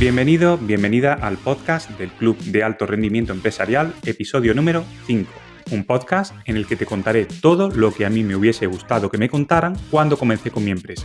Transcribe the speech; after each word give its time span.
Bienvenido, 0.00 0.56
bienvenida 0.56 1.12
al 1.12 1.36
podcast 1.36 1.90
del 1.98 2.08
Club 2.08 2.38
de 2.38 2.64
Alto 2.64 2.86
Rendimiento 2.86 3.34
Empresarial, 3.34 3.92
episodio 4.06 4.54
número 4.54 4.82
5. 5.06 5.30
Un 5.72 5.84
podcast 5.84 6.34
en 6.46 6.56
el 6.56 6.66
que 6.66 6.76
te 6.76 6.86
contaré 6.86 7.26
todo 7.26 7.68
lo 7.68 7.92
que 7.92 8.06
a 8.06 8.08
mí 8.08 8.24
me 8.24 8.34
hubiese 8.34 8.64
gustado 8.66 9.10
que 9.10 9.18
me 9.18 9.28
contaran 9.28 9.76
cuando 9.90 10.16
comencé 10.16 10.50
con 10.50 10.64
mi 10.64 10.70
empresa. 10.70 11.04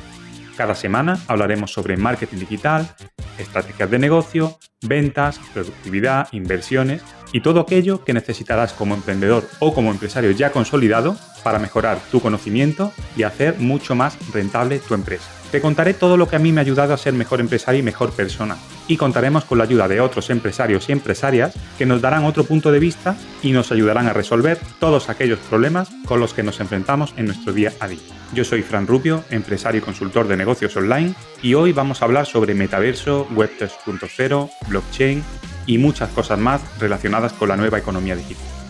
Cada 0.55 0.75
semana 0.75 1.19
hablaremos 1.27 1.73
sobre 1.73 1.97
marketing 1.97 2.37
digital, 2.37 2.89
estrategias 3.37 3.91
de 3.91 3.99
negocio, 3.99 4.57
ventas, 4.87 5.41
productividad, 5.53 6.29
inversiones 6.31 7.01
y 7.33 7.41
todo 7.41 7.59
aquello 7.59 8.05
que 8.05 8.13
necesitarás 8.13 8.71
como 8.71 8.95
emprendedor 8.95 9.45
o 9.59 9.73
como 9.73 9.91
empresario 9.91 10.31
ya 10.31 10.53
consolidado 10.53 11.17
para 11.43 11.59
mejorar 11.59 11.99
tu 12.11 12.21
conocimiento 12.21 12.93
y 13.17 13.23
hacer 13.23 13.59
mucho 13.59 13.93
más 13.93 14.17
rentable 14.31 14.79
tu 14.79 14.93
empresa. 14.93 15.29
Te 15.55 15.61
contaré 15.61 15.93
todo 15.93 16.17
lo 16.17 16.27
que 16.27 16.35
a 16.35 16.39
mí 16.39 16.51
me 16.51 16.59
ha 16.59 16.63
ayudado 16.63 16.93
a 16.93 16.97
ser 16.97 17.13
mejor 17.13 17.39
empresario 17.39 17.79
y 17.79 17.81
mejor 17.81 18.11
persona. 18.11 18.57
Y 18.89 18.97
contaremos 18.97 19.45
con 19.45 19.57
la 19.57 19.63
ayuda 19.63 19.87
de 19.87 20.01
otros 20.01 20.29
empresarios 20.29 20.89
y 20.89 20.91
empresarias 20.91 21.53
que 21.77 21.85
nos 21.85 22.01
darán 22.01 22.25
otro 22.25 22.43
punto 22.43 22.73
de 22.73 22.79
vista 22.79 23.15
y 23.41 23.53
nos 23.53 23.71
ayudarán 23.71 24.05
a 24.07 24.11
resolver 24.11 24.59
todos 24.81 25.07
aquellos 25.07 25.39
problemas 25.39 25.87
con 26.05 26.19
los 26.19 26.33
que 26.33 26.43
nos 26.43 26.59
enfrentamos 26.59 27.13
en 27.15 27.27
nuestro 27.27 27.53
día 27.53 27.71
a 27.79 27.87
día. 27.87 28.01
Yo 28.33 28.43
soy 28.43 28.63
Fran 28.63 28.85
Rubio, 28.85 29.23
empresario 29.29 29.79
y 29.79 29.81
consultor 29.81 30.27
de 30.27 30.35
negocios 30.35 30.75
online, 30.75 31.15
y 31.41 31.53
hoy 31.53 31.71
vamos 31.71 32.01
a 32.01 32.05
hablar 32.05 32.25
sobre 32.25 32.53
metaverso, 32.53 33.25
web 33.33 33.49
3.0, 33.57 34.49
blockchain 34.67 35.23
y 35.67 35.77
muchas 35.77 36.09
cosas 36.09 36.37
más 36.37 36.59
relacionadas 36.81 37.31
con 37.31 37.47
la 37.47 37.55
nueva 37.55 37.77
economía 37.77 38.17
digital. 38.17 38.64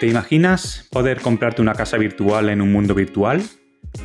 ¿Te 0.00 0.06
imaginas 0.06 0.86
poder 0.90 1.20
comprarte 1.20 1.60
una 1.60 1.74
casa 1.74 1.98
virtual 1.98 2.48
en 2.48 2.62
un 2.62 2.72
mundo 2.72 2.94
virtual? 2.94 3.42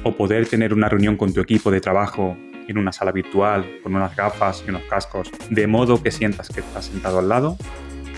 ¿O 0.03 0.11
poder 0.11 0.45
tener 0.45 0.73
una 0.73 0.89
reunión 0.89 1.15
con 1.15 1.31
tu 1.31 1.39
equipo 1.39 1.71
de 1.71 1.79
trabajo 1.79 2.35
en 2.67 2.77
una 2.77 2.91
sala 2.91 3.13
virtual 3.13 3.79
con 3.81 3.95
unas 3.95 4.13
gafas 4.13 4.61
y 4.67 4.71
unos 4.71 4.83
cascos, 4.89 5.31
de 5.49 5.67
modo 5.67 6.03
que 6.03 6.11
sientas 6.11 6.49
que 6.49 6.59
estás 6.59 6.87
sentado 6.87 7.19
al 7.19 7.29
lado? 7.29 7.57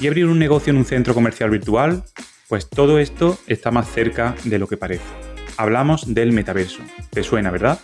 ¿Y 0.02 0.08
abrir 0.08 0.26
un 0.26 0.40
negocio 0.40 0.72
en 0.72 0.78
un 0.78 0.86
centro 0.86 1.14
comercial 1.14 1.52
virtual? 1.52 2.04
Pues 2.48 2.68
todo 2.68 2.98
esto 2.98 3.38
está 3.46 3.70
más 3.70 3.88
cerca 3.88 4.34
de 4.44 4.58
lo 4.58 4.68
que 4.68 4.78
parece. 4.78 5.06
Hablamos 5.56 6.16
del 6.16 6.32
metaverso. 6.32 6.82
¿Te 7.12 7.22
suena, 7.22 7.52
verdad? 7.52 7.80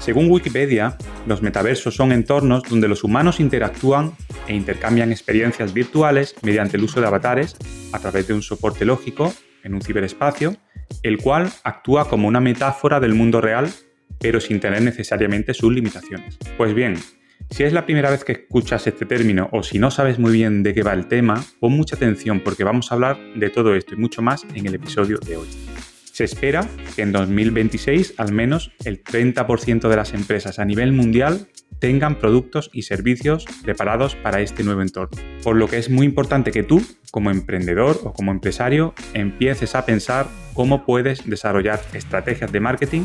Según 0.00 0.30
Wikipedia, 0.30 0.96
los 1.26 1.42
metaversos 1.42 1.94
son 1.94 2.12
entornos 2.12 2.62
donde 2.64 2.88
los 2.88 3.04
humanos 3.04 3.40
interactúan 3.40 4.12
e 4.46 4.54
intercambian 4.54 5.12
experiencias 5.12 5.72
virtuales 5.72 6.34
mediante 6.42 6.76
el 6.76 6.84
uso 6.84 7.00
de 7.00 7.06
avatares 7.06 7.56
a 7.92 7.98
través 7.98 8.28
de 8.28 8.34
un 8.34 8.42
soporte 8.42 8.84
lógico 8.84 9.32
en 9.62 9.74
un 9.74 9.80
ciberespacio, 9.80 10.56
el 11.02 11.18
cual 11.18 11.50
actúa 11.64 12.08
como 12.08 12.28
una 12.28 12.40
metáfora 12.40 13.00
del 13.00 13.14
mundo 13.14 13.40
real, 13.40 13.70
pero 14.20 14.40
sin 14.40 14.60
tener 14.60 14.82
necesariamente 14.82 15.54
sus 15.54 15.72
limitaciones. 15.72 16.38
Pues 16.56 16.74
bien, 16.74 16.96
si 17.50 17.62
es 17.62 17.72
la 17.72 17.84
primera 17.84 18.10
vez 18.10 18.24
que 18.24 18.32
escuchas 18.32 18.86
este 18.86 19.06
término 19.06 19.48
o 19.52 19.62
si 19.62 19.78
no 19.78 19.90
sabes 19.90 20.18
muy 20.18 20.32
bien 20.32 20.62
de 20.62 20.74
qué 20.74 20.82
va 20.82 20.92
el 20.92 21.06
tema, 21.06 21.44
pon 21.60 21.72
mucha 21.72 21.96
atención 21.96 22.40
porque 22.40 22.64
vamos 22.64 22.90
a 22.90 22.94
hablar 22.94 23.18
de 23.34 23.50
todo 23.50 23.74
esto 23.74 23.94
y 23.94 23.98
mucho 23.98 24.22
más 24.22 24.44
en 24.54 24.66
el 24.66 24.74
episodio 24.74 25.18
de 25.18 25.36
hoy. 25.36 25.73
Se 26.14 26.22
espera 26.22 26.68
que 26.94 27.02
en 27.02 27.10
2026 27.10 28.14
al 28.18 28.30
menos 28.30 28.70
el 28.84 29.02
30% 29.02 29.88
de 29.88 29.96
las 29.96 30.14
empresas 30.14 30.60
a 30.60 30.64
nivel 30.64 30.92
mundial 30.92 31.48
tengan 31.80 32.20
productos 32.20 32.70
y 32.72 32.82
servicios 32.82 33.44
preparados 33.64 34.14
para 34.14 34.40
este 34.40 34.62
nuevo 34.62 34.82
entorno. 34.82 35.20
Por 35.42 35.56
lo 35.56 35.66
que 35.66 35.78
es 35.78 35.90
muy 35.90 36.06
importante 36.06 36.52
que 36.52 36.62
tú, 36.62 36.80
como 37.10 37.32
emprendedor 37.32 37.98
o 38.04 38.12
como 38.12 38.30
empresario, 38.30 38.94
empieces 39.12 39.74
a 39.74 39.86
pensar 39.86 40.28
cómo 40.52 40.86
puedes 40.86 41.28
desarrollar 41.28 41.82
estrategias 41.94 42.52
de 42.52 42.60
marketing 42.60 43.02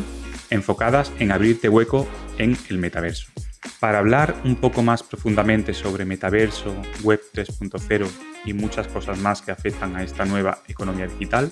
enfocadas 0.52 1.12
en 1.18 1.32
abrirte 1.32 1.68
hueco 1.68 2.08
en 2.38 2.56
el 2.70 2.78
metaverso. 2.78 3.32
Para 3.80 3.98
hablar 3.98 4.36
un 4.46 4.56
poco 4.56 4.84
más 4.84 5.02
profundamente 5.02 5.74
sobre 5.74 6.06
metaverso, 6.06 6.80
web 7.02 7.22
3.0 7.34 8.08
y 8.46 8.54
muchas 8.54 8.88
cosas 8.88 9.18
más 9.18 9.42
que 9.42 9.50
afectan 9.50 9.96
a 9.96 10.04
esta 10.04 10.26
nueva 10.26 10.62
economía 10.68 11.08
digital, 11.08 11.52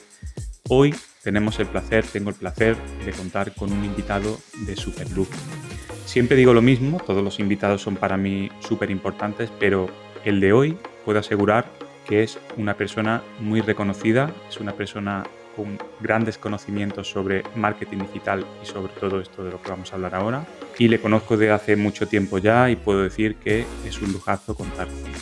hoy 0.69 0.93
tenemos 1.27 1.59
el 1.59 1.67
placer, 1.67 2.05
tengo 2.05 2.29
el 2.29 2.37
placer 2.37 2.77
de 3.03 3.11
contar 3.11 3.53
con 3.53 3.69
un 3.69 3.83
invitado 3.83 4.39
de 4.65 4.77
super 4.77 5.11
lujo. 5.11 5.33
Siempre 6.05 6.37
digo 6.37 6.53
lo 6.53 6.61
mismo, 6.61 7.01
todos 7.05 7.21
los 7.21 7.41
invitados 7.41 7.81
son 7.81 7.97
para 7.97 8.15
mí 8.15 8.49
súper 8.61 8.91
importantes, 8.91 9.51
pero 9.59 9.89
el 10.23 10.39
de 10.39 10.53
hoy 10.53 10.77
puedo 11.03 11.19
asegurar 11.19 11.65
que 12.07 12.23
es 12.23 12.39
una 12.55 12.75
persona 12.75 13.23
muy 13.41 13.59
reconocida, 13.59 14.31
es 14.47 14.61
una 14.61 14.71
persona 14.71 15.25
con 15.57 15.77
grandes 15.99 16.37
conocimientos 16.37 17.09
sobre 17.09 17.43
marketing 17.57 17.97
digital 17.97 18.45
y 18.63 18.65
sobre 18.65 18.93
todo 18.93 19.19
esto 19.19 19.43
de 19.43 19.51
lo 19.51 19.61
que 19.61 19.69
vamos 19.69 19.91
a 19.91 19.95
hablar 19.95 20.15
ahora. 20.15 20.47
Y 20.79 20.87
le 20.87 21.01
conozco 21.01 21.35
de 21.35 21.51
hace 21.51 21.75
mucho 21.75 22.07
tiempo 22.07 22.37
ya 22.37 22.69
y 22.69 22.77
puedo 22.77 23.03
decir 23.03 23.35
que 23.35 23.65
es 23.85 24.01
un 24.01 24.13
lujazo 24.13 24.55
contar 24.55 24.87
con 24.87 25.07
él. 25.07 25.21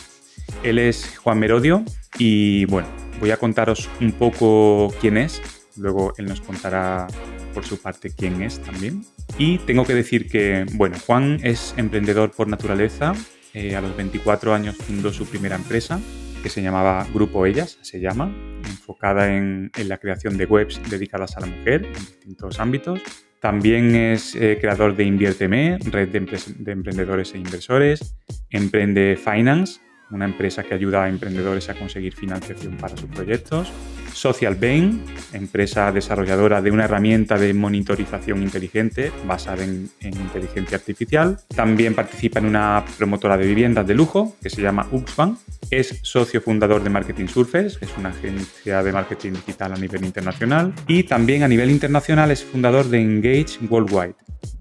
Él 0.62 0.78
es 0.78 1.18
Juan 1.18 1.40
Merodio 1.40 1.82
y 2.16 2.64
bueno, 2.66 2.86
voy 3.18 3.32
a 3.32 3.38
contaros 3.38 3.88
un 4.00 4.12
poco 4.12 4.94
quién 5.00 5.16
es, 5.16 5.42
Luego 5.78 6.12
él 6.16 6.26
nos 6.26 6.40
contará 6.40 7.06
por 7.54 7.64
su 7.64 7.78
parte 7.80 8.10
quién 8.10 8.42
es 8.42 8.60
también. 8.60 9.04
Y 9.38 9.58
tengo 9.58 9.84
que 9.84 9.94
decir 9.94 10.28
que, 10.28 10.66
bueno, 10.74 10.96
Juan 11.06 11.40
es 11.42 11.74
emprendedor 11.76 12.30
por 12.30 12.48
naturaleza. 12.48 13.14
Eh, 13.54 13.74
a 13.74 13.80
los 13.80 13.96
24 13.96 14.54
años 14.54 14.76
fundó 14.76 15.12
su 15.12 15.26
primera 15.26 15.56
empresa, 15.56 15.98
que 16.42 16.50
se 16.50 16.62
llamaba 16.62 17.06
Grupo 17.14 17.46
Ellas, 17.46 17.78
se 17.80 18.00
llama, 18.00 18.34
enfocada 18.64 19.34
en, 19.34 19.70
la 19.84 19.96
creación 19.98 20.36
de 20.36 20.44
webs 20.44 20.80
dedicadas 20.90 21.36
a 21.36 21.40
la 21.40 21.46
mujer 21.46 21.86
en 21.86 21.94
distintos 21.94 22.60
ámbitos. 22.60 23.00
También 23.40 23.94
es 23.94 24.34
eh, 24.34 24.58
creador 24.60 24.96
de 24.96 25.04
Inviérteme, 25.04 25.78
red 25.78 26.08
de, 26.08 26.20
de 26.58 26.72
emprendedores 26.72 27.32
e 27.34 27.38
inversores. 27.38 28.16
Emprende 28.50 29.16
Finance, 29.16 29.80
una 30.10 30.24
empresa 30.24 30.62
que 30.62 30.74
ayuda 30.74 31.04
a 31.04 31.08
emprendedores 31.08 31.68
a 31.68 31.74
conseguir 31.74 32.14
financiación 32.14 32.76
para 32.76 32.96
sus 32.96 33.08
proyectos. 33.08 33.72
Social 34.16 34.54
Bain, 34.54 35.04
empresa 35.34 35.92
desarrolladora 35.92 36.62
de 36.62 36.70
una 36.70 36.84
herramienta 36.84 37.36
de 37.36 37.52
monitorización 37.52 38.42
inteligente 38.42 39.12
basada 39.26 39.62
en, 39.62 39.90
inteligencia 40.00 40.78
artificial. 40.78 41.38
También 41.54 41.94
participa 41.94 42.38
en 42.38 42.46
una 42.46 42.82
promotora 42.96 43.36
de 43.36 43.46
viviendas 43.46 43.86
de 43.86 43.94
lujo 43.94 44.34
que 44.42 44.48
se 44.48 44.62
llama 44.62 44.88
Uxban. 44.90 45.36
Es 45.70 46.00
socio 46.02 46.40
fundador 46.40 46.82
de 46.82 46.88
Marketing 46.88 47.26
Surfers, 47.26 47.76
es 47.82 47.90
una 47.98 48.08
agencia 48.08 48.82
de 48.82 48.90
marketing 48.90 49.32
digital 49.32 49.74
a 49.74 49.76
nivel 49.76 50.04
internacional. 50.04 50.72
Y 50.86 51.02
también 51.02 51.42
a 51.42 51.48
nivel 51.48 51.70
internacional 51.70 52.30
es 52.30 52.42
fundador 52.42 52.88
de 52.88 53.00
Engage 53.00 53.58
Worldwide, 53.68 54.14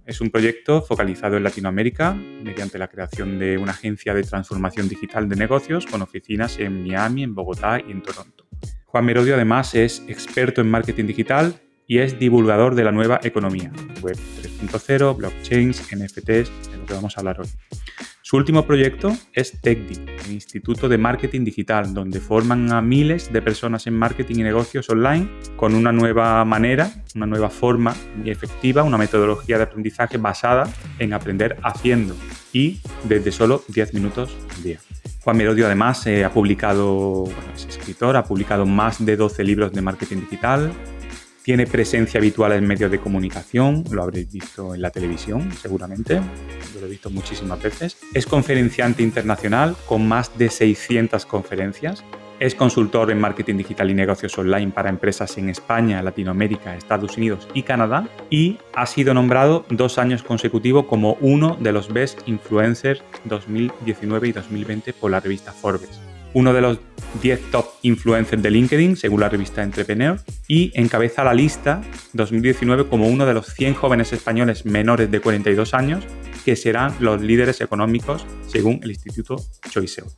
es 0.05 0.19
un 0.21 0.29
proyecto 0.29 0.81
focalizado 0.81 1.37
en 1.37 1.43
Latinoamérica 1.43 2.13
mediante 2.13 2.77
la 2.77 2.89
creación 2.89 3.39
de 3.39 3.57
una 3.57 3.71
agencia 3.71 4.13
de 4.13 4.23
transformación 4.23 4.87
digital 4.87 5.27
de 5.29 5.35
negocios 5.35 5.85
con 5.85 6.01
oficinas 6.01 6.59
en 6.59 6.83
Miami, 6.83 7.23
en 7.23 7.33
Bogotá 7.33 7.79
y 7.79 7.91
en 7.91 8.03
Toronto. 8.03 8.34
Juan 8.95 9.03
Merodio 9.03 9.35
además 9.35 9.75
es 9.75 10.03
experto 10.07 10.61
en 10.61 10.71
marketing 10.71 11.03
digital 11.03 11.53
y 11.85 11.97
es 11.97 12.17
divulgador 12.17 12.75
de 12.75 12.85
la 12.85 12.93
nueva 12.93 13.19
economía, 13.23 13.69
Web 14.01 14.15
3.0, 14.41 15.17
blockchains, 15.17 15.81
NFTs, 15.93 16.71
de 16.71 16.77
lo 16.77 16.85
que 16.85 16.93
vamos 16.93 17.17
a 17.17 17.19
hablar 17.19 17.41
hoy. 17.41 17.47
Su 18.21 18.37
último 18.37 18.65
proyecto 18.65 19.13
es 19.33 19.59
TechDi, 19.59 19.99
el 20.23 20.31
Instituto 20.31 20.87
de 20.87 20.97
Marketing 20.97 21.43
Digital, 21.43 21.93
donde 21.93 22.21
forman 22.21 22.71
a 22.71 22.81
miles 22.81 23.33
de 23.33 23.41
personas 23.41 23.85
en 23.85 23.95
marketing 23.95 24.35
y 24.35 24.43
negocios 24.43 24.89
online 24.89 25.29
con 25.57 25.75
una 25.75 25.91
nueva 25.91 26.45
manera, 26.45 26.89
una 27.15 27.25
nueva 27.25 27.49
forma 27.49 27.93
muy 28.15 28.29
efectiva, 28.29 28.83
una 28.83 28.97
metodología 28.97 29.57
de 29.57 29.63
aprendizaje 29.63 30.17
basada 30.17 30.69
en 30.99 31.11
aprender 31.11 31.57
haciendo 31.63 32.15
y 32.53 32.79
desde 33.03 33.33
solo 33.33 33.61
10 33.67 33.93
minutos 33.93 34.37
al 34.55 34.63
día. 34.63 34.79
Juan 35.25 35.37
Merodio 35.37 35.65
además 35.65 36.05
eh, 36.05 36.23
ha 36.23 36.29
publicado, 36.29 37.23
es 37.55 37.65
escritor, 37.65 38.15
ha 38.15 38.23
publicado 38.23 38.67
más 38.67 39.03
de 39.03 39.17
12 39.17 39.43
libros 39.43 39.73
de 39.73 39.81
marketing 39.81 40.17
digital, 40.17 40.71
tiene 41.41 41.65
presencia 41.65 42.19
habitual 42.19 42.51
en 42.51 42.67
medios 42.67 42.91
de 42.91 42.99
comunicación, 42.99 43.83
lo 43.89 44.03
habréis 44.03 44.31
visto 44.31 44.75
en 44.75 44.83
la 44.83 44.91
televisión 44.91 45.51
seguramente, 45.59 46.21
lo 46.79 46.85
he 46.85 46.89
visto 46.91 47.09
muchísimas 47.09 47.59
veces. 47.59 47.97
Es 48.13 48.27
conferenciante 48.27 49.01
internacional 49.01 49.75
con 49.87 50.07
más 50.07 50.37
de 50.37 50.47
600 50.51 51.25
conferencias. 51.25 52.03
Es 52.39 52.53
consultor 52.53 53.11
en 53.11 53.19
marketing 53.19 53.55
digital 53.55 53.89
y 53.89 53.93
negocios 53.93 54.37
online 54.37 54.71
para 54.71 54.89
empresas 54.89 55.37
en 55.37 55.49
España, 55.49 56.01
Latinoamérica, 56.01 56.75
Estados 56.75 57.17
Unidos 57.17 57.47
y 57.53 57.63
Canadá. 57.63 58.07
Y 58.29 58.57
ha 58.73 58.85
sido 58.85 59.13
nombrado 59.13 59.65
dos 59.69 59.97
años 59.97 60.21
consecutivos 60.23 60.85
como 60.85 61.17
uno 61.21 61.57
de 61.59 61.71
los 61.71 61.91
Best 61.91 62.27
Influencers 62.27 63.01
2019 63.23 64.27
y 64.27 64.31
2020 64.33 64.93
por 64.93 65.11
la 65.11 65.19
revista 65.19 65.51
Forbes 65.51 66.01
uno 66.35 66.53
de 66.53 66.61
los 66.61 66.79
10 67.21 67.49
top 67.49 67.65
influencers 67.81 68.43
de 68.43 68.51
LinkedIn, 68.51 68.97
según 68.97 69.21
la 69.21 69.29
revista 69.29 69.63
Entrepreneur, 69.63 70.19
y 70.49 70.69
encabeza 70.75 71.23
la 71.23 71.33
lista 71.33 71.81
2019 72.11 72.87
como 72.87 73.07
uno 73.07 73.25
de 73.25 73.33
los 73.33 73.47
100 73.53 73.73
jóvenes 73.73 74.11
españoles 74.11 74.65
menores 74.65 75.09
de 75.09 75.21
42 75.21 75.73
años 75.73 76.03
que 76.43 76.57
serán 76.57 76.93
los 76.99 77.21
líderes 77.21 77.61
económicos 77.61 78.27
según 78.47 78.81
el 78.83 78.91
Instituto 78.91 79.37
Choiseul. 79.69 80.09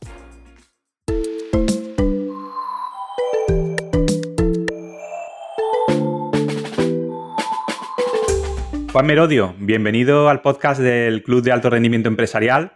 Juan 8.90 9.06
Merodio, 9.06 9.54
bienvenido 9.58 10.30
al 10.30 10.40
podcast 10.40 10.80
del 10.80 11.22
Club 11.22 11.42
de 11.42 11.52
Alto 11.52 11.68
Rendimiento 11.68 12.08
Empresarial. 12.08 12.72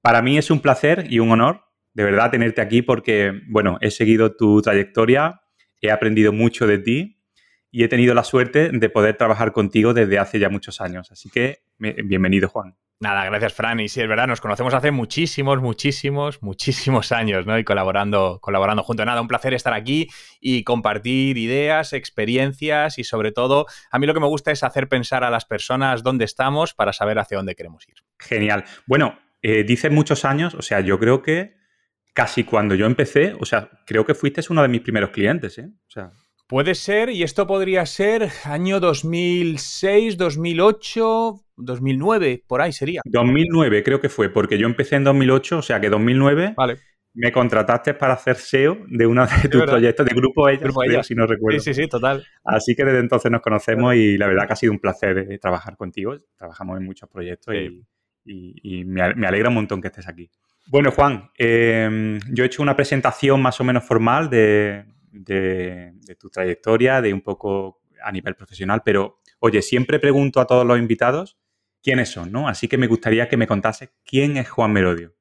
Para 0.00 0.22
mí 0.22 0.38
es 0.38 0.52
un 0.52 0.60
placer 0.60 1.06
y 1.10 1.18
un 1.18 1.32
honor, 1.32 1.64
de 1.92 2.04
verdad, 2.04 2.30
tenerte 2.30 2.60
aquí 2.60 2.82
porque, 2.82 3.40
bueno, 3.48 3.76
he 3.80 3.90
seguido 3.90 4.36
tu 4.36 4.62
trayectoria, 4.62 5.40
he 5.80 5.90
aprendido 5.90 6.32
mucho 6.32 6.68
de 6.68 6.78
ti 6.78 7.20
y 7.72 7.82
he 7.82 7.88
tenido 7.88 8.14
la 8.14 8.22
suerte 8.22 8.70
de 8.72 8.88
poder 8.88 9.16
trabajar 9.16 9.50
contigo 9.52 9.92
desde 9.92 10.20
hace 10.20 10.38
ya 10.38 10.48
muchos 10.48 10.80
años. 10.80 11.10
Así 11.10 11.30
que, 11.30 11.58
bienvenido, 11.78 12.48
Juan. 12.48 12.76
Nada, 12.98 13.26
gracias, 13.26 13.52
Fran. 13.52 13.78
Y 13.80 13.88
sí, 13.88 14.00
es 14.00 14.08
verdad, 14.08 14.26
nos 14.26 14.40
conocemos 14.40 14.72
hace 14.72 14.90
muchísimos, 14.90 15.60
muchísimos, 15.60 16.42
muchísimos 16.42 17.12
años, 17.12 17.44
¿no? 17.44 17.58
Y 17.58 17.64
colaborando, 17.64 18.38
colaborando 18.40 18.82
juntos. 18.82 19.04
Nada, 19.04 19.20
un 19.20 19.28
placer 19.28 19.52
estar 19.52 19.74
aquí 19.74 20.08
y 20.40 20.64
compartir 20.64 21.36
ideas, 21.36 21.92
experiencias 21.92 22.98
y 22.98 23.04
sobre 23.04 23.32
todo, 23.32 23.66
a 23.90 23.98
mí 23.98 24.06
lo 24.06 24.14
que 24.14 24.20
me 24.20 24.26
gusta 24.26 24.50
es 24.50 24.62
hacer 24.62 24.88
pensar 24.88 25.24
a 25.24 25.30
las 25.30 25.44
personas 25.44 26.02
dónde 26.02 26.24
estamos 26.24 26.72
para 26.72 26.94
saber 26.94 27.18
hacia 27.18 27.36
dónde 27.36 27.54
queremos 27.54 27.86
ir. 27.86 27.96
Genial. 28.18 28.64
Bueno, 28.86 29.18
eh, 29.42 29.64
dice 29.64 29.90
muchos 29.90 30.24
años, 30.24 30.54
o 30.54 30.62
sea, 30.62 30.80
yo 30.80 30.98
creo 30.98 31.22
que 31.22 31.56
casi 32.14 32.44
cuando 32.44 32.74
yo 32.74 32.86
empecé, 32.86 33.36
o 33.38 33.44
sea, 33.44 33.68
creo 33.84 34.06
que 34.06 34.14
fuiste 34.14 34.40
uno 34.48 34.62
de 34.62 34.68
mis 34.68 34.80
primeros 34.80 35.10
clientes, 35.10 35.58
¿eh? 35.58 35.68
O 35.68 35.90
sea, 35.90 36.12
Puede 36.48 36.76
ser, 36.76 37.10
y 37.10 37.24
esto 37.24 37.44
podría 37.44 37.84
ser 37.86 38.28
año 38.44 38.78
2006, 38.78 40.16
2008, 40.16 41.40
2009, 41.56 42.44
por 42.46 42.60
ahí 42.60 42.72
sería. 42.72 43.00
2009 43.04 43.82
creo 43.82 44.00
que 44.00 44.08
fue, 44.08 44.28
porque 44.28 44.56
yo 44.56 44.68
empecé 44.68 44.94
en 44.94 45.02
2008, 45.02 45.58
o 45.58 45.62
sea 45.62 45.80
que 45.80 45.90
2009 45.90 46.54
vale. 46.56 46.76
me 47.14 47.32
contrataste 47.32 47.94
para 47.94 48.14
hacer 48.14 48.36
SEO 48.36 48.78
de 48.86 49.06
uno 49.08 49.26
de 49.26 49.48
tus 49.48 49.64
proyectos 49.64 50.06
de 50.06 50.14
Grupo 50.14 50.48
Ella, 50.48 51.02
si 51.02 51.16
no 51.16 51.26
recuerdo. 51.26 51.58
Sí, 51.58 51.74
sí, 51.74 51.82
sí, 51.82 51.88
total. 51.88 52.24
Así 52.44 52.76
que 52.76 52.84
desde 52.84 53.00
entonces 53.00 53.32
nos 53.32 53.40
conocemos 53.40 53.96
y 53.96 54.16
la 54.16 54.28
verdad 54.28 54.46
que 54.46 54.52
ha 54.52 54.56
sido 54.56 54.72
un 54.72 54.78
placer 54.78 55.18
eh, 55.18 55.38
trabajar 55.40 55.76
contigo. 55.76 56.16
Trabajamos 56.36 56.78
en 56.78 56.84
muchos 56.84 57.08
proyectos 57.10 57.56
y, 58.24 58.84
me, 58.84 59.02
alegra 59.02 59.48
un 59.48 59.56
montón 59.56 59.82
que 59.82 59.88
estés 59.88 60.06
aquí. 60.06 60.30
Bueno, 60.68 60.92
Juan, 60.92 61.28
eh, 61.36 62.20
yo 62.30 62.44
he 62.44 62.46
hecho 62.46 62.62
una 62.62 62.76
presentación 62.76 63.42
más 63.42 63.60
o 63.60 63.64
menos 63.64 63.82
formal 63.82 64.30
de, 64.30 64.84
de, 65.24 65.94
tu 66.18 66.30
trayectoria, 66.30 67.00
de 67.00 67.12
un 67.12 67.22
poco 67.22 67.80
a 68.02 68.12
nivel 68.12 68.34
profesional, 68.34 68.82
pero 68.84 69.20
oye, 69.40 69.62
siempre 69.62 69.98
pregunto 69.98 70.40
a 70.40 70.46
todos 70.46 70.66
los 70.66 70.78
invitados 70.78 71.38
quiénes 71.82 72.10
son, 72.10 72.32
¿no? 72.32 72.48
Así 72.48 72.68
que 72.68 72.78
me 72.78 72.86
gustaría 72.86 73.28
que 73.28 73.36
me 73.36 73.46
contase 73.46 73.90
quién 74.04 74.36
es 74.36 74.48
Juan 74.48 74.72
Merodio. 74.72 75.15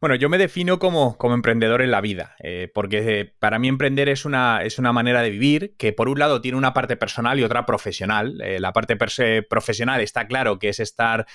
Bueno, 0.00 0.14
yo 0.14 0.28
me 0.28 0.38
defino 0.38 0.78
como, 0.78 1.16
como 1.18 1.34
emprendedor 1.34 1.82
en 1.82 1.90
la 1.90 2.00
vida, 2.00 2.36
eh, 2.38 2.70
porque 2.72 3.20
eh, 3.20 3.34
para 3.38 3.58
mí 3.58 3.68
emprender 3.68 4.08
es 4.08 4.24
una, 4.24 4.62
es 4.62 4.78
una 4.78 4.92
manera 4.92 5.22
de 5.22 5.30
vivir 5.30 5.74
que 5.76 5.92
por 5.92 6.08
un 6.08 6.18
lado 6.18 6.40
tiene 6.40 6.56
una 6.56 6.72
parte 6.72 6.96
personal 6.96 7.38
y 7.38 7.42
otra 7.42 7.66
profesional. 7.66 8.40
Eh, 8.42 8.60
la 8.60 8.72
parte 8.72 8.96
profesional 8.96 10.00
está 10.00 10.26
claro 10.26 10.58
que 10.58 10.68
es 10.68 10.80
estar 10.80 11.26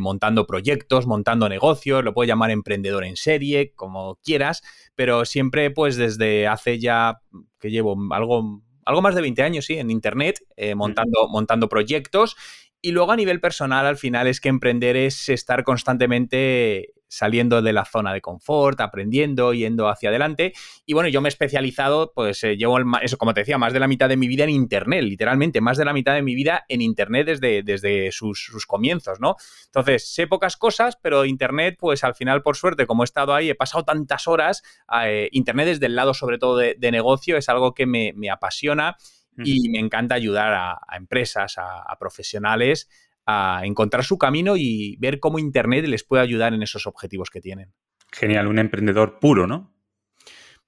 montando 0.00 0.46
proyectos, 0.46 1.06
montando 1.06 1.48
negocios, 1.48 2.04
lo 2.04 2.14
puedo 2.14 2.28
llamar 2.28 2.50
emprendedor 2.50 3.04
en 3.04 3.16
serie, 3.16 3.72
como 3.74 4.16
quieras, 4.22 4.62
pero 4.94 5.24
siempre 5.24 5.70
pues 5.70 5.96
desde 5.96 6.46
hace 6.46 6.78
ya 6.78 7.20
que 7.58 7.70
llevo 7.70 7.96
algo 8.12 8.62
algo 8.84 9.00
más 9.00 9.14
de 9.14 9.20
20 9.20 9.42
años, 9.42 9.66
sí, 9.66 9.78
en 9.78 9.90
Internet, 9.90 10.44
montando, 10.74 11.28
montando 11.28 11.68
proyectos. 11.68 12.36
Y 12.80 12.90
luego 12.90 13.12
a 13.12 13.16
nivel 13.16 13.40
personal, 13.40 13.86
al 13.86 13.96
final 13.96 14.26
es 14.26 14.40
que 14.40 14.48
emprender 14.48 14.96
es 14.96 15.28
estar 15.28 15.62
constantemente 15.62 16.94
saliendo 17.12 17.60
de 17.60 17.74
la 17.74 17.84
zona 17.84 18.14
de 18.14 18.22
confort, 18.22 18.80
aprendiendo, 18.80 19.52
yendo 19.52 19.88
hacia 19.88 20.08
adelante. 20.08 20.54
Y 20.86 20.94
bueno, 20.94 21.10
yo 21.10 21.20
me 21.20 21.28
he 21.28 21.30
especializado, 21.30 22.12
pues 22.14 22.42
eh, 22.42 22.56
llevo, 22.56 22.78
eso 23.02 23.18
como 23.18 23.34
te 23.34 23.42
decía, 23.42 23.58
más 23.58 23.74
de 23.74 23.80
la 23.80 23.86
mitad 23.86 24.08
de 24.08 24.16
mi 24.16 24.28
vida 24.28 24.44
en 24.44 24.50
Internet, 24.50 25.04
literalmente, 25.04 25.60
más 25.60 25.76
de 25.76 25.84
la 25.84 25.92
mitad 25.92 26.14
de 26.14 26.22
mi 26.22 26.34
vida 26.34 26.64
en 26.68 26.80
Internet 26.80 27.26
desde, 27.26 27.62
desde 27.62 28.10
sus, 28.12 28.64
comienzos, 28.66 29.20
¿no? 29.20 29.36
Entonces, 29.66 30.08
sé 30.08 30.26
pocas 30.26 30.56
cosas, 30.56 30.96
pero 30.96 31.26
Internet, 31.26 31.76
pues 31.78 32.02
al 32.02 32.14
final, 32.14 32.42
por 32.42 32.56
suerte, 32.56 32.86
como 32.86 33.02
he 33.02 33.04
estado 33.04 33.34
ahí, 33.34 33.50
he 33.50 33.54
pasado 33.54 33.84
tantas 33.84 34.26
horas, 34.26 34.62
eh, 35.04 35.28
Internet 35.32 35.66
desde 35.66 35.86
el 35.86 35.96
lado 35.96 36.14
sobre 36.14 36.38
todo 36.38 36.56
de, 36.56 36.90
negocio 36.92 37.36
es 37.36 37.48
algo 37.50 37.74
que 37.74 37.84
me, 37.84 38.12
apasiona 38.30 38.96
y 39.36 39.68
me 39.68 39.78
encanta 39.78 40.14
ayudar 40.14 40.54
a, 40.54 40.96
empresas, 40.96 41.56
a, 41.58 41.96
profesionales 41.98 42.88
a 43.26 43.62
encontrar 43.64 44.04
su 44.04 44.18
camino 44.18 44.56
y 44.56 44.96
ver 44.98 45.20
cómo 45.20 45.38
Internet 45.38 45.86
les 45.86 46.04
puede 46.04 46.22
ayudar 46.22 46.54
en 46.54 46.62
esos 46.62 46.86
objetivos 46.86 47.30
que 47.30 47.40
tienen. 47.40 47.72
Genial, 48.10 48.46
un 48.46 48.58
emprendedor 48.58 49.18
puro, 49.18 49.46
¿no? 49.46 49.72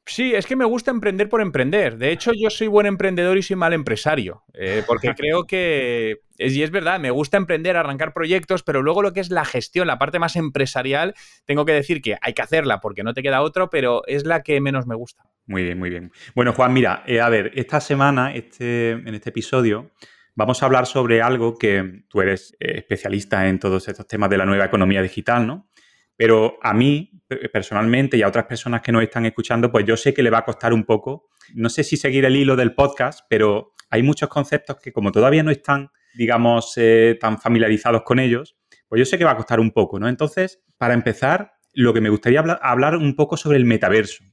Sí, 0.07 0.35
es 0.35 0.47
que 0.47 0.55
me 0.55 0.67
gusta 0.67 0.91
emprender 0.91 1.31
por 1.31 1.41
emprender. 1.41 1.97
De 1.97 2.13
hecho, 2.13 2.33
yo 2.35 2.51
soy 2.51 2.67
buen 2.67 2.87
emprendedor 2.87 3.39
y 3.39 3.43
soy 3.43 3.57
mal 3.57 3.73
empresario, 3.73 4.43
eh, 4.53 4.83
porque 4.87 5.15
creo 5.17 5.47
que, 5.47 6.21
y 6.39 6.63
es 6.63 6.71
verdad, 6.71 7.01
me 7.01 7.11
gusta 7.11 7.39
emprender, 7.39 7.77
arrancar 7.77 8.13
proyectos, 8.13 8.63
pero 8.63 8.83
luego 8.83 9.01
lo 9.01 9.15
que 9.15 9.21
es 9.21 9.31
la 9.31 9.47
gestión, 9.47 9.87
la 9.87 9.99
parte 9.99 10.19
más 10.19 10.37
empresarial, 10.37 11.15
tengo 11.47 11.65
que 11.65 11.73
decir 11.73 12.03
que 12.03 12.19
hay 12.21 12.35
que 12.35 12.43
hacerla 12.43 12.81
porque 12.81 13.03
no 13.03 13.15
te 13.15 13.23
queda 13.23 13.41
otro, 13.41 13.71
pero 13.71 14.03
es 14.07 14.27
la 14.27 14.43
que 14.43 14.61
menos 14.61 14.87
me 14.87 14.95
gusta. 14.95 15.25
Muy 15.47 15.65
bien, 15.65 15.79
muy 15.79 15.89
bien. 15.89 16.13
Bueno, 16.35 16.53
Juan, 16.53 16.73
mira, 16.75 17.03
eh, 17.07 17.21
a 17.21 17.29
ver, 17.31 17.53
esta 17.55 17.81
semana, 17.81 18.35
este, 18.35 18.91
en 18.91 19.15
este 19.15 19.31
episodio, 19.31 19.91
vamos 20.35 20.63
a 20.63 20.67
hablar 20.67 20.87
sobre 20.87 21.23
algo 21.23 21.57
que 21.57 22.05
tú 22.09 22.21
eres 22.21 22.57
eh, 22.61 22.79
especialista 22.79 23.49
en 23.49 23.59
todos 23.59 23.89
estos 23.89 24.07
temas 24.07 24.31
de 24.31 24.39
la 24.39 24.47
nueva 24.47 24.65
economía 24.65 25.03
digital, 25.03 25.47
¿no? 25.47 25.69
Pero 26.17 26.59
a 26.63 26.73
mí, 26.73 27.11
personalmente, 27.53 28.17
y 28.17 28.23
a 28.23 28.29
otras 28.29 28.45
personas 28.45 28.83
que 28.83 28.93
nos 28.93 29.03
están 29.03 29.27
escuchando, 29.27 29.73
pues 29.73 29.85
yo 29.85 29.97
sé 29.97 30.15
que 30.15 30.23
le 30.23 30.31
va 30.31 30.39
a 30.39 30.45
costar 30.45 30.73
un 30.73 30.85
poco, 30.85 31.29
no 31.55 31.69
sé 31.69 31.83
si 31.83 31.97
seguir 31.97 32.25
el 32.25 32.37
hilo 32.37 32.55
del 32.55 32.75
podcast, 32.75 33.21
pero 33.29 33.75
hay 33.91 34.03
muchos 34.03 34.29
conceptos 34.29 34.77
que 34.81 34.93
como 34.93 35.11
todavía 35.11 35.43
no 35.43 35.51
están, 35.51 35.91
digamos, 36.15 36.75
eh, 36.77 37.19
tan 37.21 37.41
familiarizados 37.41 38.03
con 38.03 38.21
ellos, 38.21 38.57
pues 38.89 39.01
yo 39.01 39.05
sé 39.05 39.19
que 39.19 39.25
va 39.25 39.33
a 39.33 39.37
costar 39.37 39.59
un 39.59 39.73
poco, 39.73 39.99
¿no? 39.99 40.09
Entonces, 40.09 40.63
para 40.79 40.95
empezar, 40.95 41.55
lo 41.73 41.93
que 41.93 42.01
me 42.01 42.11
gustaría 42.11 42.41
hablar, 42.41 42.97
un 42.97 43.17
poco 43.17 43.37
sobre 43.37 43.59
el 43.59 43.65
metaverso. 43.65 44.25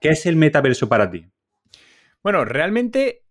¿Qué 0.00 0.08
es 0.08 0.26
el 0.26 0.36
metaverso 0.36 0.88
para 0.88 1.10
ti? 1.10 1.26
Bueno, 2.22 2.44
realmente 2.44 3.21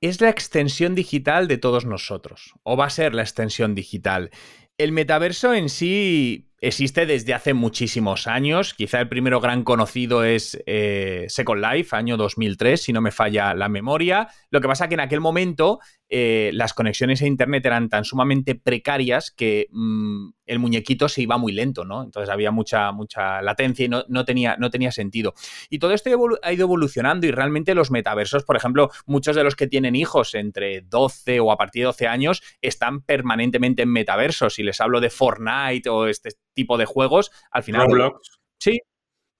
es 0.00 0.20
la 0.20 0.30
extensión 0.30 0.94
digital 0.94 1.48
de 1.48 1.58
todos 1.58 1.84
nosotros, 1.84 2.54
o 2.62 2.76
va 2.76 2.86
a 2.86 2.90
ser 2.90 3.14
la 3.14 3.22
extensión 3.22 3.74
digital. 3.74 4.30
El 4.76 4.92
metaverso 4.92 5.54
en 5.54 5.68
sí 5.68 6.47
existe 6.60 7.06
desde 7.06 7.34
hace 7.34 7.54
muchísimos 7.54 8.26
años. 8.26 8.74
Quizá 8.74 9.00
el 9.00 9.08
primero 9.08 9.40
gran 9.40 9.62
conocido 9.62 10.24
es 10.24 10.60
eh, 10.66 11.26
Second 11.28 11.64
Life, 11.64 11.94
año 11.94 12.16
2003, 12.16 12.82
si 12.82 12.92
no 12.92 13.00
me 13.00 13.12
falla 13.12 13.54
la 13.54 13.68
memoria. 13.68 14.28
Lo 14.50 14.60
que 14.60 14.68
pasa 14.68 14.88
que 14.88 14.94
en 14.94 15.00
aquel 15.00 15.20
momento 15.20 15.78
eh, 16.10 16.50
las 16.54 16.72
conexiones 16.72 17.20
a 17.22 17.26
Internet 17.26 17.66
eran 17.66 17.88
tan 17.88 18.04
sumamente 18.04 18.54
precarias 18.54 19.30
que 19.30 19.68
mm, 19.70 20.30
el 20.46 20.58
muñequito 20.58 21.08
se 21.08 21.22
iba 21.22 21.36
muy 21.36 21.52
lento, 21.52 21.84
¿no? 21.84 22.02
Entonces 22.02 22.30
había 22.30 22.50
mucha, 22.50 22.90
mucha 22.92 23.42
latencia 23.42 23.84
y 23.84 23.88
no, 23.88 24.24
tenía, 24.24 24.56
no 24.58 24.70
tenía 24.70 24.90
sentido. 24.90 25.34
Y 25.68 25.78
todo 25.78 25.92
esto 25.92 26.10
ha 26.42 26.52
ido 26.52 26.64
evolucionando 26.64 27.26
y 27.26 27.30
realmente 27.30 27.74
los 27.74 27.90
metaversos, 27.90 28.44
por 28.44 28.56
ejemplo, 28.56 28.90
muchos 29.06 29.36
de 29.36 29.44
los 29.44 29.54
que 29.54 29.66
tienen 29.66 29.94
hijos 29.94 30.34
entre 30.34 30.80
12 30.80 31.40
o 31.40 31.52
a 31.52 31.58
partir 31.58 31.82
de 31.82 31.86
12 31.86 32.08
años 32.08 32.42
están 32.62 33.02
permanentemente 33.02 33.82
en 33.82 33.92
metaversos. 33.92 34.54
Si 34.54 34.62
les 34.62 34.80
hablo 34.80 35.00
de 35.00 35.10
Fortnite 35.10 35.88
o 35.90 36.06
este 36.06 36.30
tipo 36.58 36.76
de 36.76 36.86
juegos, 36.86 37.30
al 37.52 37.62
final... 37.62 37.86
Roblox. 37.86 38.40
Sí, 38.58 38.80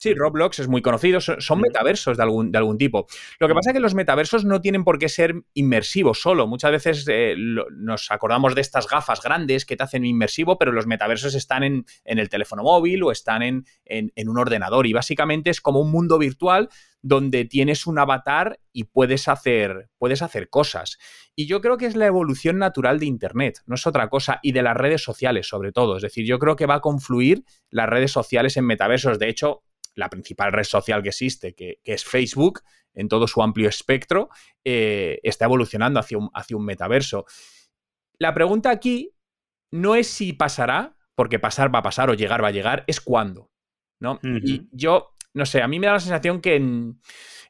Sí, 0.00 0.14
Roblox 0.14 0.60
es 0.60 0.68
muy 0.68 0.80
conocido, 0.80 1.20
son, 1.20 1.60
metaversos 1.60 2.16
de 2.16 2.22
algún, 2.22 2.52
de 2.52 2.58
algún 2.58 2.78
tipo. 2.78 3.08
Lo 3.40 3.48
que 3.48 3.54
pasa 3.54 3.70
es 3.70 3.74
que 3.74 3.80
los 3.80 3.94
metaversos 3.94 4.44
no 4.44 4.60
tienen 4.60 4.84
por 4.84 4.96
qué 5.00 5.08
ser 5.08 5.34
inmersivos 5.54 6.20
solo. 6.22 6.46
Muchas 6.46 6.70
veces 6.70 7.04
eh, 7.08 7.34
nos 7.36 8.12
acordamos 8.12 8.54
de 8.54 8.60
estas 8.60 8.86
gafas 8.86 9.20
grandes 9.20 9.66
que 9.66 9.76
te 9.76 9.82
hacen 9.82 10.04
inmersivo, 10.04 10.56
pero 10.56 10.70
los 10.70 10.86
metaversos 10.86 11.34
están 11.34 11.64
en, 11.64 11.84
el 12.04 12.28
teléfono 12.28 12.62
móvil 12.62 13.02
o 13.02 13.10
están 13.10 13.42
en, 13.42 13.64
en, 13.86 14.28
un 14.28 14.38
ordenador 14.38 14.86
y 14.86 14.92
básicamente 14.92 15.50
es 15.50 15.60
como 15.60 15.80
un 15.80 15.90
mundo 15.90 16.16
virtual 16.18 16.68
donde 17.02 17.44
tienes 17.44 17.86
un 17.86 17.98
avatar 17.98 18.60
y 18.72 18.84
puedes 18.84 19.26
hacer, 19.26 19.90
puedes 19.98 20.22
hacer 20.22 20.48
cosas. 20.48 20.98
Y 21.34 21.46
yo 21.46 21.60
creo 21.60 21.76
que 21.76 21.86
es 21.86 21.96
la 21.96 22.06
evolución 22.06 22.58
natural 22.58 23.00
de 23.00 23.06
Internet, 23.06 23.62
no 23.66 23.74
es 23.74 23.86
otra 23.86 24.08
cosa, 24.08 24.38
y 24.42 24.52
de 24.52 24.62
las 24.62 24.76
redes 24.76 25.02
sociales 25.02 25.48
sobre 25.48 25.72
todo. 25.72 25.96
Es 25.96 26.02
decir, 26.02 26.24
yo 26.24 26.38
creo 26.38 26.54
que 26.54 26.66
va 26.66 26.76
a 26.76 26.80
confluir 26.80 27.44
las 27.70 27.88
redes 27.88 28.12
sociales 28.12 28.56
en 28.56 28.66
metaversos. 28.66 29.18
De 29.18 29.28
hecho, 29.28 29.62
la 29.98 30.08
principal 30.08 30.52
red 30.52 30.64
social 30.64 31.02
que 31.02 31.10
existe, 31.10 31.54
que, 31.54 31.80
es 31.84 32.04
Facebook, 32.04 32.60
en 32.94 33.08
todo 33.08 33.26
su 33.26 33.42
amplio 33.42 33.68
espectro, 33.68 34.28
eh, 34.64 35.20
está 35.22 35.44
evolucionando 35.44 36.00
hacia 36.00 36.18
un, 36.18 36.30
hacia 36.34 36.56
un 36.56 36.64
metaverso. 36.64 37.26
La 38.18 38.34
pregunta 38.34 38.70
aquí 38.70 39.14
no 39.70 39.94
es 39.94 40.06
si 40.06 40.32
pasará, 40.32 40.96
porque 41.14 41.38
pasar 41.38 41.74
va 41.74 41.80
a 41.80 41.82
pasar 41.82 42.10
o 42.10 42.14
llegar 42.14 42.42
va 42.42 42.48
a 42.48 42.52
llegar, 42.52 42.84
es 42.86 43.00
cuándo. 43.00 43.50
¿no? 44.00 44.20
Y 44.22 44.68
yo, 44.72 45.14
no 45.34 45.46
sé, 45.46 45.62
a 45.62 45.68
mí 45.68 45.78
me 45.78 45.86
da 45.86 45.94
la 45.94 46.00
sensación 46.00 46.40
que 46.40 46.62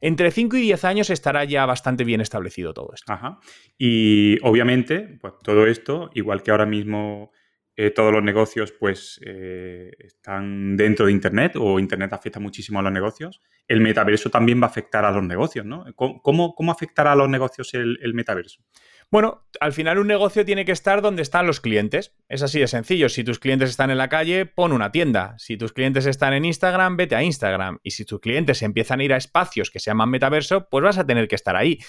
entre 0.01 0.31
5 0.31 0.57
y 0.57 0.61
10 0.61 0.85
años 0.85 1.09
estará 1.09 1.43
ya 1.43 1.65
bastante 1.65 2.03
bien 2.03 2.21
establecido 2.21 2.73
todo 2.73 2.91
esto. 2.93 3.11
Ajá. 3.11 3.39
Y 3.77 4.37
obviamente, 4.43 5.19
pues 5.21 5.33
todo 5.43 5.67
esto, 5.67 6.09
igual 6.13 6.43
que 6.43 6.51
ahora 6.51 6.65
mismo 6.65 7.31
eh, 7.81 7.91
todos 7.91 8.11
los 8.11 8.21
negocios 8.21 8.73
pues 8.73 9.21
eh, 9.25 9.89
están 9.99 10.75
dentro 10.75 11.05
de 11.05 11.13
Internet 11.13 11.53
o 11.55 11.79
Internet 11.79 12.11
afecta 12.11 12.37
muchísimo 12.37 12.79
a 12.79 12.81
los 12.81 12.91
negocios, 12.91 13.39
el 13.69 13.79
metaverso 13.79 14.29
también 14.29 14.59
va 14.59 14.65
a 14.65 14.69
afectar 14.69 15.05
a 15.05 15.11
los 15.11 15.23
negocios, 15.23 15.65
¿no? 15.65 15.85
¿Cómo, 15.95 16.55
cómo 16.55 16.71
afectará 16.73 17.13
a 17.13 17.15
los 17.15 17.29
negocios 17.29 17.73
el, 17.73 18.13
metaverso? 18.13 18.61
Bueno, 19.09 19.47
al 19.61 19.71
final 19.71 19.97
un 19.97 20.07
negocio 20.07 20.43
tiene 20.43 20.65
que 20.65 20.73
estar 20.73 21.01
donde 21.01 21.21
están 21.21 21.47
los 21.47 21.61
clientes. 21.61 22.17
Es 22.27 22.43
así 22.43 22.59
de 22.59 22.67
sencillo. 22.67 23.07
Si 23.07 23.23
tus 23.23 23.39
clientes 23.39 23.69
están 23.69 23.91
en 23.91 23.97
la 23.97 24.09
calle, 24.09 24.45
pon 24.45 24.73
una 24.73 24.91
tienda. 24.91 25.35
Si 25.37 25.55
tus 25.55 25.71
clientes 25.71 26.05
están 26.05 26.33
en 26.33 26.43
Instagram, 26.43 26.97
vete 26.97 27.15
a 27.15 27.23
Instagram. 27.23 27.79
Y 27.81 27.91
si 27.91 28.03
tus 28.03 28.19
clientes 28.19 28.61
empiezan 28.61 28.99
a 28.99 29.03
ir 29.05 29.13
a 29.13 29.17
espacios 29.17 29.71
que 29.71 29.79
se 29.79 29.89
llaman 29.89 30.09
metaverso, 30.09 30.67
pues 30.69 30.83
vas 30.83 30.97
a 30.97 31.07
tener 31.07 31.29
que 31.29 31.35
estar 31.35 31.55
ahí. 31.55 31.79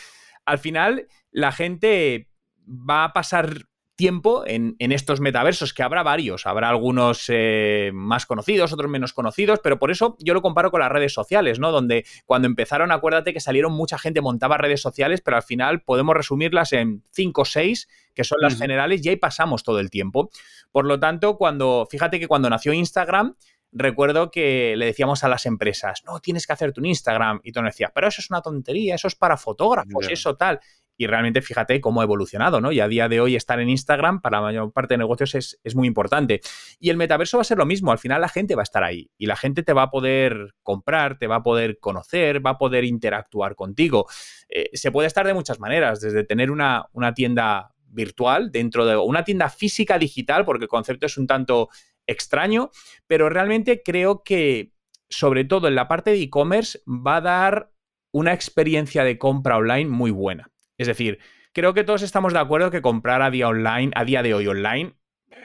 Al 0.47 0.61
final, 0.61 1.09
la 1.33 1.51
gente 1.51 2.31
va 2.69 3.03
a 3.03 3.13
pasar 3.13 3.70
tiempo 4.01 4.45
en, 4.47 4.77
estos 4.79 5.21
metaversos, 5.21 5.75
que 5.75 5.83
habrá 5.83 6.03
varios, 6.03 6.47
habrá 6.47 6.71
algunos 6.71 7.27
eh, 7.29 7.91
más 7.93 8.25
conocidos, 8.25 8.73
otros 8.73 8.91
menos 8.91 9.13
conocidos, 9.13 9.61
pero 9.63 9.79
por 9.79 9.91
eso 9.91 10.17
yo 10.21 10.33
lo 10.33 10.41
comparo 10.41 10.71
con 10.71 10.81
las 10.81 10.91
redes 10.91 11.13
sociales, 11.13 11.59
¿no? 11.59 11.71
Donde 11.71 12.07
cuando 12.25 12.49
empezaron, 12.49 12.93
acuérdate 12.93 13.35
que 13.35 13.41
salieron 13.41 13.73
mucha 13.75 13.99
gente, 13.99 14.23
montaba 14.23 14.57
redes 14.57 14.81
sociales, 14.81 15.21
pero 15.21 15.37
al 15.37 15.43
final 15.43 15.83
podemos 15.83 16.17
resumirlas 16.17 16.73
en 16.73 17.05
cinco 17.13 17.43
o 17.43 17.45
seis, 17.45 17.89
que 18.15 18.25
son 18.25 18.39
las 18.41 18.57
generales, 18.57 19.05
y 19.05 19.11
ahí 19.11 19.17
pasamos 19.17 19.65
todo 19.65 19.81
el 19.81 19.91
tiempo. 19.91 20.31
Por 20.73 20.87
lo 20.87 20.99
tanto, 20.99 21.37
cuando, 21.37 21.87
fíjate 21.91 22.19
que 22.19 22.27
cuando 22.27 22.49
nació 22.49 22.73
Instagram, 22.73 23.35
recuerdo 23.71 24.31
que 24.31 24.77
le 24.79 24.87
decíamos 24.87 25.25
a 25.25 25.29
las 25.29 25.45
empresas, 25.45 26.05
no, 26.07 26.21
tienes 26.21 26.47
que 26.47 26.55
hacerte 26.55 26.81
un 26.81 26.87
Instagram. 26.87 27.41
Y 27.45 27.53
tú 27.53 27.61
nos 27.61 27.75
decías, 27.75 27.91
pero 27.95 28.09
eso 28.09 28.23
es 28.23 28.31
una 28.31 28.41
tontería, 28.41 28.95
eso 28.95 29.09
es 29.09 29.15
para 29.15 29.37
fotógrafos, 29.37 30.09
eso 30.09 30.37
tal 30.37 30.59
y 31.01 31.07
realmente 31.07 31.41
fíjate 31.41 31.81
cómo 31.81 32.03
ha 32.03 32.05
evolucionado, 32.05 32.61
¿no? 32.61 32.73
Y 32.73 32.81
a 32.81 32.87
día 32.87 33.09
de 33.09 33.23
hoy 33.23 33.35
estar 33.35 33.59
en 33.59 33.71
Instagram 33.71 34.21
para 34.21 34.37
la 34.37 34.43
mayor 34.43 34.71
parte 34.71 34.93
de 34.93 34.99
negocios 34.99 35.35
es, 35.35 35.75
muy 35.75 35.89
importante. 35.89 36.43
Y 36.79 36.91
el 36.91 36.99
metaverso 36.99 37.39
va 37.39 37.41
a 37.41 37.45
ser 37.45 37.57
lo 37.57 37.65
mismo, 37.65 37.91
al 37.91 37.99
final 37.99 38.21
la 38.21 38.29
gente 38.29 38.55
va 38.55 38.61
a 38.61 38.65
estar 38.65 38.85
ahí 38.85 39.11
y 39.17 39.25
la 39.25 39.35
gente 39.35 39.63
te 39.63 39.73
va 39.73 39.85
a 39.85 39.91
poder 39.91 40.53
comprar, 40.63 41.17
te 41.17 41.27
va 41.27 41.37
a 41.37 41.43
poder 41.43 41.79
conocer, 41.79 42.45
va 42.45 42.51
a 42.51 42.59
poder 42.59 42.85
interactuar 42.85 43.55
contigo. 43.55 44.09
Eh, 44.51 44.69
se 44.75 44.93
puede 44.93 45.09
estar 45.09 45.27
de 45.27 45.33
muchas 45.33 45.59
maneras, 45.59 46.03
desde 46.03 46.23
tener 46.23 46.51
una, 46.51 46.85
una 46.93 47.15
tienda 47.15 47.73
virtual 47.87 48.53
dentro 48.53 48.85
de 48.85 48.99
una 48.99 49.25
tienda 49.25 49.49
física 49.49 49.99
digital, 49.99 50.45
porque 50.45 50.65
el 50.65 50.69
concepto 50.69 51.07
es 51.07 51.17
un 51.17 51.27
tanto 51.27 51.71
extraño, 52.07 52.71
pero 53.07 53.31
realmente 53.31 53.83
creo 53.83 54.23
que 54.23 54.75
sobre 55.09 55.47
todo 55.47 55.67
en 55.67 55.77
la 55.77 55.89
parte 55.89 56.11
de 56.11 56.21
e-commerce 56.21 56.81
va 56.87 57.17
a 57.17 57.21
dar 57.23 57.73
una 58.13 58.35
experiencia 58.35 59.03
de 59.03 59.17
compra 59.17 59.57
online 59.57 59.89
muy 59.89 60.11
buena. 60.11 60.51
Es 60.81 60.87
decir, 60.87 61.19
creo 61.53 61.75
que 61.75 61.85
todos 61.85 62.01
estamos 62.01 62.33
de 62.33 62.39
acuerdo 62.39 62.71
que 62.71 62.81
comprar 62.81 63.21
a 63.21 63.31
día 63.31 63.49
online, 63.49 63.91
a 63.95 64.07
día 64.07 64.23
de 64.23 64.33
hoy 64.33 64.47
online, 64.47 64.95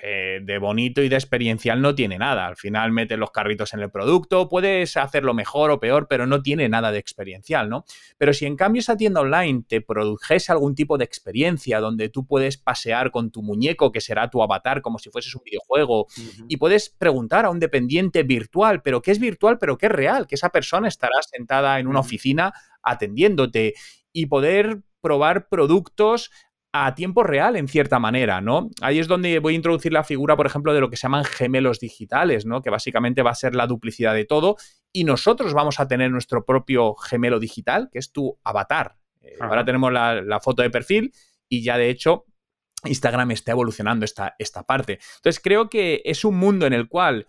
eh, 0.02 0.40
de 0.42 0.60
bonito 0.60 1.04
y 1.04 1.10
de 1.10 1.18
experiencial 1.18 1.82
no 1.82 1.94
tiene 1.94 2.18
nada. 2.18 2.48
Al 2.48 2.56
final 2.56 2.94
metes 2.94 3.20
los 3.20 3.32
carritos 3.32 3.74
en 3.74 3.82
el 3.82 3.92
producto, 3.92 4.48
puedes 4.48 4.96
hacerlo 4.96 5.34
mejor 5.34 5.72
o 5.72 5.82
peor, 5.82 6.08
pero 6.08 6.26
no 6.26 6.42
tiene 6.42 6.70
nada 6.70 6.94
de 6.94 7.00
experiencial, 7.00 7.70
¿no? 7.70 7.84
Pero 8.18 8.32
si 8.32 8.46
en 8.46 8.56
cambio 8.56 8.80
esa 8.80 8.96
tienda 8.96 9.20
online 9.20 9.66
te 9.68 9.82
produjese 9.82 10.54
algún 10.54 10.74
tipo 10.74 10.98
de 10.98 11.04
experiencia 11.04 11.82
donde 11.82 12.08
tú 12.08 12.26
puedes 12.26 12.56
pasear 12.56 13.12
con 13.12 13.30
tu 13.30 13.44
muñeco, 13.44 13.92
que 13.92 14.00
será 14.00 14.30
tu 14.30 14.42
avatar, 14.42 14.82
como 14.82 15.00
si 15.00 15.10
fueses 15.10 15.36
un 15.36 15.44
videojuego, 15.44 16.08
y 16.48 16.56
puedes 16.56 16.92
preguntar 16.92 17.44
a 17.44 17.50
un 17.50 17.60
dependiente 17.60 18.24
virtual, 18.24 18.82
pero 18.82 19.02
¿qué 19.02 19.12
es 19.12 19.20
virtual, 19.20 19.58
pero 19.60 19.78
qué 19.78 19.88
es 19.88 19.92
real? 19.92 20.28
Que 20.28 20.36
esa 20.36 20.48
persona 20.48 20.88
estará 20.88 21.22
sentada 21.30 21.78
en 21.78 21.88
una 21.88 22.00
oficina 22.00 22.54
atendiéndote 22.82 23.74
y 24.14 24.28
poder 24.28 24.80
probar 25.06 25.50
productos 25.50 26.32
a 26.74 26.96
tiempo 26.96 27.22
real, 27.22 27.56
en 27.58 27.68
cierta 27.68 28.00
manera, 28.00 28.42
¿no? 28.42 28.72
Ahí 28.82 28.98
es 28.98 29.08
donde 29.08 29.38
voy 29.38 29.54
a 29.54 29.56
introducir 29.56 29.94
la 29.94 30.04
figura, 30.04 30.36
por 30.36 30.48
ejemplo, 30.48 30.74
de 30.74 30.82
lo 30.82 30.90
que 30.90 30.98
se 30.98 31.04
llaman 31.04 31.24
gemelos 31.24 31.80
digitales, 31.80 32.48
¿no? 32.48 32.64
Que 32.64 32.72
básicamente 32.72 33.22
va 33.22 33.30
a 33.30 33.36
ser 33.36 33.54
la 33.54 33.68
duplicidad 33.68 34.16
de 34.16 34.26
todo 34.26 34.58
y 34.92 35.04
nosotros 35.04 35.54
vamos 35.54 35.80
a 35.80 35.88
tener 35.88 36.10
nuestro 36.10 36.44
propio 36.44 36.96
gemelo 36.96 37.40
digital, 37.40 37.88
que 37.94 38.00
es 38.00 38.12
tu 38.12 38.40
avatar. 38.44 38.96
Eh, 39.22 39.36
ahora 39.40 39.64
tenemos 39.64 39.94
la, 39.94 40.40
foto 40.42 40.64
de 40.64 40.72
perfil 40.72 41.14
y 41.48 41.62
ya 41.62 41.78
de 41.78 41.92
hecho 41.92 42.26
Instagram 42.84 43.30
está 43.30 43.52
evolucionando 43.52 44.06
esta, 44.06 44.34
esta 44.40 44.64
parte. 44.64 44.98
Entonces 45.18 45.40
creo 45.40 45.70
que 45.70 46.02
es 46.04 46.26
un 46.26 46.36
mundo 46.36 46.66
en 46.66 46.74
el 46.74 46.90
cual 46.90 47.28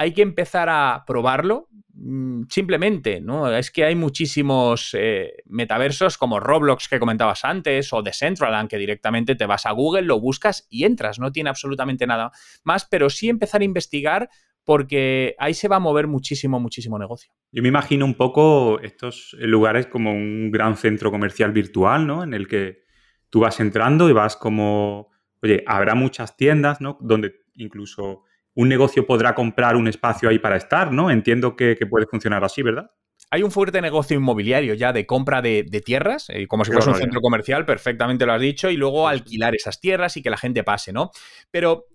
hay 0.00 0.14
que 0.14 0.22
empezar 0.22 0.70
a 0.70 1.04
probarlo 1.06 1.68
mm, 1.92 2.44
simplemente, 2.48 3.20
¿no? 3.20 3.54
Es 3.54 3.70
que 3.70 3.84
hay 3.84 3.94
muchísimos 3.94 4.96
eh, 4.98 5.42
metaversos 5.44 6.16
como 6.16 6.40
Roblox 6.40 6.88
que 6.88 6.98
comentabas 6.98 7.44
antes 7.44 7.92
o 7.92 8.00
Decentraland 8.00 8.70
que 8.70 8.78
directamente 8.78 9.34
te 9.34 9.44
vas 9.44 9.66
a 9.66 9.72
Google, 9.72 10.06
lo 10.06 10.18
buscas 10.18 10.66
y 10.70 10.84
entras, 10.84 11.18
no 11.18 11.32
tiene 11.32 11.50
absolutamente 11.50 12.06
nada 12.06 12.32
más, 12.64 12.86
pero 12.90 13.10
sí 13.10 13.28
empezar 13.28 13.60
a 13.60 13.64
investigar 13.64 14.30
porque 14.64 15.34
ahí 15.38 15.52
se 15.52 15.68
va 15.68 15.76
a 15.76 15.80
mover 15.80 16.06
muchísimo, 16.06 16.58
muchísimo 16.58 16.98
negocio. 16.98 17.34
Yo 17.52 17.62
me 17.62 17.68
imagino 17.68 18.06
un 18.06 18.14
poco 18.14 18.80
estos 18.80 19.36
lugares 19.38 19.86
como 19.86 20.12
un 20.12 20.50
gran 20.50 20.78
centro 20.78 21.10
comercial 21.10 21.52
virtual, 21.52 22.06
¿no? 22.06 22.22
En 22.22 22.32
el 22.32 22.48
que 22.48 22.84
tú 23.28 23.40
vas 23.40 23.60
entrando 23.60 24.08
y 24.08 24.14
vas 24.14 24.34
como, 24.34 25.10
oye, 25.42 25.62
habrá 25.66 25.94
muchas 25.94 26.38
tiendas, 26.38 26.80
¿no? 26.80 26.96
Donde 27.02 27.34
incluso 27.56 28.24
un 28.60 28.68
negocio 28.68 29.06
podrá 29.06 29.34
comprar 29.34 29.74
un 29.74 29.88
espacio 29.88 30.28
ahí 30.28 30.38
para 30.38 30.56
estar, 30.56 30.92
¿no? 30.92 31.10
Entiendo 31.10 31.56
que, 31.56 31.78
puede 31.88 32.04
funcionar 32.06 32.44
así, 32.44 32.62
¿verdad? 32.62 32.90
Hay 33.30 33.42
un 33.42 33.50
fuerte 33.50 33.80
negocio 33.80 34.18
inmobiliario 34.18 34.74
ya 34.74 34.92
de 34.92 35.06
compra 35.06 35.40
de, 35.40 35.64
tierras, 35.82 36.28
eh, 36.28 36.46
como 36.46 36.66
si 36.66 36.72
fuese 36.72 36.90
un 36.90 36.96
centro 36.96 37.22
comercial, 37.22 37.64
perfectamente 37.64 38.26
lo 38.26 38.34
has 38.34 38.40
dicho, 38.40 38.68
y 38.68 38.76
luego 38.76 39.08
alquilar 39.08 39.54
esas 39.54 39.80
tierras 39.80 40.18
y 40.18 40.22
que 40.22 40.28
la 40.28 40.36
gente 40.36 40.62
pase, 40.62 40.92
¿no? 40.92 41.10
Pero, 41.50 41.86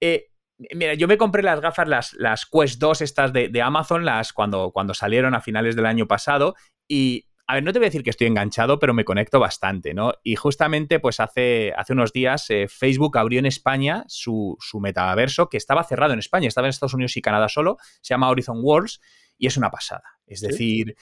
eh, 0.00 0.30
mira, 0.74 0.94
yo 0.94 1.06
me 1.06 1.18
compré 1.18 1.44
las 1.44 1.60
gafas, 1.60 1.86
las, 1.86 2.12
las 2.14 2.46
Quest 2.46 2.80
2 2.80 3.00
estas 3.02 3.32
de, 3.32 3.48
de 3.48 3.62
Amazon, 3.62 4.04
las 4.04 4.32
cuando, 4.32 4.72
cuando 4.72 4.94
salieron 4.94 5.36
a 5.36 5.40
finales 5.40 5.76
del 5.76 5.86
año 5.86 6.08
pasado, 6.08 6.56
y 6.88 7.27
a 7.50 7.54
ver, 7.54 7.64
no 7.64 7.72
te 7.72 7.78
voy 7.78 7.86
a 7.86 7.88
decir 7.88 8.02
que 8.02 8.10
estoy 8.10 8.26
enganchado, 8.26 8.78
pero 8.78 8.92
me 8.92 9.06
conecto 9.06 9.40
bastante, 9.40 9.94
¿no? 9.94 10.12
Y 10.22 10.36
justamente, 10.36 11.00
pues 11.00 11.18
hace, 11.18 11.72
hace 11.74 11.94
unos 11.94 12.12
días 12.12 12.44
eh, 12.50 12.66
Facebook 12.68 13.16
abrió 13.16 13.38
en 13.38 13.46
España 13.46 14.04
su, 14.06 14.58
metaverso, 14.82 15.48
que 15.48 15.56
estaba 15.56 15.82
cerrado 15.82 16.12
en 16.12 16.18
España, 16.18 16.46
estaba 16.46 16.66
en 16.66 16.70
Estados 16.70 16.92
Unidos 16.92 17.16
y 17.16 17.22
Canadá 17.22 17.48
solo, 17.48 17.78
se 18.02 18.12
llama 18.12 18.28
Horizon 18.28 18.58
Worlds, 18.62 19.00
y 19.38 19.46
es 19.46 19.56
una 19.56 19.70
pasada. 19.70 20.04
Es 20.26 20.42
decir, 20.42 20.94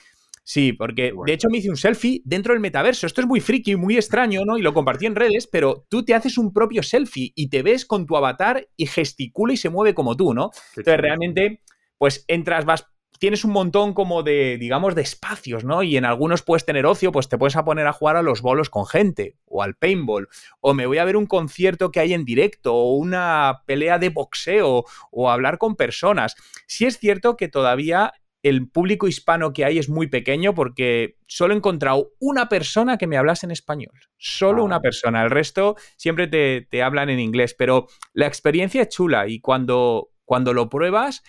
sí, 0.44 0.72
porque 0.72 1.12
de 1.26 1.32
hecho 1.32 1.48
me 1.50 1.58
hice 1.58 1.68
un 1.68 1.76
selfie 1.76 2.22
dentro 2.24 2.52
del 2.52 2.60
metaverso. 2.60 3.08
Esto 3.08 3.22
es 3.22 3.26
muy 3.26 3.40
friki, 3.40 3.74
muy 3.74 3.96
extraño, 3.96 4.42
¿no? 4.46 4.56
Y 4.56 4.62
lo 4.62 4.72
compartí 4.72 5.06
en 5.06 5.16
redes, 5.16 5.48
pero 5.50 5.84
tú 5.90 6.04
te 6.04 6.14
haces 6.14 6.38
un 6.38 6.52
propio 6.52 6.84
selfie 6.84 7.32
y 7.34 7.48
te 7.50 7.64
ves 7.64 7.84
con 7.84 8.06
tu 8.06 8.16
avatar 8.16 8.68
y 8.76 8.86
gesticula 8.86 9.52
y 9.52 9.56
se 9.56 9.68
mueve 9.68 9.94
como 9.94 10.16
tú, 10.16 10.32
¿no? 10.32 10.52
Entonces, 10.76 11.00
realmente, 11.00 11.62
pues 11.98 12.24
entras, 12.28 12.64
vas 12.64 12.86
tienes 13.18 13.44
un 13.44 13.52
montón 13.52 13.94
como 13.94 14.22
de, 14.22 14.58
digamos, 14.58 14.94
de 14.94 15.02
espacios, 15.02 15.64
¿no? 15.64 15.82
Y 15.82 15.96
en 15.96 16.04
algunos 16.04 16.42
puedes 16.42 16.64
tener 16.64 16.86
ocio, 16.86 17.12
pues 17.12 17.28
te 17.28 17.38
puedes 17.38 17.56
a 17.56 17.64
poner 17.64 17.86
a 17.86 17.92
jugar 17.92 18.16
a 18.16 18.22
los 18.22 18.42
bolos 18.42 18.70
con 18.70 18.86
gente, 18.86 19.36
o 19.46 19.62
al 19.62 19.74
paintball, 19.74 20.28
o 20.60 20.74
me 20.74 20.86
voy 20.86 20.98
a 20.98 21.04
ver 21.04 21.16
un 21.16 21.26
concierto 21.26 21.90
que 21.90 22.00
hay 22.00 22.12
en 22.12 22.24
directo, 22.24 22.74
o 22.74 22.94
una 22.94 23.62
pelea 23.66 23.98
de 23.98 24.10
boxeo, 24.10 24.84
o 25.10 25.30
hablar 25.30 25.58
con 25.58 25.76
personas. 25.76 26.34
Sí 26.66 26.86
es 26.86 26.98
cierto 26.98 27.36
que 27.36 27.48
todavía 27.48 28.12
el 28.42 28.68
público 28.68 29.08
hispano 29.08 29.52
que 29.52 29.64
hay 29.64 29.78
es 29.78 29.88
muy 29.88 30.06
pequeño 30.06 30.54
porque 30.54 31.16
solo 31.26 31.52
he 31.52 31.56
encontrado 31.56 32.12
una 32.20 32.48
persona 32.48 32.96
que 32.96 33.08
me 33.08 33.16
hablase 33.16 33.44
en 33.44 33.50
español. 33.50 33.92
Solo 34.18 34.62
una 34.62 34.76
ah. 34.76 34.80
persona. 34.80 35.24
El 35.24 35.30
resto 35.30 35.74
siempre 35.96 36.28
te, 36.28 36.68
te 36.70 36.82
hablan 36.82 37.10
en 37.10 37.18
inglés, 37.18 37.56
pero 37.58 37.88
la 38.12 38.28
experiencia 38.28 38.82
es 38.82 38.90
chula 38.90 39.26
y 39.26 39.40
cuando, 39.40 40.10
cuando 40.24 40.52
lo 40.52 40.68
pruebas 40.68 41.24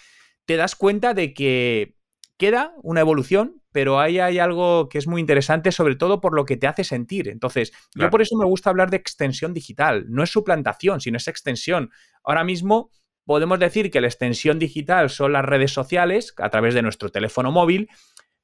te 0.47 0.55
das 0.55 0.75
cuenta 0.75 1.13
de 1.13 1.33
que 1.33 1.97
queda 2.37 2.73
una 2.81 3.01
evolución, 3.01 3.61
pero 3.73 3.99
ahí 3.99 4.19
hay 4.19 4.39
algo 4.39 4.87
que 4.87 4.97
es 4.97 5.05
muy 5.05 5.19
interesante, 5.19 5.73
sobre 5.73 5.95
todo 5.97 6.21
por 6.21 6.33
lo 6.33 6.45
que 6.45 6.55
te 6.55 6.67
hace 6.67 6.85
sentir. 6.85 7.27
Entonces, 7.27 7.73
yo 7.95 8.09
por 8.09 8.21
eso 8.21 8.37
me 8.37 8.45
gusta 8.45 8.69
hablar 8.69 8.89
de 8.89 8.97
extensión 8.97 9.53
digital. 9.53 10.05
No 10.07 10.23
es 10.23 10.29
suplantación, 10.29 11.01
sino 11.01 11.17
es 11.17 11.27
extensión. 11.27 11.91
Ahora 12.23 12.45
mismo 12.45 12.91
podemos 13.25 13.59
decir 13.59 13.91
que 13.91 13.99
la 13.99 14.07
extensión 14.07 14.57
digital 14.57 15.09
son 15.09 15.33
las 15.33 15.43
redes 15.43 15.73
sociales 15.73 16.33
a 16.37 16.49
través 16.49 16.73
de 16.73 16.81
nuestro 16.81 17.09
teléfono 17.09 17.51
móvil, 17.51 17.89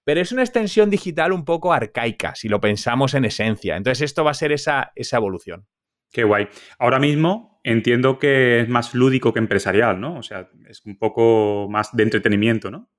pero 0.03 0.19
es 0.19 0.33
una 0.33 0.43
extensión 0.43 0.89
digital 0.89 1.31
un 1.31 1.45
poco 1.45 1.71
arcaica, 1.71 2.35
si 2.35 2.49
lo 2.49 2.59
pensamos 2.59 3.13
en 3.13 3.23
esencia. 3.23 3.77
Entonces, 3.77 4.01
esto 4.01 4.25
va 4.25 4.31
a 4.31 4.35
ser 4.35 4.51
esa, 4.51 4.91
esa 4.95 5.17
evolución. 5.17 5.67
Qué 6.13 6.23
guay. 6.23 6.47
Ahora 6.77 6.99
mismo 6.99 7.59
entiendo 7.63 8.19
que 8.19 8.61
es 8.61 8.69
más 8.69 8.93
lúdico 8.93 9.33
que 9.33 9.39
empresarial, 9.39 9.99
¿no? 9.99 10.17
O 10.17 10.23
sea, 10.23 10.49
es 10.69 10.85
un 10.85 10.97
poco 10.97 11.67
más 11.69 11.89
de 11.95 12.03
entretenimiento, 12.03 12.69
¿no? 12.69 12.91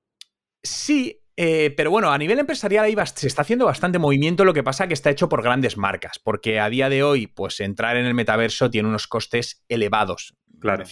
Sí, 0.61 1.21
eh, 1.37 1.73
pero 1.77 1.91
bueno, 1.91 2.11
a 2.11 2.17
nivel 2.17 2.39
empresarial 2.39 2.85
ahí 2.85 2.95
se 3.13 3.27
está 3.27 3.43
haciendo 3.43 3.65
bastante 3.65 3.99
movimiento, 3.99 4.43
lo 4.43 4.53
que 4.53 4.63
pasa 4.63 4.87
que 4.87 4.93
está 4.93 5.11
hecho 5.11 5.29
por 5.29 5.43
grandes 5.43 5.77
marcas, 5.77 6.19
porque 6.19 6.59
a 6.59 6.69
día 6.69 6.89
de 6.89 7.03
hoy, 7.03 7.27
pues 7.27 7.61
entrar 7.61 7.95
en 7.95 8.05
el 8.05 8.13
metaverso 8.13 8.69
tiene 8.69 8.89
unos 8.89 9.07
costes 9.07 9.63
elevados. 9.69 10.35
Claro. 10.59 10.85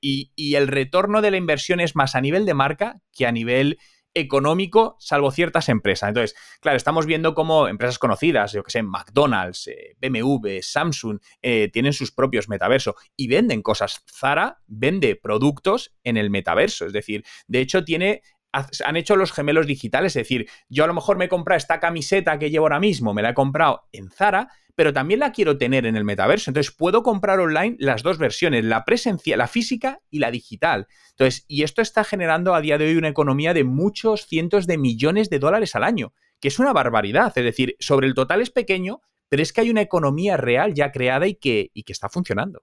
y, 0.00 0.30
y, 0.36 0.54
el 0.54 0.68
retorno 0.68 1.20
de 1.20 1.32
la 1.32 1.36
inversión 1.36 1.80
es 1.80 1.96
más 1.96 2.14
a 2.14 2.20
nivel 2.20 2.46
de 2.46 2.54
marca 2.54 3.00
que 3.12 3.26
a 3.26 3.32
nivel 3.32 3.78
económico, 4.16 4.96
salvo 4.98 5.30
ciertas 5.30 5.68
empresas. 5.68 6.08
Entonces, 6.08 6.36
claro, 6.60 6.76
estamos 6.76 7.04
viendo 7.06 7.34
cómo 7.34 7.68
empresas 7.68 7.98
conocidas, 7.98 8.52
yo 8.52 8.62
que 8.62 8.70
sé, 8.70 8.82
McDonald's, 8.82 9.68
eh, 9.68 9.96
BMW, 10.00 10.60
Samsung, 10.62 11.20
eh, 11.42 11.68
tienen 11.70 11.92
sus 11.92 12.10
propios 12.10 12.48
metaversos 12.48 12.94
y 13.14 13.28
venden 13.28 13.62
cosas. 13.62 14.02
Zara 14.10 14.62
vende 14.66 15.16
productos 15.16 15.94
en 16.02 16.16
el 16.16 16.30
metaverso, 16.30 16.86
es 16.86 16.92
decir, 16.92 17.24
de 17.46 17.60
hecho 17.60 17.84
tiene 17.84 18.22
han 18.86 18.96
hecho 18.96 19.16
los 19.16 19.32
gemelos 19.32 19.66
digitales, 19.66 20.16
es 20.16 20.22
decir, 20.22 20.48
yo 20.70 20.84
a 20.84 20.86
lo 20.86 20.94
mejor 20.94 21.18
me 21.18 21.26
he 21.26 21.28
comprado 21.28 21.58
esta 21.58 21.78
camiseta 21.78 22.38
que 22.38 22.48
llevo 22.48 22.64
ahora 22.64 22.80
mismo, 22.80 23.12
me 23.12 23.20
la 23.20 23.30
he 23.30 23.34
comprado 23.34 23.82
en 23.92 24.08
Zara, 24.08 24.48
pero 24.76 24.92
también 24.92 25.20
la 25.20 25.32
quiero 25.32 25.58
tener 25.58 25.86
en 25.86 25.96
el 25.96 26.04
metaverso. 26.04 26.50
Entonces 26.50 26.72
puedo 26.72 27.02
comprar 27.02 27.40
online 27.40 27.76
las 27.80 28.02
dos 28.02 28.18
versiones, 28.18 28.62
la 28.64 28.84
presencial, 28.84 29.38
la 29.38 29.48
física 29.48 30.00
y 30.10 30.18
la 30.20 30.30
digital. 30.30 30.86
Entonces, 31.10 31.44
y 31.48 31.62
esto 31.62 31.80
está 31.80 32.04
generando 32.04 32.54
a 32.54 32.60
día 32.60 32.76
de 32.78 32.86
hoy 32.86 32.96
una 32.96 33.08
economía 33.08 33.54
de 33.54 33.64
muchos 33.64 34.26
cientos 34.26 34.66
de 34.66 34.76
millones 34.76 35.30
de 35.30 35.38
dólares 35.38 35.74
al 35.74 35.82
año, 35.82 36.12
que 36.40 36.48
es 36.48 36.58
una 36.58 36.74
barbaridad. 36.74 37.32
Es 37.34 37.44
decir, 37.44 37.74
sobre 37.80 38.06
el 38.06 38.14
total 38.14 38.42
es 38.42 38.50
pequeño, 38.50 39.00
pero 39.30 39.42
es 39.42 39.52
que 39.54 39.62
hay 39.62 39.70
una 39.70 39.80
economía 39.80 40.36
real 40.36 40.74
ya 40.74 40.92
creada 40.92 41.26
y 41.26 41.34
que, 41.34 41.70
y 41.72 41.82
que 41.82 41.92
está 41.92 42.10
funcionando. 42.10 42.62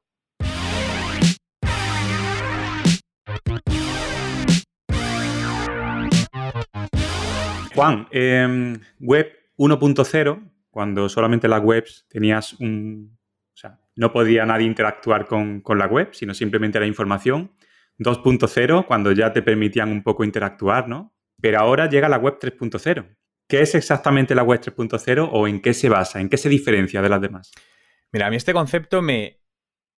Juan, 7.74 8.08
em, 8.12 8.80
web 9.00 9.32
1.0, 9.58 10.53
cuando 10.74 11.08
solamente 11.08 11.48
las 11.48 11.64
webs 11.64 12.08
tenías 12.10 12.54
un... 12.54 13.16
O 13.54 13.56
sea, 13.56 13.80
no 13.96 14.12
podía 14.12 14.44
nadie 14.44 14.66
interactuar 14.66 15.28
con, 15.28 15.62
con 15.62 15.78
la 15.78 15.86
web, 15.86 16.10
sino 16.14 16.34
simplemente 16.34 16.80
la 16.80 16.88
información. 16.88 17.52
2.0, 18.00 18.88
cuando 18.88 19.12
ya 19.12 19.32
te 19.32 19.44
permitían 19.44 19.92
un 19.92 20.02
poco 20.02 20.24
interactuar, 20.24 20.90
¿no? 20.90 21.14
Pero 21.40 21.60
ahora 21.60 21.88
llega 21.88 22.10
la 22.10 22.18
web 22.18 22.40
3.0. 22.42 23.16
¿Qué 23.48 23.62
es 23.62 23.76
exactamente 23.76 24.34
la 24.34 24.42
web 24.42 24.62
3.0 24.62 25.30
o 25.32 25.48
en 25.48 25.62
qué 25.62 25.76
se 25.76 25.90
basa? 25.90 26.20
¿En 26.20 26.28
qué 26.28 26.38
se 26.38 26.50
diferencia 26.50 27.04
de 27.04 27.10
las 27.10 27.22
demás? 27.22 27.52
Mira, 28.12 28.26
a 28.26 28.30
mí 28.32 28.36
este 28.36 28.52
concepto 28.52 29.04
me, 29.04 29.44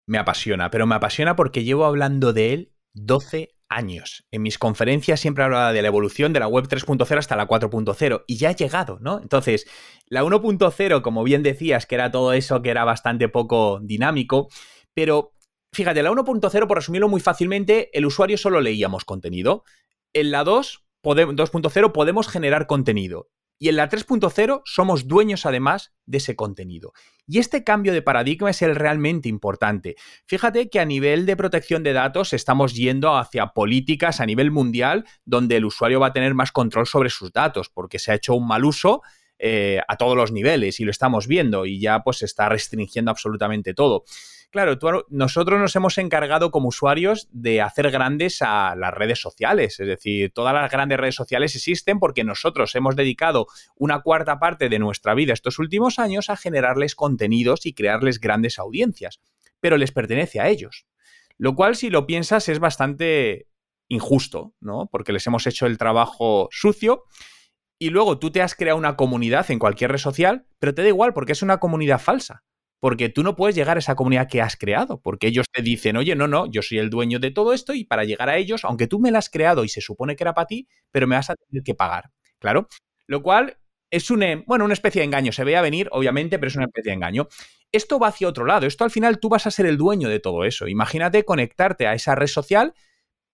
me 0.05 0.17
apasiona, 0.17 0.69
pero 0.71 0.85
me 0.87 0.95
apasiona 0.95 1.37
porque 1.37 1.63
llevo 1.63 1.85
hablando 1.85 2.33
de 2.33 2.53
él 2.53 2.73
12 2.95 3.54
años. 3.69 4.25
En 4.31 4.41
mis 4.41 4.57
conferencias 4.57 5.19
siempre 5.19 5.43
hablaba 5.43 5.73
de 5.73 5.81
la 5.81 5.87
evolución 5.87 6.33
de 6.33 6.39
la 6.39 6.47
web 6.47 6.67
3.0 6.67 7.17
hasta 7.17 7.35
la 7.35 7.47
4.0 7.47 8.23
y 8.27 8.37
ya 8.37 8.49
ha 8.49 8.55
llegado, 8.55 8.99
¿no? 9.01 9.19
Entonces, 9.21 9.67
la 10.07 10.23
1.0, 10.23 11.01
como 11.01 11.23
bien 11.23 11.43
decías, 11.43 11.85
que 11.85 11.95
era 11.95 12.11
todo 12.11 12.33
eso 12.33 12.61
que 12.61 12.69
era 12.69 12.83
bastante 12.83 13.29
poco 13.29 13.79
dinámico, 13.81 14.49
pero 14.93 15.33
fíjate, 15.73 16.03
la 16.03 16.11
1.0, 16.11 16.67
por 16.67 16.77
resumirlo 16.77 17.09
muy 17.09 17.21
fácilmente, 17.21 17.89
el 17.97 18.05
usuario 18.05 18.37
solo 18.37 18.61
leíamos 18.61 19.05
contenido. 19.05 19.63
En 20.13 20.31
la 20.31 20.43
2.0 20.43 21.91
podemos 21.91 22.27
generar 22.27 22.67
contenido 22.67 23.29
y 23.57 23.69
en 23.69 23.77
la 23.77 23.89
3.0 23.89 24.61
somos 24.65 25.07
dueños 25.07 25.45
además 25.45 25.93
de 26.05 26.17
ese 26.17 26.35
contenido. 26.35 26.93
Y 27.27 27.39
este 27.39 27.63
cambio 27.63 27.93
de 27.93 28.01
paradigma 28.01 28.49
es 28.49 28.61
el 28.61 28.75
realmente 28.75 29.29
importante. 29.29 29.95
Fíjate 30.27 30.69
que 30.69 30.79
a 30.79 30.85
nivel 30.85 31.25
de 31.25 31.37
protección 31.37 31.83
de 31.83 31.93
datos 31.93 32.33
estamos 32.33 32.75
yendo 32.75 33.15
hacia 33.15 33.47
políticas 33.47 34.19
a 34.19 34.25
nivel 34.25 34.51
mundial 34.51 35.05
donde 35.23 35.57
el 35.57 35.65
usuario 35.65 35.99
va 35.99 36.07
a 36.07 36.13
tener 36.13 36.33
más 36.33 36.51
control 36.51 36.87
sobre 36.87 37.09
sus 37.09 37.31
datos 37.31 37.69
porque 37.69 37.99
se 37.99 38.11
ha 38.11 38.15
hecho 38.15 38.35
un 38.35 38.47
mal 38.47 38.65
uso 38.65 39.01
eh, 39.37 39.81
a 39.87 39.97
todos 39.97 40.15
los 40.15 40.31
niveles 40.31 40.79
y 40.79 40.85
lo 40.85 40.91
estamos 40.91 41.27
viendo 41.27 41.65
y 41.65 41.79
ya 41.79 42.03
pues 42.03 42.19
se 42.19 42.25
está 42.25 42.47
restringiendo 42.49 43.11
absolutamente 43.11 43.73
todo. 43.73 44.05
Claro, 44.51 44.77
nosotros 45.09 45.59
nos 45.59 45.75
hemos 45.75 45.97
encargado 45.97 46.51
como 46.51 46.69
usuarios 46.69 47.27
de 47.31 47.61
hacer 47.61 47.91
grandes 47.91 48.41
a 48.41 48.75
las 48.75 48.93
redes 48.93 49.19
sociales. 49.19 49.79
Es 49.79 49.87
decir, 49.87 50.31
todas 50.31 50.53
las 50.53 50.71
grandes 50.71 50.97
redes 50.97 51.15
sociales 51.15 51.55
existen 51.55 51.99
porque 51.99 52.23
nosotros 52.23 52.73
hemos 52.75 52.95
dedicado 52.95 53.47
una 53.75 54.01
cuarta 54.01 54.39
parte 54.39 54.69
de 54.69 54.79
nuestra 54.79 55.13
vida 55.13 55.33
estos 55.33 55.59
últimos 55.59 55.99
años 55.99 56.29
a 56.29 56.37
generarles 56.37 56.95
contenidos 56.95 57.65
y 57.65 57.73
crearles 57.73 58.19
grandes 58.19 58.59
audiencias. 58.59 59.19
Pero 59.59 59.77
les 59.77 59.91
pertenece 59.91 60.39
a 60.39 60.47
ellos. 60.47 60.85
Lo 61.37 61.55
cual, 61.55 61.75
si 61.75 61.89
lo 61.89 62.05
piensas, 62.05 62.47
es 62.47 62.59
bastante 62.59 63.47
injusto, 63.89 64.53
¿no? 64.61 64.87
Porque 64.91 65.11
les 65.11 65.27
hemos 65.27 65.47
hecho 65.47 65.65
el 65.65 65.77
trabajo 65.77 66.47
sucio 66.51 67.03
y 67.77 67.89
luego 67.89 68.19
tú 68.19 68.31
te 68.31 68.41
has 68.41 68.55
creado 68.55 68.77
una 68.77 68.95
comunidad 68.95 69.51
en 69.51 69.59
cualquier 69.59 69.91
red 69.91 69.99
social, 69.99 70.47
pero 70.59 70.73
te 70.73 70.81
da 70.81 70.87
igual 70.87 71.13
porque 71.13 71.33
es 71.33 71.41
una 71.41 71.59
comunidad 71.59 71.99
falsa 71.99 72.43
porque 72.79 73.09
tú 73.09 73.23
no 73.23 73.35
puedes 73.35 73.55
llegar 73.55 73.77
a 73.77 73.79
esa 73.79 73.95
comunidad 73.95 74.27
que 74.29 74.41
has 74.41 74.57
creado, 74.57 75.01
porque 75.01 75.27
ellos 75.27 75.45
te 75.51 75.61
dicen, 75.61 75.97
oye, 75.97 76.15
no, 76.15 76.27
no, 76.27 76.49
yo 76.51 76.61
soy 76.61 76.79
el 76.79 76.89
dueño 76.89 77.19
de 77.19 77.31
todo 77.31 77.53
esto 77.53 77.73
y 77.73 77.85
para 77.85 78.03
llegar 78.03 78.29
a 78.29 78.37
ellos, 78.37 78.63
aunque 78.65 78.87
tú 78.87 78.99
me 78.99 79.11
la 79.11 79.19
has 79.19 79.29
creado 79.29 79.63
y 79.63 79.69
se 79.69 79.81
supone 79.81 80.15
que 80.15 80.23
era 80.23 80.33
para 80.33 80.47
ti, 80.47 80.67
pero 80.91 81.07
me 81.07 81.15
vas 81.15 81.29
a 81.29 81.35
tener 81.35 81.63
que 81.63 81.75
pagar, 81.75 82.11
claro. 82.39 82.67
Lo 83.07 83.21
cual 83.21 83.57
es 83.91 84.09
un, 84.09 84.43
bueno, 84.45 84.65
una 84.65 84.73
especie 84.73 84.99
de 85.01 85.05
engaño, 85.05 85.31
se 85.31 85.43
ve 85.43 85.55
a 85.55 85.61
venir, 85.61 85.87
obviamente, 85.91 86.37
pero 86.37 86.49
es 86.49 86.55
una 86.55 86.65
especie 86.65 86.91
de 86.91 86.95
engaño. 86.95 87.27
Esto 87.71 87.99
va 87.99 88.07
hacia 88.07 88.27
otro 88.27 88.45
lado, 88.45 88.65
esto 88.65 88.83
al 88.83 88.91
final 88.91 89.19
tú 89.19 89.29
vas 89.29 89.47
a 89.47 89.51
ser 89.51 89.65
el 89.65 89.77
dueño 89.77 90.09
de 90.09 90.19
todo 90.19 90.43
eso. 90.45 90.67
Imagínate 90.67 91.23
conectarte 91.23 91.87
a 91.87 91.93
esa 91.93 92.15
red 92.15 92.27
social, 92.27 92.73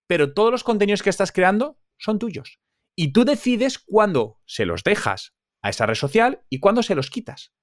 pero 0.08 0.34
todos 0.34 0.52
los 0.52 0.64
contenidos 0.64 1.04
que 1.04 1.10
estás 1.10 1.32
creando 1.32 1.78
son 1.98 2.20
tuyos. 2.20 2.60
Y 2.96 3.14
tú 3.14 3.26
decides 3.26 3.80
cuándo 3.80 4.40
se 4.46 4.66
los 4.66 4.84
dejas 4.84 5.34
a 5.62 5.70
esa 5.70 5.86
red 5.86 5.96
social 5.96 6.44
y 6.50 6.60
cuándo 6.60 6.84
se 6.84 6.96
los 6.96 7.10
quitas. 7.10 7.54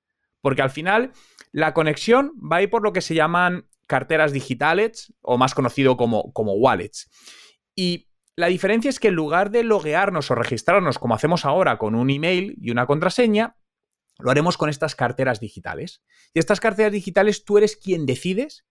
Porque 0.41 0.63
al 0.63 0.71
final 0.71 1.13
la 1.53 1.75
conexión 1.75 2.33
va 2.41 2.57
a 2.57 2.63
ir 2.63 2.71
por 2.71 2.83
lo 2.83 2.93
que 2.93 3.01
se 3.01 3.15
llaman 3.15 3.69
carteras 3.87 4.33
digitales 4.33 5.15
o 5.23 5.39
más 5.39 5.55
conocido 5.55 5.97
como, 5.97 6.33
como 6.33 6.55
wallets. 6.55 7.11
Y 7.75 8.09
la 8.37 8.49
diferencia 8.49 8.89
es 8.89 9.01
que 9.01 9.09
en 9.09 9.15
lugar 9.15 9.51
de 9.51 9.65
loguearnos 9.65 10.31
o 10.31 10.35
registrarnos 10.35 10.99
como 10.99 11.15
hacemos 11.15 11.45
ahora 11.45 11.79
con 11.79 11.95
un 11.95 12.11
email 12.11 12.55
y 12.61 12.71
una 12.71 12.87
contraseña, 12.87 13.57
lo 14.19 14.31
haremos 14.31 14.57
con 14.57 14.69
estas 14.69 14.95
carteras 14.95 15.41
digitales. 15.41 16.03
Y 16.35 16.39
estas 16.39 16.61
carteras 16.61 16.93
digitales 16.93 17.45
tú 17.45 17.59
eres 17.59 17.77
quien 17.77 18.07
decides 18.07 18.65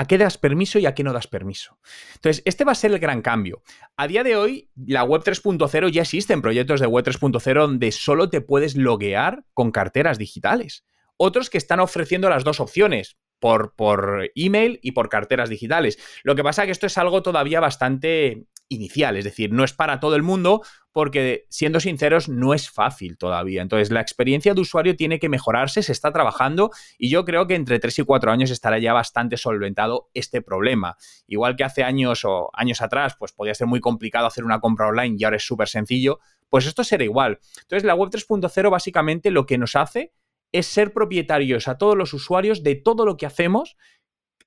a 0.00 0.06
qué 0.06 0.16
das 0.16 0.38
permiso 0.38 0.78
y 0.78 0.86
a 0.86 0.94
qué 0.94 1.04
no 1.04 1.12
das 1.12 1.26
permiso. 1.26 1.78
Entonces, 2.14 2.42
este 2.46 2.64
va 2.64 2.72
a 2.72 2.74
ser 2.74 2.90
el 2.90 2.98
gran 2.98 3.20
cambio. 3.20 3.62
A 3.98 4.08
día 4.08 4.24
de 4.24 4.34
hoy, 4.34 4.70
la 4.74 5.04
web 5.04 5.22
3.0 5.22 5.90
ya 5.90 6.00
existen 6.00 6.40
proyectos 6.40 6.80
de 6.80 6.86
web 6.86 7.04
3.0 7.04 7.60
donde 7.60 7.92
solo 7.92 8.30
te 8.30 8.40
puedes 8.40 8.76
loguear 8.76 9.44
con 9.52 9.70
carteras 9.70 10.16
digitales 10.16 10.86
otros 11.22 11.50
que 11.50 11.58
están 11.58 11.80
ofreciendo 11.80 12.30
las 12.30 12.44
dos 12.44 12.60
opciones, 12.60 13.18
por, 13.40 13.74
por, 13.74 14.30
email 14.34 14.80
y 14.82 14.92
por 14.92 15.10
carteras 15.10 15.50
digitales. 15.50 15.98
Lo 16.22 16.34
que 16.34 16.42
pasa 16.42 16.62
es 16.62 16.68
que 16.68 16.72
esto 16.72 16.86
es 16.86 16.96
algo 16.96 17.22
todavía 17.22 17.60
bastante 17.60 18.46
inicial, 18.70 19.16
es 19.16 19.24
decir, 19.24 19.52
no 19.52 19.64
es 19.64 19.74
para 19.74 20.00
todo 20.00 20.16
el 20.16 20.22
mundo 20.22 20.62
porque, 20.92 21.46
siendo 21.50 21.78
sinceros, 21.78 22.28
no 22.28 22.54
es 22.54 22.70
fácil 22.70 23.18
todavía. 23.18 23.62
Entonces, 23.62 23.90
la 23.90 24.00
experiencia 24.00 24.54
de 24.54 24.60
usuario 24.60 24.96
tiene 24.96 25.18
que 25.18 25.28
mejorarse, 25.28 25.82
se 25.82 25.92
está 25.92 26.12
trabajando 26.12 26.70
y 26.96 27.10
yo 27.10 27.24
creo 27.24 27.46
que 27.46 27.54
entre 27.54 27.78
3 27.78 27.98
y 27.98 28.02
4 28.02 28.30
años 28.30 28.50
estará 28.50 28.78
ya 28.78 28.92
bastante 28.92 29.36
solventado 29.36 30.08
este 30.14 30.40
problema. 30.40 30.96
Igual 31.26 31.56
que 31.56 31.64
hace 31.64 31.82
años 31.82 32.24
o 32.24 32.50
años 32.54 32.80
atrás, 32.80 33.14
pues 33.18 33.32
podía 33.32 33.54
ser 33.54 33.66
muy 33.66 33.80
complicado 33.80 34.26
hacer 34.26 34.44
una 34.44 34.60
compra 34.60 34.88
online 34.88 35.16
y 35.18 35.24
ahora 35.24 35.36
es 35.36 35.44
súper 35.44 35.68
sencillo, 35.68 36.20
pues 36.48 36.66
esto 36.66 36.82
será 36.82 37.04
igual. 37.04 37.40
Entonces, 37.62 37.84
la 37.84 37.94
web 37.94 38.10
3.0 38.10 38.70
básicamente 38.70 39.30
lo 39.30 39.46
que 39.46 39.58
nos 39.58 39.76
hace 39.76 40.12
es 40.52 40.66
ser 40.66 40.92
propietarios 40.92 41.68
a 41.68 41.78
todos 41.78 41.96
los 41.96 42.12
usuarios 42.12 42.62
de 42.62 42.74
todo 42.74 43.06
lo 43.06 43.16
que 43.16 43.26
hacemos, 43.26 43.76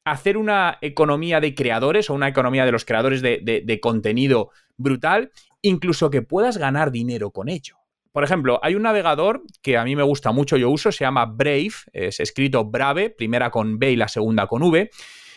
hacer 0.05 0.37
una 0.37 0.77
economía 0.81 1.39
de 1.39 1.55
creadores 1.55 2.09
o 2.09 2.13
una 2.13 2.27
economía 2.27 2.65
de 2.65 2.71
los 2.71 2.85
creadores 2.85 3.21
de, 3.21 3.79
contenido 3.81 4.51
brutal, 4.77 5.31
incluso 5.61 6.09
que 6.09 6.21
puedas 6.21 6.57
ganar 6.57 6.91
dinero 6.91 7.31
con 7.31 7.49
ello. 7.49 7.77
Por 8.11 8.23
ejemplo, 8.23 8.59
hay 8.61 8.75
un 8.75 8.83
navegador 8.83 9.43
que 9.61 9.77
a 9.77 9.83
mí 9.83 9.95
me 9.95 10.03
gusta 10.03 10.31
mucho, 10.31 10.57
yo 10.57 10.69
uso, 10.69 10.91
se 10.91 11.03
llama 11.03 11.25
Brave, 11.25 11.71
es 11.93 12.19
escrito 12.19 12.65
Brave, 12.65 13.09
primera 13.09 13.49
con 13.49 13.79
B 13.79 13.91
y 13.91 13.95
la 13.95 14.07
segunda 14.07 14.45
con 14.45 14.61
V. 14.61 14.91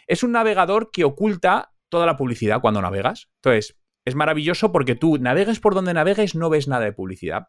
Es 0.07 0.23
un 0.23 0.33
navegador 0.33 0.91
que 0.91 1.05
oculta 1.05 1.73
toda 1.89 2.05
la 2.05 2.17
publicidad 2.17 2.61
cuando 2.61 2.83
navegas. 2.83 3.31
Entonces, 3.37 3.79
es 4.05 4.15
maravilloso 4.15 4.73
porque 4.73 4.95
tú 4.95 5.17
navegues 5.19 5.59
por 5.59 5.75
donde 5.75 5.95
navegues, 5.95 6.35
no 6.35 6.51
ves 6.51 6.69
nada 6.69 6.85
de 6.85 6.93
publicidad. 6.93 7.49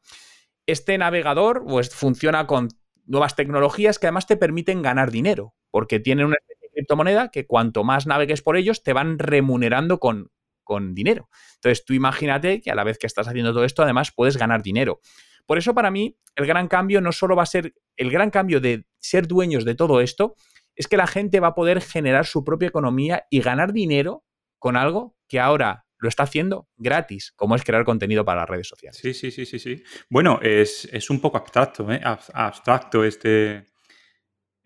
Este 0.66 0.98
navegador 0.98 1.66
pues, 1.68 1.94
funciona 1.94 2.48
con 2.48 2.70
nuevas 3.06 3.36
tecnologías 3.36 4.00
que 4.00 4.08
además 4.08 4.28
te 4.28 4.38
permiten 4.38 4.82
ganar 4.82 5.12
dinero, 5.12 5.56
porque 5.72 6.00
tienen 6.00 6.28
una 6.28 6.38
criptomoneda 6.78 7.30
que 7.30 7.48
cuanto 7.48 7.84
más 7.84 8.06
navegues 8.06 8.42
por 8.42 8.56
ellos 8.56 8.84
te 8.84 8.94
van 8.94 9.18
remunerando 9.18 10.00
con, 10.00 10.32
con 10.64 10.94
dinero. 10.94 11.30
Entonces 11.56 11.84
tú 11.86 11.94
imagínate 11.94 12.62
que 12.62 12.70
a 12.70 12.76
la 12.76 12.84
vez 12.84 13.00
que 13.00 13.08
estás 13.08 13.28
haciendo 13.28 13.52
todo 13.52 13.66
esto, 13.66 13.82
además 13.82 14.12
puedes 14.16 14.38
ganar 14.38 14.62
dinero. 14.62 15.02
Por 15.48 15.58
eso 15.58 15.74
para 15.74 15.90
mí 15.90 16.18
el 16.36 16.46
gran 16.46 16.68
cambio 16.68 17.02
no 17.02 17.12
solo 17.12 17.36
va 17.36 17.44
a 17.44 17.48
ser 17.48 17.74
el 17.96 18.12
gran 18.12 18.30
cambio 18.30 18.62
de 18.62 18.86
ser 19.00 19.28
dueños 19.28 19.66
de 19.66 19.74
todo 19.74 20.02
esto, 20.02 20.36
es 20.76 20.88
que 20.88 20.98
la 20.98 21.08
gente 21.08 21.40
va 21.40 21.48
a 21.48 21.56
poder 21.56 21.82
generar 21.82 22.26
su 22.26 22.44
propia 22.44 22.68
economía 22.68 23.26
y 23.32 23.42
ganar 23.42 23.74
dinero 23.74 24.24
con 24.60 24.76
algo 24.76 25.16
que 25.28 25.40
ahora 25.40 25.86
lo 25.98 26.10
está 26.10 26.24
haciendo 26.24 26.68
gratis, 26.76 27.34
como 27.36 27.56
es 27.56 27.64
crear 27.64 27.84
contenido 27.84 28.24
para 28.24 28.42
las 28.42 28.50
redes 28.50 28.68
sociales. 28.68 29.00
Sí, 29.02 29.16
sí, 29.16 29.32
sí, 29.32 29.48
sí, 29.48 29.58
sí. 29.58 29.84
Bueno, 30.10 30.40
es, 30.44 31.10
un 31.10 31.20
poco 31.20 31.38
abstracto, 31.38 31.92
¿eh? 31.92 32.00
Abstracto 32.04 33.04
este, 33.04 33.66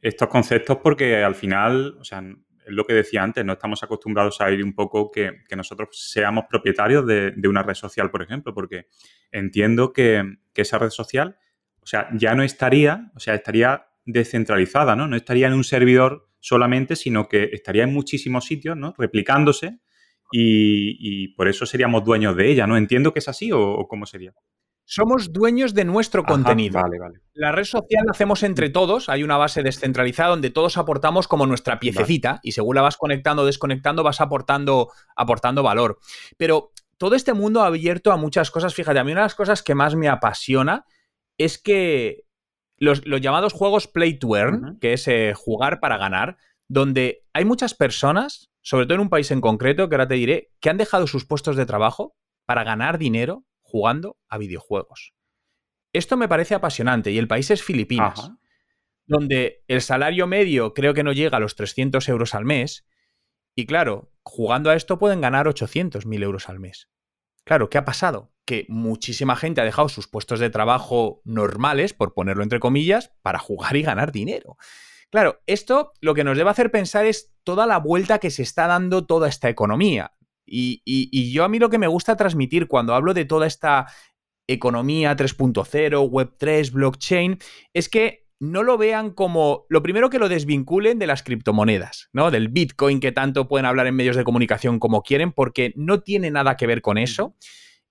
estos 0.02 0.28
conceptos 0.28 0.78
porque 0.82 1.24
al 1.24 1.36
final, 1.36 1.98
o 2.00 2.04
sea, 2.04 2.20
es 2.20 2.74
lo 2.74 2.86
que 2.86 2.94
decía 2.94 3.24
antes, 3.24 3.44
no 3.46 3.54
estamos 3.54 3.84
acostumbrados 3.84 4.42
a 4.42 4.52
ir 4.52 4.64
un 4.64 4.74
poco 4.74 5.12
que, 5.12 5.32
nosotros 5.56 5.90
seamos 5.92 6.46
propietarios 6.50 7.06
de, 7.06 7.34
una 7.48 7.64
red 7.64 7.76
social, 7.76 8.10
por 8.12 8.22
ejemplo, 8.22 8.54
porque 8.54 8.88
entiendo 9.32 9.94
que, 9.94 10.24
que, 10.54 10.62
esa 10.62 10.78
red 10.78 10.90
social, 10.90 11.38
o 11.82 11.86
sea, 11.86 12.10
ya 12.14 12.36
no 12.36 12.44
estaría, 12.44 13.12
o 13.16 13.20
sea, 13.20 13.36
estaría 13.36 13.88
descentralizada, 14.06 14.96
¿no? 14.96 15.08
No 15.08 15.16
estaría 15.16 15.48
en 15.48 15.54
un 15.54 15.64
servidor 15.64 16.30
solamente, 16.40 16.96
sino 16.96 17.28
que 17.28 17.50
estaría 17.54 17.84
en 17.84 17.94
muchísimos 17.94 18.46
sitios, 18.46 18.76
¿no? 18.78 18.94
Replicándose 18.98 19.80
y, 20.32 21.30
por 21.36 21.48
eso 21.48 21.66
seríamos 21.66 22.04
dueños 22.04 22.36
de 22.36 22.50
ella, 22.50 22.68
¿no? 22.68 22.78
Entiendo 22.78 23.14
que 23.14 23.20
es 23.20 23.28
así 23.28 23.52
o, 23.54 23.88
cómo 23.88 24.06
sería. 24.06 24.34
Somos 24.94 25.32
dueños 25.32 25.74
de 25.74 25.86
nuestro 25.86 26.26
contenido. 26.26 26.82
Vale, 26.82 27.00
vale. 27.00 27.22
La 27.34 27.54
red 27.54 27.64
social 27.64 28.04
la 28.06 28.12
hacemos 28.12 28.44
entre 28.44 28.70
todos. 28.70 29.08
Hay 29.08 29.24
una 29.24 29.38
base 29.38 29.64
descentralizada 29.64 30.32
donde 30.32 30.50
todos 30.50 30.76
aportamos 30.76 31.30
como 31.30 31.46
nuestra 31.46 31.80
piececita 31.80 32.42
y 32.44 32.52
según 32.52 32.76
la 32.76 32.82
vas 32.82 32.98
conectando 32.98 33.44
o 33.44 33.46
desconectando 33.46 34.04
vas 34.04 34.20
aportando, 34.20 34.92
aportando 35.16 35.64
valor. 35.64 36.00
Pero 36.36 36.74
todo 36.98 37.16
este 37.16 37.32
mundo 37.32 37.62
ha 37.62 37.68
abierto 37.68 38.12
a 38.12 38.18
muchas 38.18 38.52
cosas. 38.52 38.74
Fíjate, 38.76 39.00
a 39.00 39.06
mí 39.06 39.14
una 39.14 39.22
de 39.22 39.28
las 39.28 39.36
cosas 39.36 39.64
que 39.64 39.76
más 39.76 39.96
me 39.96 40.10
apasiona 40.10 40.84
es 41.38 41.58
que 41.58 42.26
los, 42.76 43.02
llamados 43.02 43.54
juegos 43.54 43.88
play 43.88 44.20
to 44.20 44.36
earn, 44.36 44.78
que 44.82 44.92
es 44.92 45.08
eh, 45.08 45.32
jugar 45.34 45.80
para 45.80 45.96
ganar, 45.96 46.36
donde 46.68 47.24
hay 47.32 47.46
muchas 47.46 47.76
personas, 47.76 48.52
sobre 48.62 48.88
todo 48.88 48.96
en 48.96 49.02
un 49.04 49.10
país 49.10 49.32
en 49.32 49.40
concreto, 49.40 49.88
que 49.88 49.96
ahora 49.96 50.10
te 50.10 50.16
diré, 50.16 50.52
que 50.60 50.70
han 50.70 50.76
dejado 50.76 51.08
sus 51.08 51.26
puestos 51.26 51.56
de 51.56 51.66
trabajo 51.66 52.14
para 52.46 52.66
ganar 52.66 52.98
dinero 52.98 53.46
jugando 53.72 54.18
a 54.28 54.38
videojuegos. 54.38 55.14
Esto 55.94 56.18
me 56.18 56.28
parece 56.28 56.56
apasionante 56.56 57.12
y 57.12 57.18
el 57.18 57.28
país 57.28 57.50
es 57.52 57.64
Filipinas, 57.64 58.32
donde 59.06 59.64
el 59.68 59.82
salario 59.82 60.28
medio 60.28 60.74
creo 60.74 60.94
que 60.94 61.04
no 61.04 61.14
llega 61.14 61.38
a 61.38 61.40
los 61.40 61.56
300 61.56 62.08
euros 62.10 62.36
al 62.36 62.46
mes 62.46 62.86
y 63.56 63.66
claro, 63.66 64.12
jugando 64.24 64.70
a 64.70 64.76
esto 64.76 65.00
pueden 65.00 65.22
ganar 65.22 65.48
800.000 65.48 66.24
euros 66.24 66.50
al 66.50 66.60
mes. 66.60 66.90
Claro, 67.44 67.70
¿qué 67.70 67.78
ha 67.78 67.86
pasado? 67.86 68.34
Que 68.46 68.66
muchísima 68.70 69.36
gente 69.36 69.62
ha 69.62 69.66
dejado 69.66 69.90
sus 69.90 70.08
puestos 70.08 70.40
de 70.40 70.50
trabajo 70.50 71.22
normales, 71.26 71.94
por 71.94 72.14
ponerlo 72.14 72.44
entre 72.44 72.60
comillas, 72.60 73.12
para 73.22 73.40
jugar 73.40 73.76
y 73.76 73.82
ganar 73.82 74.12
dinero. 74.12 74.58
Claro, 75.10 75.42
esto 75.46 75.92
lo 76.00 76.14
que 76.14 76.24
nos 76.24 76.38
debe 76.38 76.50
hacer 76.50 76.72
pensar 76.72 77.06
es 77.06 77.34
toda 77.44 77.66
la 77.66 77.80
vuelta 77.80 78.20
que 78.20 78.32
se 78.32 78.44
está 78.44 78.68
dando 78.68 79.06
toda 79.06 79.28
esta 79.28 79.50
economía. 79.50 80.14
Y, 80.46 81.32
yo 81.32 81.44
a 81.44 81.50
mí 81.50 81.60
lo 81.60 81.70
que 81.70 81.78
me 81.78 81.88
gusta 81.88 82.16
transmitir 82.16 82.68
cuando 82.68 82.94
hablo 82.94 83.14
de 83.14 83.26
toda 83.26 83.48
esta 83.48 83.88
economía 84.48 85.16
3.0, 85.16 86.10
Web3, 86.10 86.72
blockchain, 86.72 87.38
es 87.74 87.90
que 87.90 88.28
no 88.40 88.64
lo 88.64 88.78
vean 88.78 89.12
como 89.12 89.66
lo 89.70 89.84
primero 89.84 90.10
que 90.10 90.20
lo 90.20 90.28
desvinculen 90.28 90.98
de 90.98 91.08
las 91.08 91.22
criptomonedas, 91.24 92.10
¿no? 92.12 92.32
Del 92.32 92.50
Bitcoin 92.50 93.00
que 93.00 93.12
tanto 93.12 93.48
pueden 93.48 93.68
hablar 93.68 93.88
en 93.88 93.96
medios 93.96 94.16
de 94.16 94.24
comunicación 94.24 94.80
como 94.80 95.04
quieren, 95.04 95.32
porque 95.32 95.74
no 95.76 96.02
tiene 96.02 96.32
nada 96.32 96.58
que 96.58 96.68
ver 96.68 96.82
con 96.82 96.98
eso. 96.98 97.36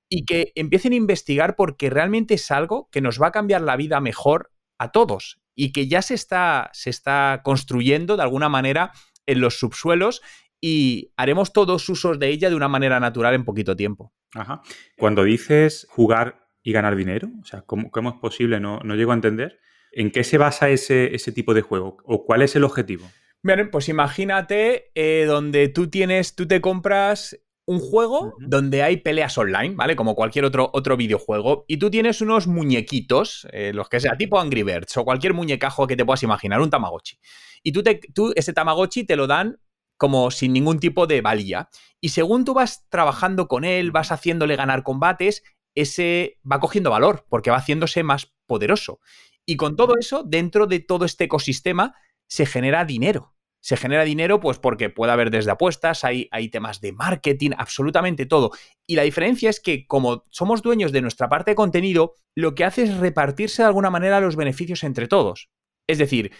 Y 0.08 0.24
que 0.24 0.50
empiecen 0.56 0.92
a 0.92 0.96
investigar 0.96 1.54
porque 1.54 1.88
realmente 1.88 2.34
es 2.34 2.50
algo 2.50 2.88
que 2.90 3.00
nos 3.00 3.22
va 3.22 3.28
a 3.28 3.32
cambiar 3.32 3.60
la 3.60 3.76
vida 3.76 4.00
mejor 4.00 4.50
a 4.76 4.90
todos 4.90 5.40
y 5.54 5.72
que 5.72 5.86
ya 5.86 6.02
se 6.02 6.14
está, 6.14 6.70
se 6.72 6.90
está 6.90 7.42
construyendo 7.44 8.16
de 8.16 8.22
alguna 8.22 8.48
manera 8.48 8.92
en 9.26 9.40
los 9.40 9.58
subsuelos 9.58 10.22
y 10.60 11.12
haremos 11.16 11.52
todos 11.52 11.88
usos 11.88 12.18
de 12.18 12.28
ella 12.28 12.50
de 12.50 12.56
una 12.56 12.68
manera 12.68 13.00
natural 13.00 13.34
en 13.34 13.44
poquito 13.44 13.76
tiempo. 13.76 14.12
Ajá. 14.34 14.62
Cuando 14.98 15.24
dices 15.24 15.86
jugar 15.90 16.48
y 16.62 16.72
ganar 16.72 16.96
dinero, 16.96 17.30
o 17.40 17.44
sea, 17.44 17.62
¿cómo, 17.62 17.90
es 17.94 18.20
posible? 18.20 18.60
No, 18.60 18.80
no 18.80 18.94
llego 18.94 19.12
a 19.12 19.14
entender. 19.14 19.58
¿En 19.92 20.10
qué 20.10 20.22
se 20.22 20.38
basa 20.38 20.68
ese, 20.68 21.32
tipo 21.34 21.54
de 21.54 21.62
juego? 21.62 21.96
¿O 22.04 22.24
cuál 22.24 22.42
es 22.42 22.54
el 22.54 22.64
objetivo? 22.64 23.10
Bien, 23.42 23.70
pues 23.70 23.88
imagínate 23.88 24.92
eh, 24.94 25.24
donde 25.26 25.68
tú 25.68 25.88
tienes, 25.88 26.36
tú 26.36 26.46
te 26.46 26.60
compras 26.60 27.36
un 27.66 27.78
juego 27.78 28.34
donde 28.40 28.82
hay 28.82 28.96
peleas 28.96 29.38
online, 29.38 29.74
¿vale? 29.76 29.94
Como 29.94 30.14
cualquier 30.14 30.44
otro, 30.44 30.70
otro 30.72 30.96
videojuego. 30.96 31.64
Y 31.68 31.78
tú 31.78 31.90
tienes 31.90 32.20
unos 32.20 32.46
muñequitos, 32.46 33.46
eh, 33.52 33.72
los 33.72 33.88
que 33.88 34.00
sea, 34.00 34.16
tipo 34.16 34.40
Angry 34.40 34.64
Birds 34.64 34.96
o 34.96 35.04
cualquier 35.04 35.34
muñecajo 35.34 35.86
que 35.86 35.96
te 35.96 36.04
puedas 36.04 36.22
imaginar, 36.22 36.60
un 36.60 36.68
Tamagotchi. 36.68 37.18
Y 37.62 37.72
tú, 37.72 37.82
te, 37.82 38.00
tú 38.12 38.32
ese 38.34 38.52
Tamagotchi 38.52 39.04
te 39.04 39.16
lo 39.16 39.26
dan 39.26 39.56
como 40.00 40.30
sin 40.30 40.54
ningún 40.54 40.80
tipo 40.80 41.06
de 41.06 41.20
valía. 41.20 41.68
Y 42.00 42.08
según 42.08 42.46
tú 42.46 42.54
vas 42.54 42.88
trabajando 42.88 43.48
con 43.48 43.64
él, 43.66 43.90
vas 43.90 44.12
haciéndole 44.12 44.56
ganar 44.56 44.82
combates, 44.82 45.42
ese 45.74 46.38
va 46.50 46.58
cogiendo 46.58 46.90
valor, 46.90 47.26
porque 47.28 47.50
va 47.50 47.58
haciéndose 47.58 48.02
más 48.02 48.32
poderoso. 48.46 49.00
Y 49.44 49.58
con 49.58 49.76
todo 49.76 49.98
eso, 49.98 50.22
dentro 50.24 50.66
de 50.66 50.80
todo 50.80 51.04
este 51.04 51.24
ecosistema, 51.24 51.94
se 52.26 52.46
genera 52.46 52.86
dinero. 52.86 53.34
Se 53.60 53.76
genera 53.76 54.04
dinero, 54.04 54.40
pues 54.40 54.58
porque 54.58 54.88
puede 54.88 55.12
haber 55.12 55.30
desde 55.30 55.50
apuestas, 55.50 56.02
hay, 56.02 56.28
hay 56.30 56.48
temas 56.48 56.80
de 56.80 56.92
marketing, 56.92 57.50
absolutamente 57.58 58.24
todo. 58.24 58.52
Y 58.86 58.96
la 58.96 59.02
diferencia 59.02 59.50
es 59.50 59.60
que, 59.60 59.86
como 59.86 60.24
somos 60.30 60.62
dueños 60.62 60.92
de 60.92 61.02
nuestra 61.02 61.28
parte 61.28 61.50
de 61.50 61.56
contenido, 61.56 62.14
lo 62.34 62.54
que 62.54 62.64
hace 62.64 62.84
es 62.84 62.96
repartirse 62.96 63.60
de 63.60 63.66
alguna 63.66 63.90
manera 63.90 64.20
los 64.20 64.36
beneficios 64.36 64.82
entre 64.82 65.08
todos. 65.08 65.50
Es 65.86 65.98
decir, 65.98 66.32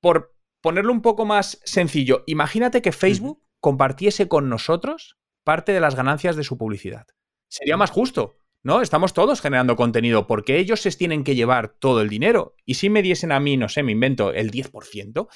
por 0.00 0.32
ponerlo 0.60 0.92
un 0.92 1.02
poco 1.02 1.24
más 1.24 1.60
sencillo, 1.64 2.24
imagínate 2.26 2.82
que 2.82 2.92
Facebook 2.92 3.42
compartiese 3.60 4.28
con 4.28 4.48
nosotros 4.48 5.18
parte 5.44 5.72
de 5.72 5.80
las 5.80 5.94
ganancias 5.94 6.36
de 6.36 6.44
su 6.44 6.58
publicidad. 6.58 7.06
Sería 7.48 7.76
más 7.76 7.90
justo. 7.90 8.36
¿no? 8.62 8.82
Estamos 8.82 9.14
todos 9.14 9.40
generando 9.40 9.76
contenido 9.76 10.26
porque 10.26 10.58
ellos 10.58 10.80
se 10.80 10.90
tienen 10.92 11.24
que 11.24 11.34
llevar 11.34 11.76
todo 11.78 12.02
el 12.02 12.08
dinero. 12.08 12.54
Y 12.64 12.74
si 12.74 12.90
me 12.90 13.02
diesen 13.02 13.32
a 13.32 13.40
mí, 13.40 13.56
no 13.56 13.68
sé, 13.68 13.82
me 13.82 13.92
invento 13.92 14.32
el 14.32 14.50
10%, 14.50 15.28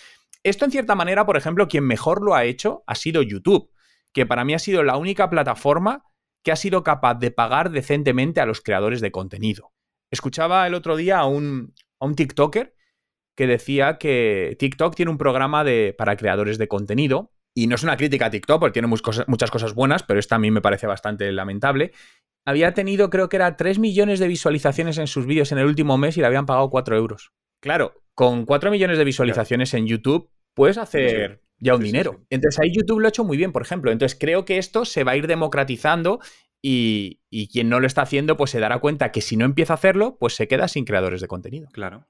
esto 0.43 0.65
en 0.65 0.71
cierta 0.71 0.95
manera, 0.95 1.25
por 1.25 1.37
ejemplo, 1.37 1.69
quien 1.69 1.85
mejor 1.85 2.23
lo 2.23 2.35
ha 2.35 2.45
hecho 2.45 2.85
ha 2.87 2.95
sido 2.95 3.23
YouTube, 3.23 3.71
que 4.13 4.27
para 4.27 4.45
mí 4.45 4.55
ha 4.55 4.59
sido 4.59 4.83
la 4.83 4.97
única 4.97 5.31
plataforma 5.31 6.05
que 6.43 6.53
ha 6.53 6.57
sido 6.57 6.85
capaz 6.85 7.15
de 7.15 7.31
pagar 7.31 7.71
decentemente 7.71 8.41
a 8.41 8.47
los 8.47 8.61
creadores 8.61 9.01
de 9.01 9.11
contenido. 9.11 9.73
Escuchaba 10.11 10.67
el 10.67 10.75
otro 10.75 10.97
día 10.97 11.19
a 11.19 11.27
un, 11.27 11.75
a 11.99 12.05
un 12.05 12.15
TikToker 12.15 12.75
que 13.37 13.47
decía 13.47 13.99
que 13.99 14.57
TikTok 14.59 14.95
tiene 14.95 15.11
un 15.11 15.19
programa 15.19 15.65
de, 15.65 15.95
para 15.97 16.17
creadores 16.17 16.59
de 16.59 16.69
contenido 16.69 17.33
y 17.55 17.67
no 17.67 17.75
es 17.75 17.83
una 17.83 17.97
crítica 17.97 18.27
a 18.27 18.31
TikTok, 18.31 18.61
porque 18.61 18.81
tiene 18.81 18.89
muchas 18.89 19.51
cosas 19.51 19.75
buenas, 19.75 20.03
pero 20.03 20.19
esta 20.19 20.37
a 20.37 20.39
mí 20.39 20.51
me 20.51 20.61
parece 20.61 20.87
bastante 20.87 21.31
lamentable 21.33 21.93
había 22.45 22.75
tenido, 22.75 23.11
creo 23.11 23.29
que 23.29 23.37
era 23.37 23.57
3 23.57 23.79
millones 23.79 24.19
de 24.19 24.29
visualizaciones 24.29 24.99
en 24.99 25.07
sus 25.07 25.27
vídeos 25.27 25.53
en 25.53 25.59
el 25.59 25.67
último 25.67 25.97
mes 25.97 26.17
y 26.17 26.21
le 26.21 26.27
habían 26.27 26.47
pagado 26.47 26.71
4 26.71 26.97
euros. 26.97 27.33
Claro, 27.61 28.03
con 28.15 28.45
4 28.45 28.71
millones 28.71 28.99
de 28.99 29.05
visualizaciones 29.05 29.73
en 29.75 29.87
YouTube 29.87 30.31
puedes 30.53 30.77
hacer 30.79 31.43
ya 31.59 31.75
un 31.75 31.83
dinero. 31.83 32.25
Entonces 32.29 32.61
ahí 32.61 32.71
YouTube 32.73 33.01
lo 33.01 33.07
ha 33.07 33.09
hecho 33.09 33.25
muy 33.25 33.37
bien, 33.37 33.53
por 33.53 33.63
ejemplo. 33.63 33.91
Entonces 33.91 34.19
creo 34.19 34.45
que 34.45 34.59
esto 34.59 34.85
se 34.85 35.05
va 35.05 35.13
a 35.13 35.17
ir 35.17 35.27
democratizando 35.27 36.21
y, 36.67 37.49
quien 37.53 37.69
no 37.69 37.79
lo 37.79 37.87
está 37.87 38.03
haciendo, 38.03 38.37
pues 38.37 38.51
se 38.53 38.61
dará 38.61 38.79
cuenta 38.79 39.13
que 39.13 39.21
si 39.21 39.37
no 39.37 39.45
empieza 39.45 39.75
a 39.75 39.77
hacerlo, 39.77 40.17
pues 40.19 40.35
se 40.35 40.49
queda 40.49 40.67
sin 40.69 40.85
creadores 40.85 41.21
de 41.21 41.27
contenido. 41.27 41.69
Claro. 41.73 42.07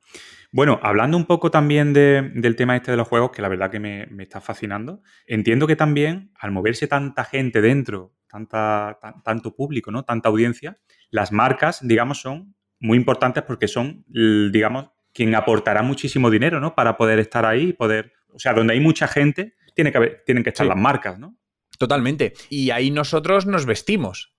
Bueno, 0.52 0.78
hablando 0.82 1.16
un 1.16 1.24
poco 1.24 1.50
también 1.50 1.92
del 1.92 2.54
tema 2.56 2.76
este 2.76 2.90
de 2.90 2.96
los 2.96 3.08
juegos, 3.08 3.32
que 3.32 3.42
la 3.42 3.48
verdad 3.48 3.70
que 3.70 3.80
me, 3.80 4.06
me 4.06 4.22
está 4.22 4.40
fascinando, 4.40 5.02
entiendo 5.26 5.66
que 5.66 5.76
también 5.76 6.30
al 6.38 6.52
moverse 6.52 6.86
tanta 6.86 7.24
gente 7.24 7.60
dentro 7.60 8.14
tanta, 8.34 8.98
tanto 9.22 9.54
público, 9.54 9.92
¿no? 9.92 10.04
Tanta 10.04 10.28
audiencia, 10.28 10.76
las 11.10 11.30
marcas, 11.30 11.86
digamos, 11.86 12.20
son 12.20 12.56
muy 12.80 12.98
importantes 12.98 13.44
porque 13.44 13.68
son, 13.68 14.04
digamos, 14.08 14.90
quien 15.12 15.34
aportará 15.36 15.82
muchísimo 15.82 16.30
dinero, 16.30 16.58
¿no? 16.58 16.74
Para 16.74 16.96
poder 16.96 17.20
estar 17.20 17.46
ahí, 17.46 17.72
poder, 17.72 18.12
o 18.32 18.40
sea, 18.40 18.52
donde 18.52 18.72
hay 18.72 18.80
mucha 18.80 19.06
gente, 19.06 19.54
tiene 19.74 19.92
que 19.92 19.98
haber, 19.98 20.22
tienen 20.26 20.42
que 20.42 20.50
estar 20.50 20.66
las 20.66 20.76
marcas, 20.76 21.18
¿no? 21.18 21.36
Totalmente. 21.78 22.32
Y 22.50 22.70
ahí 22.70 22.90
nosotros 22.90 23.46
nos 23.46 23.66
vestimos. 23.66 24.33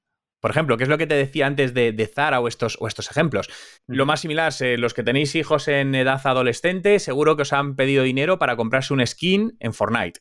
Por 0.45 0.51
ejemplo, 0.51 0.77
¿qué 0.77 0.83
es 0.83 0.89
lo 0.89 0.99
que 0.99 1.07
te 1.07 1.15
decía 1.15 1.47
antes 1.47 1.73
de, 1.73 2.11
Zara 2.13 2.39
o 2.39 2.47
estos, 2.47 2.77
o 2.79 2.87
estos 2.87 3.09
ejemplos? 3.09 3.49
Lo 3.87 4.05
más 4.05 4.19
similar, 4.19 4.53
los 4.77 4.93
que 4.93 5.01
tenéis 5.01 5.33
hijos 5.33 5.67
en 5.67 5.95
edad 5.95 6.21
adolescente, 6.23 6.99
seguro 6.99 7.35
que 7.35 7.41
os 7.41 7.51
han 7.51 7.75
pedido 7.75 8.03
dinero 8.03 8.37
para 8.37 8.55
comprarse 8.55 8.93
un 8.93 9.03
skin 9.07 9.57
en 9.59 9.73
Fortnite. 9.73 10.19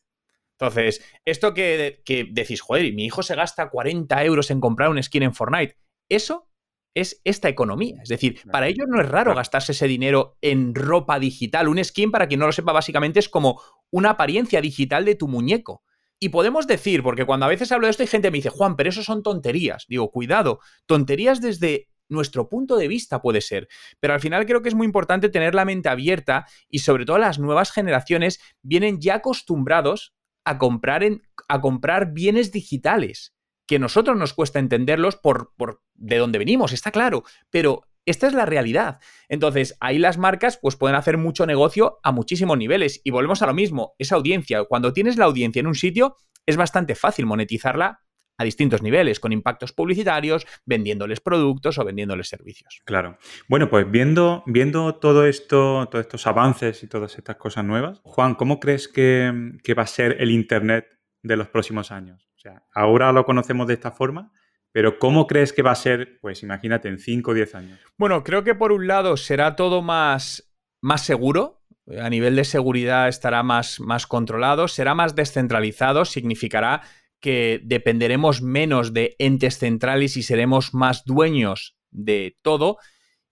Entonces, 0.58 1.04
esto 1.26 1.52
que, 1.52 2.00
decís, 2.32 2.62
joder, 2.62 2.90
mi 2.94 3.04
hijo 3.04 3.22
se 3.22 3.34
gasta 3.34 3.68
40 3.68 4.24
euros 4.24 4.50
en 4.50 4.62
comprar 4.62 4.88
un 4.88 5.02
skin 5.02 5.24
en 5.24 5.34
Fortnite, 5.34 5.76
eso 6.08 6.48
es 6.94 7.20
esta 7.24 7.50
economía. 7.50 8.00
Es 8.02 8.08
decir, 8.08 8.40
para 8.50 8.68
ellos 8.68 8.86
no 8.88 9.02
es 9.02 9.08
raro 9.10 9.34
gastarse 9.34 9.72
ese 9.72 9.88
dinero 9.88 10.38
en 10.40 10.74
ropa 10.74 11.18
digital. 11.18 11.68
Un 11.68 11.84
skin, 11.84 12.10
para 12.10 12.28
quien 12.28 12.40
no 12.40 12.46
lo 12.46 12.52
sepa, 12.52 12.72
básicamente 12.72 13.18
es 13.18 13.28
como 13.28 13.60
una 13.90 14.08
apariencia 14.08 14.62
digital 14.62 15.04
de 15.04 15.16
tu 15.16 15.28
muñeco. 15.28 15.82
Y 16.24 16.30
podemos 16.30 16.66
decir, 16.66 17.02
porque 17.02 17.26
cuando 17.26 17.44
a 17.44 17.50
veces 17.50 17.70
hablo 17.70 17.86
de 17.86 17.90
esto 17.90 18.02
hay 18.02 18.06
gente 18.06 18.28
que 18.28 18.32
me 18.32 18.38
dice, 18.38 18.48
Juan, 18.48 18.76
pero 18.76 18.88
eso 18.88 19.02
son 19.02 19.22
tonterías. 19.22 19.84
Digo, 19.90 20.10
cuidado, 20.10 20.58
tonterías 20.86 21.42
desde 21.42 21.90
nuestro 22.08 22.48
punto 22.48 22.78
de 22.78 22.88
vista 22.88 23.20
puede 23.20 23.42
ser. 23.42 23.68
Pero 24.00 24.14
al 24.14 24.20
final 24.20 24.46
creo 24.46 24.62
que 24.62 24.70
es 24.70 24.74
muy 24.74 24.86
importante 24.86 25.28
tener 25.28 25.54
la 25.54 25.66
mente 25.66 25.90
abierta 25.90 26.46
y 26.70 26.78
sobre 26.78 27.04
todo 27.04 27.18
las 27.18 27.38
nuevas 27.38 27.72
generaciones 27.72 28.40
vienen 28.62 29.02
ya 29.02 29.16
acostumbrados 29.16 30.14
a 30.46 30.56
comprar, 30.56 31.04
en, 31.04 31.20
a 31.46 31.60
comprar 31.60 32.14
bienes 32.14 32.52
digitales, 32.52 33.34
que 33.66 33.76
a 33.76 33.80
nosotros 33.80 34.16
nos 34.16 34.32
cuesta 34.32 34.58
entenderlos 34.58 35.16
por, 35.16 35.52
por 35.58 35.82
de 35.92 36.16
dónde 36.16 36.38
venimos, 36.38 36.72
está 36.72 36.90
claro, 36.90 37.24
pero 37.50 37.82
esta 38.06 38.26
es 38.26 38.34
la 38.34 38.46
realidad. 38.46 39.00
Entonces, 39.28 39.76
ahí 39.80 39.98
las 39.98 40.18
marcas 40.18 40.58
pues 40.60 40.76
pueden 40.76 40.96
hacer 40.96 41.18
mucho 41.18 41.46
negocio 41.46 41.98
a 42.02 42.12
muchísimos 42.12 42.58
niveles 42.58 43.00
y 43.04 43.10
volvemos 43.10 43.42
a 43.42 43.46
lo 43.46 43.54
mismo, 43.54 43.94
esa 43.98 44.16
audiencia, 44.16 44.64
cuando 44.64 44.92
tienes 44.92 45.16
la 45.16 45.24
audiencia 45.24 45.60
en 45.60 45.66
un 45.66 45.74
sitio 45.74 46.16
es 46.46 46.56
bastante 46.56 46.94
fácil 46.94 47.26
monetizarla 47.26 48.00
a 48.36 48.44
distintos 48.44 48.82
niveles, 48.82 49.20
con 49.20 49.32
impactos 49.32 49.72
publicitarios, 49.72 50.44
vendiéndoles 50.66 51.20
productos 51.20 51.78
o 51.78 51.84
vendiéndoles 51.84 52.28
servicios. 52.28 52.82
Claro. 52.84 53.16
Bueno, 53.48 53.70
pues 53.70 53.88
viendo, 53.88 54.42
viendo 54.46 54.96
todo 54.96 55.24
esto, 55.26 55.88
todos 55.90 56.04
estos 56.04 56.26
avances 56.26 56.82
y 56.82 56.88
todas 56.88 57.16
estas 57.16 57.36
cosas 57.36 57.64
nuevas, 57.64 58.00
Juan, 58.02 58.34
¿cómo 58.34 58.58
crees 58.58 58.88
que, 58.88 59.32
va 59.78 59.82
a 59.82 59.86
ser 59.86 60.16
el 60.20 60.32
Internet 60.32 60.86
de 61.22 61.36
los 61.36 61.48
próximos 61.48 61.92
años? 61.92 62.28
sea, 62.44 62.62
ahora 62.74 63.12
lo 63.12 63.24
conocemos 63.24 63.66
de 63.66 63.74
esta 63.74 63.90
forma, 63.90 64.32
pero 64.74 64.98
¿cómo 64.98 65.28
crees 65.28 65.52
que 65.52 65.62
va 65.62 65.70
a 65.70 65.76
ser, 65.76 66.18
pues 66.20 66.42
imagínate, 66.42 66.88
en 66.88 66.98
5 66.98 67.30
o 67.30 67.34
10 67.34 67.54
años? 67.54 67.78
Bueno, 67.96 68.24
creo 68.24 68.42
que 68.42 68.56
por 68.56 68.72
un 68.72 68.88
lado 68.88 69.16
será 69.16 69.54
todo 69.54 69.82
más, 69.82 70.52
más 70.80 71.04
seguro, 71.04 71.62
a 71.96 72.10
nivel 72.10 72.34
de 72.34 72.42
seguridad 72.42 73.06
estará 73.06 73.44
más, 73.44 73.78
más 73.78 74.08
controlado, 74.08 74.66
será 74.66 74.96
más 74.96 75.14
descentralizado, 75.14 76.04
significará 76.04 76.82
que 77.20 77.60
dependeremos 77.62 78.42
menos 78.42 78.92
de 78.92 79.14
entes 79.20 79.58
centrales 79.58 80.16
y 80.16 80.24
seremos 80.24 80.74
más 80.74 81.04
dueños 81.04 81.76
de 81.92 82.36
todo. 82.42 82.78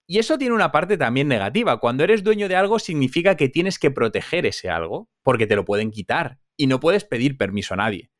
Y 0.07 0.19
eso 0.19 0.37
tiene 0.37 0.55
una 0.55 0.71
parte 0.71 0.97
también 0.97 1.27
negativa. 1.27 1.81
Cuando 1.81 2.05
eres 2.05 2.23
dueño 2.23 2.47
de 2.47 2.55
algo 2.55 2.79
significa 2.79 3.35
que 3.35 3.49
tienes 3.49 3.79
que 3.79 3.91
proteger 3.91 4.45
ese 4.45 4.69
algo, 4.69 5.09
porque 5.23 5.45
te 5.45 5.57
lo 5.57 5.65
pueden 5.65 5.91
quitar 5.91 6.39
y 6.55 6.67
no 6.67 6.79
puedes 6.79 7.03
pedir 7.03 7.37
permiso 7.37 7.73
a 7.73 7.77
nadie. 7.77 8.11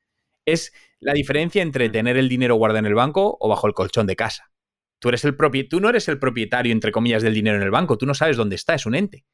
Es 0.45 0.73
la 1.03 1.13
diferencia 1.13 1.61
entre 1.61 1.89
tener 1.89 2.17
el 2.17 2.29
dinero 2.29 2.55
guardado 2.55 2.79
en 2.79 2.85
el 2.85 2.95
banco 2.95 3.37
o 3.39 3.49
bajo 3.49 3.67
el 3.67 3.73
colchón 3.73 4.07
de 4.07 4.15
casa. 4.15 4.51
Tú, 4.99 5.09
eres 5.09 5.25
el 5.25 5.35
tú 5.69 5.81
no 5.81 5.89
eres 5.89 6.07
el 6.07 6.17
propietario, 6.17 6.71
entre 6.71 6.91
comillas, 6.91 7.23
del 7.23 7.33
dinero 7.33 7.57
en 7.57 7.63
el 7.63 7.71
banco, 7.71 7.97
tú 7.97 8.05
no 8.05 8.13
sabes 8.13 8.37
dónde 8.37 8.55
está, 8.55 8.73
es 8.73 8.85
un 8.85 8.95
ente. 8.95 9.25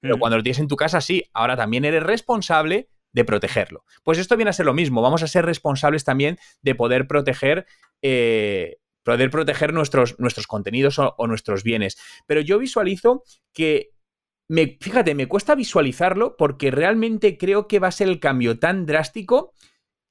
Pero 0.00 0.18
cuando 0.18 0.38
lo 0.38 0.42
tienes 0.42 0.60
en 0.60 0.68
tu 0.68 0.76
casa, 0.76 1.00
sí, 1.00 1.24
ahora 1.34 1.56
también 1.56 1.84
eres 1.84 2.02
responsable 2.02 2.88
de 3.12 3.24
protegerlo. 3.24 3.84
Pues 4.02 4.18
esto 4.18 4.36
viene 4.36 4.50
a 4.50 4.54
ser 4.54 4.66
lo 4.66 4.74
mismo, 4.74 5.02
vamos 5.02 5.22
a 5.22 5.26
ser 5.26 5.44
responsables 5.44 6.04
también 6.04 6.38
de 6.62 6.74
poder 6.74 7.06
proteger, 7.06 7.66
eh, 8.02 8.76
poder 9.02 9.30
proteger 9.30 9.74
nuestros, 9.74 10.18
nuestros 10.18 10.46
contenidos 10.46 10.98
o, 10.98 11.26
nuestros 11.26 11.64
bienes. 11.64 11.98
Pero 12.26 12.40
yo 12.40 12.58
visualizo 12.58 13.22
que, 13.52 13.90
me, 14.48 14.78
fíjate, 14.80 15.14
me 15.14 15.26
cuesta 15.26 15.54
visualizarlo 15.54 16.36
porque 16.36 16.70
realmente 16.70 17.36
creo 17.36 17.68
que 17.68 17.78
va 17.78 17.88
a 17.88 17.92
ser 17.92 18.08
el 18.08 18.20
cambio 18.20 18.58
tan 18.58 18.86
drástico 18.86 19.52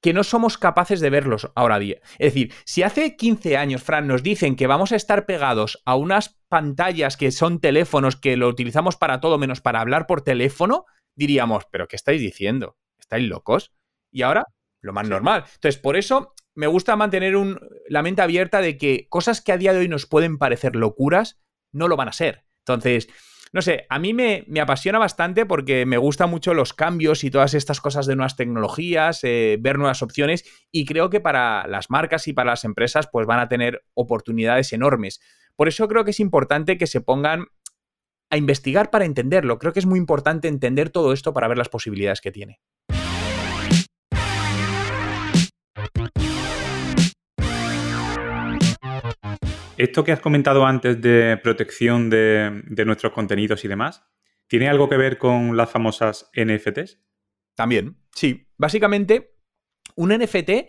que 0.00 0.12
no 0.12 0.24
somos 0.24 0.58
capaces 0.58 1.00
de 1.00 1.10
verlos 1.10 1.50
ahora 1.54 1.78
día. 1.78 2.00
Es 2.18 2.32
decir, 2.32 2.52
si 2.64 2.82
hace 2.82 3.16
15 3.16 3.56
años, 3.56 3.82
Fran, 3.82 4.06
nos 4.06 4.22
dicen 4.22 4.56
que 4.56 4.66
vamos 4.66 4.92
a 4.92 4.96
estar 4.96 5.26
pegados 5.26 5.82
a 5.84 5.96
unas 5.96 6.40
pantallas 6.48 7.16
que 7.16 7.30
son 7.30 7.60
teléfonos 7.60 8.16
que 8.16 8.36
lo 8.36 8.48
utilizamos 8.48 8.96
para 8.96 9.20
todo 9.20 9.38
menos 9.38 9.60
para 9.60 9.80
hablar 9.80 10.06
por 10.06 10.22
teléfono, 10.22 10.86
diríamos, 11.14 11.64
pero 11.70 11.86
¿qué 11.86 11.96
estáis 11.96 12.20
diciendo? 12.20 12.76
¿Estáis 12.98 13.28
locos? 13.28 13.72
Y 14.10 14.22
ahora, 14.22 14.46
lo 14.80 14.92
más 14.92 15.08
normal. 15.08 15.44
Entonces, 15.54 15.80
por 15.80 15.96
eso 15.96 16.34
me 16.54 16.66
gusta 16.66 16.96
mantener 16.96 17.36
un, 17.36 17.60
la 17.88 18.02
mente 18.02 18.22
abierta 18.22 18.60
de 18.60 18.78
que 18.78 19.06
cosas 19.08 19.40
que 19.40 19.52
a 19.52 19.58
día 19.58 19.72
de 19.72 19.80
hoy 19.80 19.88
nos 19.88 20.06
pueden 20.06 20.38
parecer 20.38 20.76
locuras, 20.76 21.40
no 21.72 21.88
lo 21.88 21.96
van 21.96 22.08
a 22.08 22.12
ser. 22.12 22.44
Entonces, 22.60 23.08
no 23.52 23.62
sé, 23.62 23.86
a 23.88 23.98
mí 23.98 24.14
me, 24.14 24.44
apasiona 24.60 24.98
bastante 24.98 25.44
porque 25.44 25.84
me 25.84 25.98
gustan 25.98 26.30
mucho 26.30 26.54
los 26.54 26.72
cambios 26.72 27.24
y 27.24 27.30
todas 27.30 27.54
estas 27.54 27.80
cosas 27.80 28.06
de 28.06 28.14
nuevas 28.14 28.36
tecnologías, 28.36 29.24
eh, 29.24 29.58
ver 29.60 29.76
nuevas 29.76 30.02
opciones 30.02 30.44
y 30.70 30.84
creo 30.84 31.10
que 31.10 31.20
para 31.20 31.66
las 31.66 31.90
marcas 31.90 32.28
y 32.28 32.32
para 32.32 32.52
las 32.52 32.64
empresas 32.64 33.08
pues 33.10 33.26
van 33.26 33.40
a 33.40 33.48
tener 33.48 33.82
oportunidades 33.94 34.72
enormes. 34.72 35.20
Por 35.56 35.66
eso 35.66 35.88
creo 35.88 36.04
que 36.04 36.12
es 36.12 36.20
importante 36.20 36.78
que 36.78 36.86
se 36.86 37.00
pongan 37.00 37.46
a 38.30 38.36
investigar 38.36 38.90
para 38.90 39.04
entenderlo. 39.04 39.58
Creo 39.58 39.72
que 39.72 39.80
es 39.80 39.86
muy 39.86 39.98
importante 39.98 40.46
entender 40.46 40.90
todo 40.90 41.12
esto 41.12 41.34
para 41.34 41.48
ver 41.48 41.58
las 41.58 41.68
posibilidades 41.68 42.20
que 42.20 42.30
tiene. 42.30 42.60
Esto 49.80 50.04
que 50.04 50.12
has 50.12 50.20
comentado 50.20 50.66
antes 50.66 51.00
de 51.00 51.38
protección 51.42 52.10
de, 52.10 52.62
nuestros 52.84 53.14
contenidos 53.14 53.64
y 53.64 53.68
demás, 53.68 54.04
¿tiene 54.46 54.68
algo 54.68 54.90
que 54.90 54.98
ver 54.98 55.16
con 55.16 55.56
las 55.56 55.70
famosas 55.70 56.30
NFTs? 56.36 57.00
También, 57.54 57.96
sí. 58.14 58.46
Básicamente, 58.58 59.38
un 59.96 60.10
NFT 60.10 60.68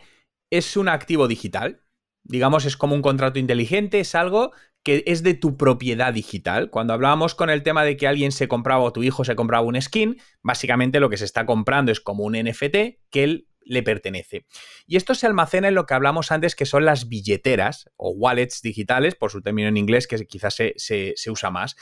es 0.50 0.78
un 0.78 0.88
activo 0.88 1.28
digital. 1.28 1.84
Digamos, 2.24 2.64
es 2.64 2.78
como 2.78 2.96
un 2.96 3.02
contrato 3.02 3.38
inteligente, 3.38 4.00
es 4.00 4.16
algo 4.16 4.54
que 4.82 5.04
es 5.06 5.24
de 5.24 5.34
tu 5.34 5.58
propiedad 5.58 6.14
digital. 6.14 6.70
Cuando 6.70 6.94
hablábamos 6.94 7.36
con 7.36 7.50
el 7.50 7.64
tema 7.64 7.84
de 7.84 7.98
que 7.98 8.08
alguien 8.08 8.32
se 8.32 8.48
compraba 8.48 8.82
o 8.82 8.94
tu 8.94 9.04
hijo 9.04 9.26
se 9.26 9.36
compraba 9.36 9.68
un 9.68 9.82
skin, 9.82 10.22
básicamente 10.42 11.02
lo 11.02 11.10
que 11.10 11.18
se 11.18 11.26
está 11.26 11.46
comprando 11.46 11.92
es 11.92 12.00
como 12.00 12.24
un 12.24 12.32
NFT 12.32 13.02
que 13.10 13.24
él 13.26 13.50
le 13.64 13.84
pertenece. 13.84 14.46
Y 14.88 14.98
esto 14.98 15.16
se 15.16 15.28
almacena 15.28 15.68
en 15.68 15.76
lo 15.76 15.86
que 15.86 15.94
hablamos 15.94 16.32
antes, 16.32 16.56
que 16.56 16.66
son 16.66 16.86
las 16.86 17.10
billeteras 17.10 17.90
o 17.96 18.12
wallets 18.12 18.62
digitales, 18.62 19.16
por 19.16 19.32
su 19.32 19.42
término 19.42 19.68
en 19.68 19.78
inglés, 19.78 20.08
que 20.08 20.26
quizás 20.26 20.56
se, 20.56 21.16
usa 21.28 21.52
más. 21.52 21.76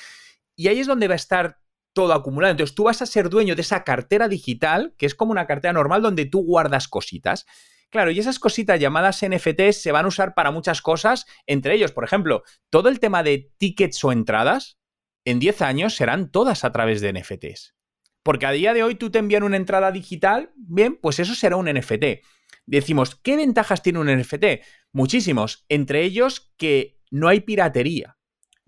Y 0.55 0.67
ahí 0.67 0.79
es 0.79 0.87
donde 0.87 1.07
va 1.07 1.13
a 1.13 1.15
estar 1.15 1.59
todo 1.93 2.13
acumulado. 2.13 2.51
Entonces 2.51 2.75
tú 2.75 2.83
vas 2.83 3.01
a 3.01 3.05
ser 3.05 3.29
dueño 3.29 3.55
de 3.55 3.61
esa 3.61 3.83
cartera 3.83 4.27
digital, 4.27 4.93
que 4.97 5.05
es 5.05 5.15
como 5.15 5.31
una 5.31 5.47
cartera 5.47 5.73
normal 5.73 6.01
donde 6.01 6.25
tú 6.25 6.43
guardas 6.43 6.87
cositas. 6.87 7.45
Claro, 7.89 8.11
y 8.11 8.19
esas 8.19 8.37
cositas 8.37 8.79
llamadas 8.79 9.25
NFTs 9.25 9.81
se 9.81 9.91
van 9.91 10.05
a 10.05 10.09
usar 10.09 10.35
para 10.35 10.51
muchas 10.51 10.81
cosas, 10.81 11.25
entre 11.47 11.73
ellos, 11.73 11.91
por 11.91 12.03
ejemplo, 12.03 12.43
todo 12.69 12.87
el 12.89 12.99
tema 12.99 13.23
de 13.23 13.51
tickets 13.57 14.03
o 14.03 14.11
entradas, 14.11 14.77
en 15.25 15.39
10 15.39 15.61
años 15.63 15.95
serán 15.95 16.31
todas 16.31 16.63
a 16.63 16.71
través 16.71 17.01
de 17.01 17.13
NFTs. 17.13 17.78
Porque 18.23 18.45
a 18.45 18.51
día 18.51 18.73
de 18.73 18.83
hoy 18.83 18.95
tú 18.95 19.09
te 19.09 19.19
envían 19.19 19.43
una 19.43 19.57
entrada 19.57 19.91
digital, 19.91 20.51
bien, 20.55 20.97
pues 21.01 21.19
eso 21.19 21.35
será 21.35 21.55
un 21.55 21.71
NFT. 21.71 22.21
Decimos, 22.65 23.15
¿qué 23.15 23.35
ventajas 23.35 23.81
tiene 23.81 23.99
un 23.99 24.07
NFT? 24.07 24.61
Muchísimos, 24.91 25.65
entre 25.69 26.03
ellos 26.03 26.53
que 26.57 26.99
no 27.09 27.27
hay 27.27 27.41
piratería. 27.41 28.17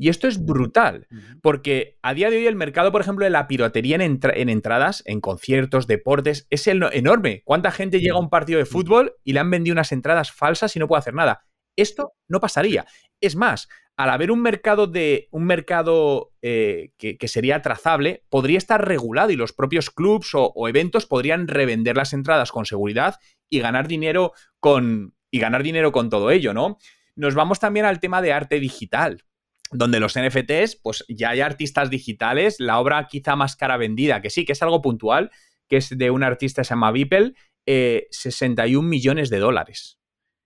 Y 0.01 0.09
esto 0.09 0.27
es 0.27 0.43
brutal, 0.43 1.07
porque 1.43 1.99
a 2.01 2.15
día 2.15 2.31
de 2.31 2.37
hoy 2.37 2.47
el 2.47 2.55
mercado, 2.55 2.91
por 2.91 3.01
ejemplo, 3.01 3.23
de 3.23 3.29
la 3.29 3.47
piratería 3.47 3.97
en, 3.97 4.19
en 4.23 4.49
entradas, 4.49 5.03
en 5.05 5.21
conciertos, 5.21 5.85
deportes, 5.85 6.47
es 6.49 6.65
enorme. 6.65 7.43
¿Cuánta 7.45 7.69
gente 7.69 7.99
llega 7.99 8.15
a 8.15 8.19
un 8.19 8.31
partido 8.31 8.57
de 8.57 8.65
fútbol 8.65 9.13
y 9.23 9.33
le 9.33 9.41
han 9.41 9.51
vendido 9.51 9.75
unas 9.75 9.91
entradas 9.91 10.31
falsas 10.31 10.75
y 10.75 10.79
no 10.79 10.87
puede 10.87 11.01
hacer 11.01 11.13
nada? 11.13 11.45
Esto 11.75 12.13
no 12.27 12.39
pasaría. 12.39 12.87
Es 13.19 13.35
más, 13.35 13.67
al 14.01 14.09
haber 14.09 14.31
un 14.31 14.41
mercado 14.41 14.87
de 14.87 15.27
un 15.29 15.43
mercado 15.45 16.33
eh, 16.41 16.91
que, 16.97 17.27
sería 17.27 17.61
trazable, 17.61 18.25
podría 18.29 18.57
estar 18.57 18.83
regulado 18.83 19.29
y 19.29 19.35
los 19.35 19.53
propios 19.53 19.91
clubs 19.91 20.31
o, 20.33 20.67
eventos 20.67 21.05
podrían 21.05 21.47
revender 21.47 21.95
las 21.95 22.11
entradas 22.13 22.51
con 22.51 22.65
seguridad 22.65 23.19
y 23.47 23.59
ganar 23.59 23.87
dinero 23.87 24.33
con 24.59 25.13
y 25.29 25.39
ganar 25.39 25.61
dinero 25.61 25.91
con 25.91 26.09
todo 26.09 26.31
ello, 26.31 26.51
¿no? 26.51 26.79
Nos 27.15 27.35
vamos 27.35 27.59
también 27.59 27.85
al 27.85 27.99
tema 27.99 28.23
de 28.23 28.33
arte 28.33 28.59
digital, 28.59 29.23
donde 29.69 29.99
los 29.99 30.19
NFTs, 30.19 30.77
pues 30.81 31.05
ya 31.07 31.29
hay 31.29 31.41
artistas 31.41 31.91
digitales, 31.91 32.55
la 32.57 32.79
obra 32.79 33.05
quizá 33.07 33.35
más 33.35 33.55
cara 33.55 33.77
vendida, 33.77 34.19
que 34.23 34.31
sí, 34.31 34.45
que 34.45 34.53
es 34.53 34.63
algo 34.63 34.81
puntual, 34.81 35.29
que 35.69 35.77
es 35.77 35.95
de 35.95 36.09
un 36.09 36.23
artista 36.23 36.61
que 36.61 36.65
se 36.65 36.69
llama 36.71 36.91
Beeple, 36.91 37.35
61 37.67 38.89
millones 38.89 39.29
de 39.29 39.37
dólares. 39.37 39.99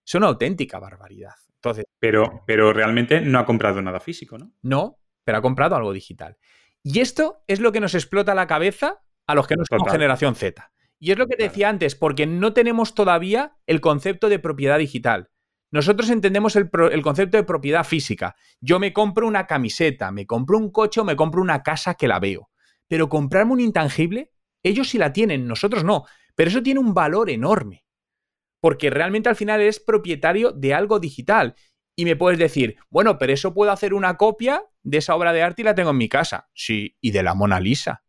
Es 0.06 0.14
una 0.14 0.28
auténtica 0.28 0.78
barbaridad 0.78 1.36
pero, 2.00 2.44
pero 2.46 2.74
realmente 2.74 3.22
no 3.22 3.40
ha 3.40 3.46
comprado 3.46 3.82
nada 3.82 4.00
físico, 4.00 4.38
¿no? 4.38 4.52
No, 4.62 5.00
pero 5.24 5.38
ha 5.38 5.42
comprado 5.42 5.76
algo 5.76 5.94
digital. 5.94 6.38
Y 6.84 7.00
esto 7.00 7.44
es 7.48 7.60
lo 7.60 7.72
que 7.72 7.80
nos 7.80 7.96
explota 7.96 8.36
la 8.36 8.48
cabeza 8.48 9.02
a 9.28 9.36
los 9.36 9.48
que 9.48 9.56
no 9.56 9.64
somos 9.68 9.92
generación 9.92 10.36
Z. 10.36 10.72
Y 11.00 11.12
es 11.12 11.18
lo 11.18 11.28
que 11.28 11.36
te 11.36 11.44
decía 11.44 11.70
antes, 11.70 11.96
porque 11.96 12.26
no 12.26 12.54
tenemos 12.54 12.94
todavía 12.94 13.58
el 13.66 13.82
concepto 13.82 14.30
de 14.30 14.40
propiedad 14.40 14.78
digital. 14.78 15.30
Nosotros 15.72 16.10
entendemos 16.10 16.56
el, 16.56 16.70
el, 16.92 17.02
concepto 17.02 17.38
de 17.38 17.44
propiedad 17.44 17.84
física. 17.84 18.36
Yo 18.62 18.80
me 18.80 18.94
compro 18.94 19.28
una 19.28 19.48
camiseta, 19.48 20.12
me 20.12 20.26
compro 20.26 20.58
un 20.58 20.72
coche 20.72 21.02
o 21.02 21.04
me 21.04 21.16
compro 21.16 21.42
una 21.42 21.64
casa 21.64 21.96
que 21.96 22.08
la 22.08 22.20
veo. 22.20 22.50
Pero 22.88 23.10
comprarme 23.10 23.54
un 23.54 23.60
intangible, 23.60 24.32
ellos 24.64 24.90
sí 24.90 24.98
la 24.98 25.12
tienen, 25.12 25.48
nosotros 25.48 25.84
no. 25.84 26.06
Pero 26.36 26.50
eso 26.50 26.64
tiene 26.64 26.80
un 26.80 26.94
valor 26.94 27.30
enorme 27.30 27.85
porque 28.66 28.90
realmente 28.90 29.30
al 29.30 29.36
final 29.36 29.62
eres 29.62 29.80
propietario 29.80 30.52
de 30.52 30.74
algo 30.74 31.00
digital. 31.00 31.54
Y 31.96 32.04
me 32.04 32.16
puedes 32.16 32.40
decir, 32.40 32.78
bueno, 32.90 33.20
pero 33.20 33.32
eso 33.32 33.54
puedo 33.54 33.70
hacer 33.70 33.94
una 33.94 34.18
copia 34.18 34.64
de 34.82 34.98
esa 34.98 35.14
obra 35.14 35.34
de 35.34 35.44
arte 35.44 35.62
y 35.62 35.66
la 35.66 35.76
tengo 35.76 35.92
en 35.92 35.98
mi 35.98 36.10
casa. 36.10 36.50
Sí, 36.56 36.98
y 37.00 37.12
de 37.12 37.22
la 37.22 37.36
Mona 37.36 37.60
Lisa. 37.60 38.04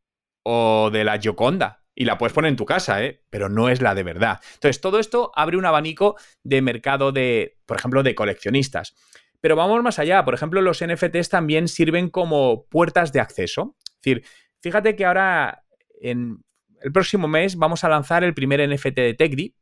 O 0.45 0.89
de 0.91 1.05
la 1.05 1.19
Gioconda. 1.19 1.85
Y 1.95 2.07
la 2.07 2.17
puedes 2.17 2.33
poner 2.33 2.49
en 2.49 2.57
tu 2.57 2.65
casa, 2.65 3.05
¿eh? 3.05 3.23
Pero 3.29 3.51
no 3.51 3.69
es 3.69 3.83
la 3.83 3.95
de 3.95 4.03
verdad. 4.03 4.41
Entonces, 4.55 4.81
todo 4.81 4.99
esto 4.99 5.31
abre 5.35 5.59
un 5.59 5.67
abanico 5.67 6.17
de 6.43 6.63
mercado 6.63 7.13
de, 7.13 7.59
por 7.67 7.77
ejemplo, 7.77 8.03
de 8.03 8.15
coleccionistas. 8.15 8.95
Pero 9.43 9.57
vamos 9.57 9.83
más 9.83 9.99
allá. 9.99 10.25
Por 10.25 10.33
ejemplo, 10.33 10.63
los 10.63 10.83
NFTs 10.83 11.29
también 11.29 11.69
sirven 11.69 12.09
como 12.09 12.65
puertas 12.71 13.13
de 13.13 13.21
acceso. 13.21 13.77
Es 13.87 13.97
decir, 14.03 14.25
fíjate 14.63 14.97
que 14.97 15.05
ahora, 15.05 15.67
en 16.01 16.43
el 16.81 16.93
próximo 16.93 17.29
mes, 17.29 17.57
vamos 17.57 17.85
a 17.85 17.91
lanzar 17.91 18.25
el 18.25 18.33
primer 18.33 18.67
NFT 18.67 18.97
de 18.97 19.13
TechDi, 19.13 19.55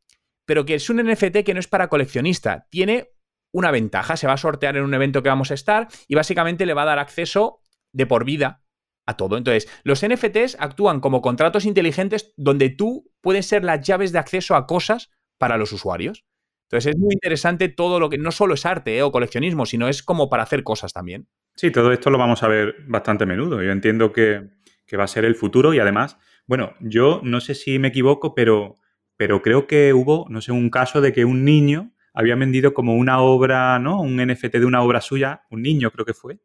pero 0.45 0.65
que 0.65 0.75
es 0.75 0.89
un 0.89 0.97
NFT 0.97 1.43
que 1.45 1.53
no 1.53 1.59
es 1.59 1.67
para 1.67 1.89
coleccionista. 1.89 2.67
Tiene 2.69 3.09
una 3.51 3.71
ventaja, 3.71 4.17
se 4.17 4.27
va 4.27 4.33
a 4.33 4.37
sortear 4.37 4.77
en 4.77 4.83
un 4.83 4.93
evento 4.93 5.23
que 5.23 5.29
vamos 5.29 5.51
a 5.51 5.53
estar 5.53 5.87
y 6.07 6.15
básicamente 6.15 6.65
le 6.65 6.73
va 6.73 6.83
a 6.83 6.85
dar 6.85 6.99
acceso 6.99 7.61
de 7.93 8.05
por 8.05 8.25
vida 8.25 8.63
a 9.05 9.17
todo. 9.17 9.37
Entonces, 9.37 9.69
los 9.83 10.05
NFTs 10.05 10.57
actúan 10.59 10.99
como 10.99 11.21
contratos 11.21 11.65
inteligentes 11.65 12.33
donde 12.37 12.69
tú 12.69 13.11
puedes 13.21 13.45
ser 13.45 13.63
las 13.63 13.85
llaves 13.85 14.11
de 14.11 14.19
acceso 14.19 14.55
a 14.55 14.67
cosas 14.67 15.09
para 15.37 15.57
los 15.57 15.71
usuarios. 15.71 16.25
Entonces, 16.69 16.95
es 16.95 16.99
muy 16.99 17.13
interesante 17.13 17.69
todo 17.69 17.99
lo 17.99 18.09
que 18.09 18.17
no 18.17 18.31
solo 18.31 18.55
es 18.55 18.65
arte 18.65 18.97
eh, 18.97 19.03
o 19.03 19.11
coleccionismo, 19.11 19.65
sino 19.65 19.87
es 19.87 20.01
como 20.01 20.29
para 20.29 20.43
hacer 20.43 20.63
cosas 20.63 20.93
también. 20.93 21.27
Sí, 21.55 21.71
todo 21.71 21.93
esto 21.93 22.09
lo 22.09 22.17
vamos 22.17 22.43
a 22.43 22.47
ver 22.47 22.75
bastante 22.87 23.23
a 23.23 23.27
menudo. 23.27 23.61
Yo 23.61 23.71
entiendo 23.71 24.11
que, 24.11 24.49
que 24.85 24.97
va 24.97 25.03
a 25.03 25.07
ser 25.07 25.23
el 25.23 25.35
futuro 25.35 25.73
y 25.73 25.79
además, 25.79 26.17
bueno, 26.47 26.73
yo 26.81 27.21
no 27.23 27.39
sé 27.39 27.53
si 27.53 27.77
me 27.79 27.89
equivoco, 27.89 28.33
pero 28.33 28.79
pero 29.17 29.41
creo 29.41 29.67
que 29.67 29.93
hubo, 29.93 30.25
no 30.29 30.41
sé, 30.41 30.51
un 30.51 30.69
caso 30.69 31.01
de 31.01 31.13
que 31.13 31.25
un 31.25 31.43
niño 31.45 31.93
había 32.13 32.35
vendido 32.35 32.73
como 32.73 32.95
una 32.95 33.19
obra, 33.19 33.77
¿no? 33.79 34.01
Un 34.01 34.17
NFT 34.17 34.53
de 34.53 34.65
una 34.65 34.81
obra 34.81 35.01
suya, 35.01 35.43
un 35.49 35.61
niño 35.61 35.91
creo 35.91 36.05
que 36.05 36.13
fue, 36.13 36.39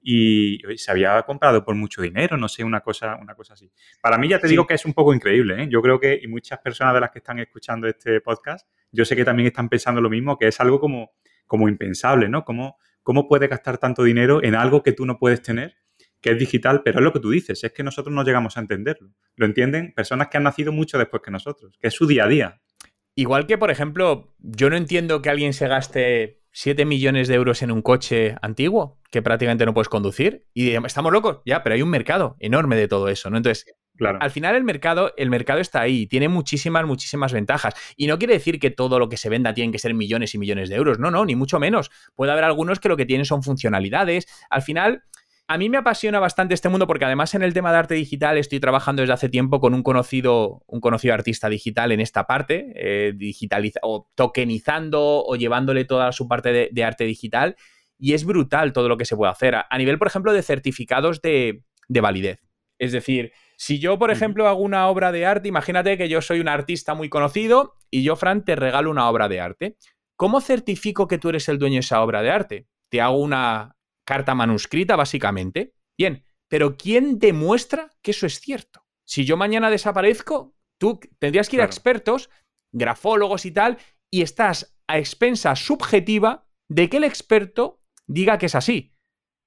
y 0.00 0.58
se 0.76 0.90
había 0.90 1.20
comprado 1.22 1.64
por 1.64 1.74
mucho 1.74 2.02
dinero, 2.02 2.36
no 2.36 2.48
sé, 2.48 2.64
una 2.64 2.80
cosa, 2.80 3.16
una 3.16 3.34
cosa 3.34 3.54
así. 3.54 3.70
Para 4.00 4.16
mí 4.16 4.28
ya 4.28 4.38
te 4.38 4.46
digo 4.46 4.66
que 4.66 4.74
es 4.74 4.84
un 4.84 4.94
poco 4.94 5.12
increíble, 5.12 5.64
¿eh? 5.64 5.68
Yo 5.68 5.82
creo 5.82 5.98
que, 5.98 6.18
y 6.22 6.28
muchas 6.28 6.60
personas 6.60 6.94
de 6.94 7.00
las 7.00 7.10
que 7.10 7.18
están 7.18 7.38
escuchando 7.40 7.88
este 7.88 8.20
podcast, 8.20 8.66
yo 8.92 9.04
sé 9.04 9.16
que 9.16 9.24
también 9.24 9.48
están 9.48 9.68
pensando 9.68 10.00
lo 10.00 10.08
mismo, 10.08 10.38
que 10.38 10.48
es 10.48 10.60
algo 10.60 10.80
como, 10.80 11.10
como 11.46 11.68
impensable, 11.68 12.28
¿no? 12.28 12.44
¿Cómo, 12.44 12.78
¿Cómo 13.02 13.26
puedes 13.26 13.50
gastar 13.50 13.78
tanto 13.78 14.04
dinero 14.04 14.42
en 14.42 14.54
algo 14.54 14.82
que 14.82 14.92
tú 14.92 15.04
no 15.04 15.18
puedes 15.18 15.42
tener? 15.42 15.76
Que 16.20 16.30
es 16.30 16.38
digital, 16.38 16.82
pero 16.84 16.98
es 16.98 17.04
lo 17.04 17.12
que 17.12 17.20
tú 17.20 17.30
dices, 17.30 17.62
es 17.62 17.72
que 17.72 17.82
nosotros 17.82 18.14
no 18.14 18.24
llegamos 18.24 18.56
a 18.56 18.60
entenderlo. 18.60 19.12
Lo 19.36 19.46
entienden 19.46 19.92
personas 19.94 20.28
que 20.28 20.36
han 20.36 20.44
nacido 20.44 20.72
mucho 20.72 20.98
después 20.98 21.22
que 21.22 21.30
nosotros, 21.30 21.76
que 21.80 21.88
es 21.88 21.94
su 21.94 22.06
día 22.06 22.24
a 22.24 22.28
día. 22.28 22.60
Igual 23.14 23.46
que, 23.46 23.58
por 23.58 23.70
ejemplo, 23.70 24.34
yo 24.38 24.70
no 24.70 24.76
entiendo 24.76 25.22
que 25.22 25.30
alguien 25.30 25.52
se 25.52 25.66
gaste 25.68 26.40
7 26.52 26.84
millones 26.84 27.28
de 27.28 27.34
euros 27.34 27.62
en 27.62 27.70
un 27.70 27.82
coche 27.82 28.36
antiguo 28.42 29.00
que 29.10 29.22
prácticamente 29.22 29.66
no 29.66 29.74
puedes 29.74 29.88
conducir 29.88 30.46
y 30.54 30.70
estamos 30.70 31.12
locos, 31.12 31.40
ya, 31.44 31.62
pero 31.62 31.74
hay 31.74 31.82
un 31.82 31.90
mercado 31.90 32.36
enorme 32.40 32.76
de 32.76 32.88
todo 32.88 33.08
eso, 33.08 33.30
¿no? 33.30 33.36
Entonces, 33.36 33.66
Claro. 33.98 34.18
Al 34.20 34.30
final 34.30 34.54
el 34.54 34.62
mercado, 34.62 35.12
el 35.16 35.28
mercado 35.28 35.58
está 35.58 35.80
ahí, 35.80 36.06
tiene 36.06 36.28
muchísimas, 36.28 36.86
muchísimas 36.86 37.32
ventajas. 37.32 37.74
Y 37.96 38.06
no 38.06 38.16
quiere 38.16 38.34
decir 38.34 38.60
que 38.60 38.70
todo 38.70 39.00
lo 39.00 39.08
que 39.08 39.16
se 39.16 39.28
venda 39.28 39.52
tiene 39.52 39.72
que 39.72 39.80
ser 39.80 39.92
millones 39.92 40.34
y 40.34 40.38
millones 40.38 40.68
de 40.68 40.76
euros. 40.76 41.00
No, 41.00 41.10
no, 41.10 41.24
ni 41.24 41.34
mucho 41.34 41.58
menos. 41.58 41.90
Puede 42.14 42.30
haber 42.30 42.44
algunos 42.44 42.78
que 42.78 42.88
lo 42.88 42.96
que 42.96 43.06
tienen 43.06 43.26
son 43.26 43.42
funcionalidades. 43.42 44.28
Al 44.50 44.62
final, 44.62 45.02
a 45.50 45.56
mí 45.56 45.70
me 45.70 45.78
apasiona 45.78 46.20
bastante 46.20 46.52
este 46.52 46.68
mundo 46.68 46.86
porque 46.86 47.06
además 47.06 47.34
en 47.34 47.42
el 47.42 47.54
tema 47.54 47.72
de 47.72 47.78
arte 47.78 47.94
digital 47.94 48.36
estoy 48.36 48.60
trabajando 48.60 49.00
desde 49.00 49.14
hace 49.14 49.28
tiempo 49.30 49.60
con 49.60 49.72
un 49.72 49.82
conocido, 49.82 50.62
un 50.66 50.80
conocido 50.80 51.14
artista 51.14 51.48
digital 51.48 51.90
en 51.90 52.00
esta 52.00 52.26
parte, 52.26 52.70
eh, 52.76 53.14
o 53.80 54.10
tokenizando 54.14 55.24
o 55.24 55.36
llevándole 55.36 55.86
toda 55.86 56.12
su 56.12 56.28
parte 56.28 56.70
de, 56.70 56.84
arte 56.84 57.04
digital. 57.04 57.56
Y 57.98 58.12
es 58.12 58.26
brutal 58.26 58.74
todo 58.74 58.90
lo 58.90 58.98
que 58.98 59.06
se 59.06 59.16
puede 59.16 59.32
hacer. 59.32 59.54
A, 59.54 59.78
nivel, 59.78 59.98
por 59.98 60.08
ejemplo, 60.08 60.34
de 60.34 60.42
certificados 60.42 61.22
de, 61.22 61.64
de 61.88 62.00
validez. 62.02 62.40
Es 62.78 62.92
decir, 62.92 63.32
si 63.56 63.78
yo, 63.80 63.98
por 63.98 64.10
ejemplo, 64.10 64.46
hago 64.48 64.60
una 64.60 64.86
obra 64.86 65.12
de 65.12 65.24
arte, 65.24 65.48
imagínate 65.48 65.96
que 65.96 66.10
yo 66.10 66.20
soy 66.20 66.40
un 66.40 66.48
artista 66.48 66.94
muy 66.94 67.08
conocido 67.08 67.74
y 67.90 68.02
yo, 68.02 68.16
Fran, 68.16 68.44
te 68.44 68.54
regalo 68.54 68.90
una 68.90 69.08
obra 69.08 69.28
de 69.28 69.40
arte. 69.40 69.76
¿Cómo 70.14 70.42
certifico 70.42 71.08
que 71.08 71.16
tú 71.16 71.30
eres 71.30 71.48
el 71.48 71.58
dueño 71.58 71.76
de 71.76 71.80
esa 71.80 72.02
obra 72.02 72.20
de 72.20 72.30
arte? 72.30 72.66
Te 72.90 73.00
hago 73.00 73.16
una 73.16 73.77
carta 74.08 74.34
manuscrita, 74.34 74.96
básicamente. 74.96 75.74
Bien, 75.98 76.24
pero 76.48 76.78
¿quién 76.78 77.18
demuestra 77.18 77.90
que 78.02 78.12
eso 78.12 78.24
es 78.24 78.40
cierto? 78.40 78.86
Si 79.06 79.26
yo 79.26 79.36
mañana 79.36 79.68
desaparezco, 79.68 80.56
tú 80.80 80.98
tendrías 81.18 81.50
que 81.50 81.56
ir 81.56 81.62
a 81.62 81.66
expertos, 81.66 82.30
grafólogos 82.72 83.44
y 83.44 83.50
tal, 83.50 83.76
y 84.10 84.22
estás 84.22 84.78
a 84.86 84.96
expensa 84.96 85.54
subjetiva 85.56 86.46
de 86.70 86.88
que 86.88 86.96
el 86.96 87.04
experto 87.04 87.82
diga 88.06 88.38
que 88.38 88.46
es 88.46 88.54
así. 88.54 88.94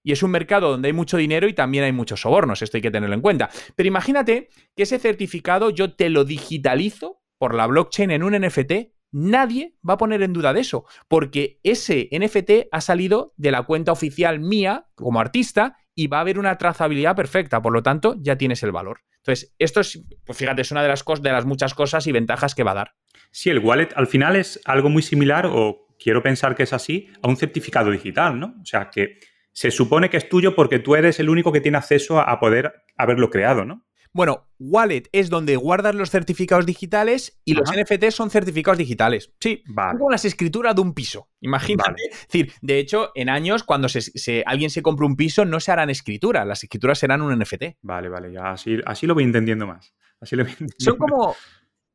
Y 0.06 0.12
es 0.12 0.21
un 0.21 0.30
mercado 0.30 0.69
donde 0.69 0.89
hay 0.89 0.93
mucho 0.93 1.17
dinero 1.17 1.47
y 1.47 1.54
también 1.54 1.84
hay 1.84 1.91
muchos 1.91 2.21
sobornos, 2.21 2.62
esto 2.62 2.78
hay 2.78 2.82
que 2.84 2.91
tenerlo 2.91 3.15
en 3.15 3.21
cuenta. 3.21 3.50
Pero 3.76 3.88
imagínate 3.88 4.50
que 4.76 4.84
ese 4.84 5.00
certificado 5.00 5.71
yo 5.71 5.95
te 5.95 6.10
lo 6.12 6.24
digitalizo 6.24 7.24
por 7.39 7.56
la 7.56 7.65
blockchain 7.65 8.12
en 8.12 8.21
un 8.21 8.39
NFT 8.39 8.93
nadie 9.12 9.76
va 9.88 9.95
a 9.95 9.97
poner 9.97 10.21
en 10.21 10.34
duda 10.34 10.54
de 10.54 10.62
eso, 10.62 10.86
porque 11.08 11.60
ese 11.63 12.10
NFT 12.12 12.67
ha 12.71 12.82
salido 12.82 13.34
de 13.38 13.52
la 13.52 13.63
cuenta 13.63 13.91
oficial 13.91 14.39
mía 14.39 14.88
como 14.95 15.19
artista 15.19 15.78
y 15.95 16.08
va 16.08 16.17
a 16.17 16.21
haber 16.21 16.39
una 16.39 16.58
trazabilidad 16.58 17.15
perfecta, 17.15 17.62
por 17.62 17.74
lo 17.74 17.84
tanto 17.84 18.15
ya 18.19 18.38
tienes 18.38 18.63
el 18.63 18.71
valor. 18.71 19.02
Entonces, 19.17 19.54
esto 19.60 19.82
es, 19.82 20.04
pues 20.26 20.38
fíjate, 20.38 20.62
es 20.62 20.71
una 20.71 20.82
de 20.82 20.88
las, 20.88 21.04
de 21.21 21.32
las 21.32 21.45
muchas 21.45 21.74
cosas 21.74 22.08
y 22.08 22.12
ventajas 22.12 22.56
que 22.56 22.63
va 22.63 22.71
a 22.71 22.76
dar. 22.76 22.95
Sí, 23.32 23.50
el 23.50 23.60
wallet 23.60 23.89
al 23.95 24.08
final 24.08 24.36
es 24.36 24.60
algo 24.65 24.89
muy 24.89 25.04
similar, 25.04 25.45
o 25.45 25.88
quiero 26.00 26.24
pensar 26.24 26.56
que 26.56 26.63
es 26.63 26.74
así, 26.74 27.08
a 27.21 27.28
un 27.28 27.38
certificado 27.38 27.91
digital, 27.91 28.39
¿no? 28.39 28.56
O 28.62 28.65
sea, 28.65 28.89
que 28.89 29.19
se 29.52 29.69
supone 29.69 30.10
que 30.10 30.17
es 30.17 30.30
tuyo 30.30 30.56
porque 30.56 30.80
tú 30.80 30.95
eres 30.95 31.19
el 31.19 31.30
único 31.30 31.52
que 31.52 31.62
tiene 31.62 31.78
acceso 31.78 32.19
a 32.19 32.39
poder 32.39 32.74
haberlo 32.97 33.30
creado, 33.30 33.65
¿no? 33.65 33.86
Bueno, 34.13 34.50
wallet 34.60 35.04
es 35.13 35.30
donde 35.30 35.56
guardas 35.56 35.95
los 35.95 36.10
certificados 36.10 36.65
digitales 36.65 37.39
y 37.45 37.54
los 37.54 37.71
NFTs 37.71 38.13
son 38.13 38.30
certificados 38.30 38.78
digitales. 38.78 39.34
Sí, 39.39 39.63
vale. 39.67 39.97
como 39.97 40.12
las 40.12 40.26
escrituras 40.26 40.76
de 40.76 40.82
un 40.82 40.93
piso. 40.93 41.30
Imagínate. 41.39 42.04
Es 42.10 42.28
decir, 42.28 42.54
de 42.62 42.80
hecho, 42.80 43.12
en 43.15 43.30
años, 43.30 43.63
cuando 43.63 43.88
se, 43.88 44.43
alguien 44.45 44.69
se 44.69 44.82
compra 44.82 45.06
un 45.06 45.15
piso, 45.15 45.45
no 45.45 45.60
se 45.62 45.71
harán 45.71 45.89
escrituras. 45.89 46.45
Las 46.45 46.63
escrituras 46.63 47.00
serán 47.00 47.21
un 47.21 47.38
NFT. 47.39 47.78
Vale, 47.82 48.10
vale, 48.10 48.34
ya 48.34 48.52
así, 48.52 48.78
así 48.86 49.08
lo 49.08 49.13
voy 49.13 49.24
entendiendo 49.24 49.65
más. 49.65 49.93
Así 50.19 50.36
lo 50.36 50.45
Son 50.78 50.97
como, 50.97 51.36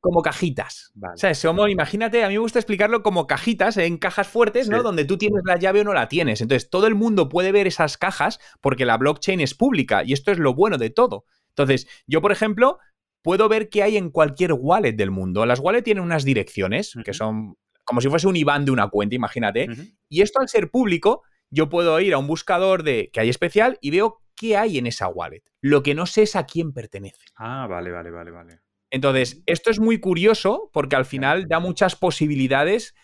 como 0.01 0.23
cajitas. 0.23 0.93
O 0.97 1.17
sea, 1.17 1.35
somos, 1.35 1.69
imagínate, 1.69 2.25
a 2.25 2.29
mí 2.29 2.35
me 2.35 2.39
gusta 2.41 2.59
explicarlo 2.59 3.03
como 3.03 3.27
cajitas, 3.27 3.77
en 3.77 3.99
cajas 3.99 4.29
fuertes, 4.29 4.69
¿no? 4.69 4.83
Donde 4.83 5.05
tú 5.05 5.19
tienes 5.19 5.43
la 5.45 5.57
llave 5.57 5.81
o 5.81 5.85
no 5.85 5.93
la 5.93 6.09
tienes. 6.09 6.41
Entonces, 6.41 6.71
todo 6.71 6.87
el 6.87 6.95
mundo 6.95 7.29
puede 7.29 7.53
ver 7.53 7.67
esas 7.67 7.99
cajas 7.99 8.39
porque 8.61 8.87
la 8.87 8.97
blockchain 8.97 9.41
es 9.41 9.55
pública 9.55 10.03
y 10.05 10.13
esto 10.13 10.31
es 10.31 10.39
lo 10.39 10.55
bueno 10.55 10.79
de 10.79 10.91
todo. 10.91 11.25
Entonces, 11.57 11.89
yo, 12.07 12.21
por 12.21 12.33
ejemplo, 12.33 12.79
puedo 13.23 13.49
ver 13.49 13.71
qué 13.71 13.83
hay 13.83 13.97
en 13.97 14.11
cualquier 14.11 14.53
wallet 14.53 14.93
del 14.93 15.11
mundo. 15.11 15.47
Las 15.47 15.59
wallets 15.59 15.85
tienen 15.85 16.05
unas 16.05 16.25
direcciones 16.25 16.95
que 17.05 17.15
son 17.15 17.57
como 17.85 18.01
si 18.01 18.09
fuese 18.09 18.27
un 18.27 18.37
IBAN 18.37 18.65
de 18.65 18.73
una 18.73 18.89
cuenta, 18.89 19.15
imagínate. 19.15 19.69
Y 20.09 20.21
esto 20.21 20.41
al 20.41 20.49
ser 20.49 20.71
público, 20.71 21.23
yo 21.51 21.69
puedo 21.69 21.99
ir 22.01 22.15
a 22.15 22.19
un 22.19 22.27
buscador 22.27 22.83
de 22.83 23.11
que 23.13 23.21
hay 23.21 23.29
especial 23.29 23.79
y 23.81 23.91
veo 23.91 24.23
qué 24.35 24.57
hay 24.57 24.77
en 24.77 24.87
esa 24.87 25.09
wallet. 25.09 25.43
Lo 25.63 25.83
que 25.83 25.95
no 25.95 26.05
sé 26.07 26.23
es 26.23 26.37
a 26.37 26.45
quién 26.45 26.73
pertenece. 26.73 27.25
Ah, 27.37 27.67
vale, 27.69 27.91
vale, 27.91 28.11
vale, 28.11 28.31
vale. 28.33 28.61
Entonces, 28.91 29.43
esto 29.47 29.71
es 29.71 29.79
muy 29.79 29.99
curioso 29.99 30.71
porque 30.73 30.97
al 30.97 31.05
final 31.05 31.49
da 31.49 31.61
muchas 31.61 31.97
posibilidades. 31.97 32.95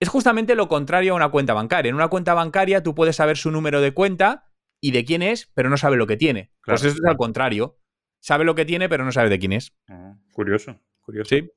Es 0.00 0.10
justamente 0.10 0.54
lo 0.54 0.68
contrario 0.68 1.12
a 1.14 1.16
una 1.16 1.30
cuenta 1.30 1.54
bancaria. 1.54 1.88
En 1.88 1.96
una 1.96 2.08
cuenta 2.08 2.34
bancaria 2.34 2.82
tú 2.82 2.94
puedes 2.94 3.16
saber 3.16 3.36
su 3.38 3.50
número 3.50 3.80
de 3.80 3.92
cuenta 3.92 4.44
y 4.80 4.90
de 4.90 5.04
quién 5.04 5.22
es, 5.22 5.50
pero 5.54 5.70
no 5.70 5.78
sabe 5.78 5.96
lo 5.96 6.06
que 6.06 6.18
tiene. 6.18 6.50
pues 6.64 6.84
esto 6.84 7.00
es 7.02 7.08
al 7.08 7.16
contrario 7.16 7.78
sabe 8.20 8.44
lo 8.44 8.54
que 8.54 8.64
tiene, 8.64 8.88
pero 8.88 9.04
no 9.04 9.12
sabe 9.12 9.28
de 9.28 9.38
quién 9.38 9.52
es. 9.52 9.72
Ah, 9.88 10.16
curioso, 10.32 10.80
curioso. 11.00 11.28
Sí. 11.28 11.50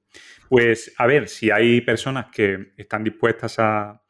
Pues 0.50 0.93
a 0.98 1.08
ver, 1.08 1.28
si 1.28 1.52
hay 1.52 1.82
personas 1.82 2.28
que 2.32 2.74
están 2.78 3.04
dispuestas 3.04 3.60
a, 3.60 4.04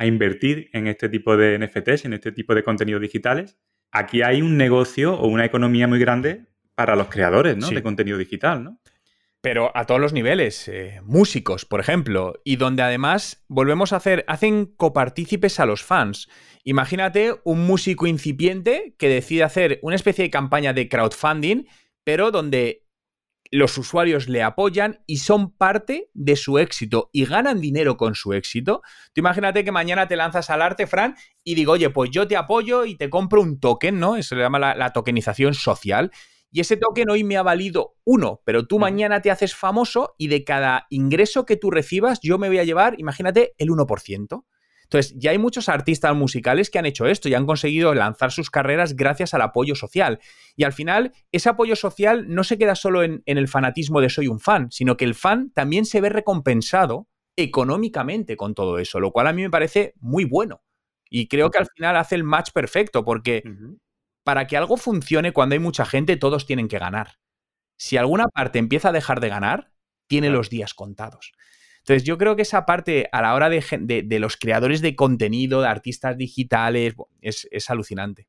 invertir 0.00 0.68
en 0.72 0.88
este 0.88 1.08
tipo 1.08 1.36
de 1.36 1.56
NFTs, 1.56 2.04
en 2.04 2.14
este 2.14 2.32
tipo 2.32 2.54
de 2.54 2.64
contenidos 2.64 3.00
digitales, 3.00 3.56
aquí 3.92 4.22
hay 4.22 4.42
un 4.42 4.56
negocio 4.56 5.14
o 5.14 5.28
una 5.28 5.44
economía 5.44 5.86
muy 5.86 6.00
grande 6.00 6.46
para 6.74 6.96
los 6.96 7.06
creadores 7.06 7.56
¿no? 7.56 7.70
de 7.70 7.82
contenido 7.82 8.18
digital, 8.18 8.64
¿no? 8.64 8.80
Pero 9.44 9.70
a 9.76 9.84
todos 9.84 10.00
los 10.00 10.14
niveles, 10.14 10.68
eh, 10.68 11.02
músicos, 11.04 11.66
por 11.66 11.78
ejemplo, 11.78 12.40
y 12.44 12.56
donde 12.56 12.82
además 12.82 13.44
volvemos 13.46 13.92
a 13.92 13.96
hacer, 13.96 14.24
hacen 14.26 14.64
copartícipes 14.64 15.60
a 15.60 15.66
los 15.66 15.82
fans. 15.82 16.30
Imagínate 16.64 17.34
un 17.44 17.66
músico 17.66 18.06
incipiente 18.06 18.94
que 18.98 19.10
decide 19.10 19.42
hacer 19.42 19.80
una 19.82 19.96
especie 19.96 20.24
de 20.24 20.30
campaña 20.30 20.72
de 20.72 20.88
crowdfunding 20.88 21.66
pero 22.04 22.30
donde 22.30 22.84
los 23.50 23.78
usuarios 23.78 24.28
le 24.28 24.42
apoyan 24.42 25.02
y 25.06 25.18
son 25.18 25.52
parte 25.52 26.10
de 26.12 26.34
su 26.34 26.58
éxito 26.58 27.10
y 27.12 27.24
ganan 27.24 27.60
dinero 27.60 27.96
con 27.96 28.14
su 28.14 28.32
éxito. 28.32 28.82
Tú 29.12 29.20
imagínate 29.20 29.64
que 29.64 29.70
mañana 29.70 30.08
te 30.08 30.16
lanzas 30.16 30.50
al 30.50 30.60
arte, 30.60 30.86
Fran, 30.86 31.14
y 31.44 31.54
digo, 31.54 31.72
oye, 31.72 31.90
pues 31.90 32.10
yo 32.10 32.26
te 32.26 32.36
apoyo 32.36 32.84
y 32.84 32.96
te 32.96 33.10
compro 33.10 33.40
un 33.42 33.60
token, 33.60 34.00
¿no? 34.00 34.16
Eso 34.16 34.34
se 34.34 34.40
llama 34.40 34.58
la, 34.58 34.92
tokenización 34.92 35.54
social. 35.54 36.10
Y 36.50 36.60
ese 36.60 36.76
token 36.76 37.10
hoy 37.10 37.22
me 37.24 37.36
ha 37.36 37.42
valido 37.42 37.96
uno, 38.04 38.40
pero 38.44 38.66
tú 38.66 38.78
mañana 38.78 39.22
te 39.22 39.30
haces 39.30 39.54
famoso 39.54 40.14
y 40.18 40.28
de 40.28 40.44
cada 40.44 40.86
ingreso 40.90 41.46
que 41.46 41.56
tú 41.56 41.70
recibas, 41.70 42.20
yo 42.22 42.38
me 42.38 42.48
voy 42.48 42.58
a 42.58 42.64
llevar, 42.64 42.94
imagínate, 42.98 43.54
el 43.58 43.68
1%. 43.70 44.44
Entonces, 44.84 45.14
ya 45.18 45.32
hay 45.32 45.38
muchos 45.38 45.68
artistas 45.68 46.14
musicales 46.14 46.70
que 46.70 46.78
han 46.78 46.86
hecho 46.86 47.06
esto 47.06 47.28
y 47.28 47.34
han 47.34 47.46
conseguido 47.46 47.94
lanzar 47.94 48.30
sus 48.30 48.50
carreras 48.50 48.96
gracias 48.96 49.34
al 49.34 49.42
apoyo 49.42 49.74
social. 49.74 50.20
Y 50.56 50.64
al 50.64 50.72
final, 50.72 51.12
ese 51.32 51.48
apoyo 51.48 51.76
social 51.76 52.26
no 52.28 52.44
se 52.44 52.58
queda 52.58 52.74
solo 52.74 53.02
en, 53.02 53.22
el 53.26 53.48
fanatismo 53.48 54.00
de 54.00 54.10
soy 54.10 54.28
un 54.28 54.40
fan, 54.40 54.70
sino 54.70 54.96
que 54.96 55.04
el 55.04 55.14
fan 55.14 55.50
también 55.50 55.84
se 55.84 56.00
ve 56.00 56.08
recompensado 56.08 57.08
económicamente 57.36 58.36
con 58.36 58.54
todo 58.54 58.78
eso, 58.78 59.00
lo 59.00 59.10
cual 59.10 59.26
a 59.26 59.32
mí 59.32 59.42
me 59.42 59.50
parece 59.50 59.94
muy 59.98 60.24
bueno. 60.24 60.62
Y 61.10 61.28
creo 61.28 61.50
que 61.50 61.58
al 61.58 61.68
final 61.74 61.96
hace 61.96 62.14
el 62.14 62.24
match 62.24 62.50
perfecto, 62.52 63.04
porque 63.04 63.42
para 64.22 64.46
que 64.46 64.56
algo 64.56 64.76
funcione 64.76 65.32
cuando 65.32 65.54
hay 65.54 65.58
mucha 65.58 65.84
gente, 65.84 66.16
todos 66.16 66.46
tienen 66.46 66.68
que 66.68 66.78
ganar. 66.78 67.18
Si 67.76 67.96
alguna 67.96 68.28
parte 68.28 68.58
empieza 68.58 68.90
a 68.90 68.92
dejar 68.92 69.20
de 69.20 69.28
ganar, 69.28 69.72
tiene 70.06 70.30
los 70.30 70.50
días 70.50 70.74
contados. 70.74 71.32
Entonces, 71.84 72.04
yo 72.04 72.16
creo 72.16 72.34
que 72.34 72.42
esa 72.42 72.64
parte 72.64 73.10
a 73.12 73.20
la 73.20 73.34
hora 73.34 73.50
de, 73.50 74.18
los 74.18 74.38
creadores 74.38 74.80
de 74.80 74.96
contenido, 74.96 75.60
de 75.60 75.68
artistas 75.68 76.16
digitales, 76.16 76.94
es, 77.20 77.68
alucinante. 77.68 78.26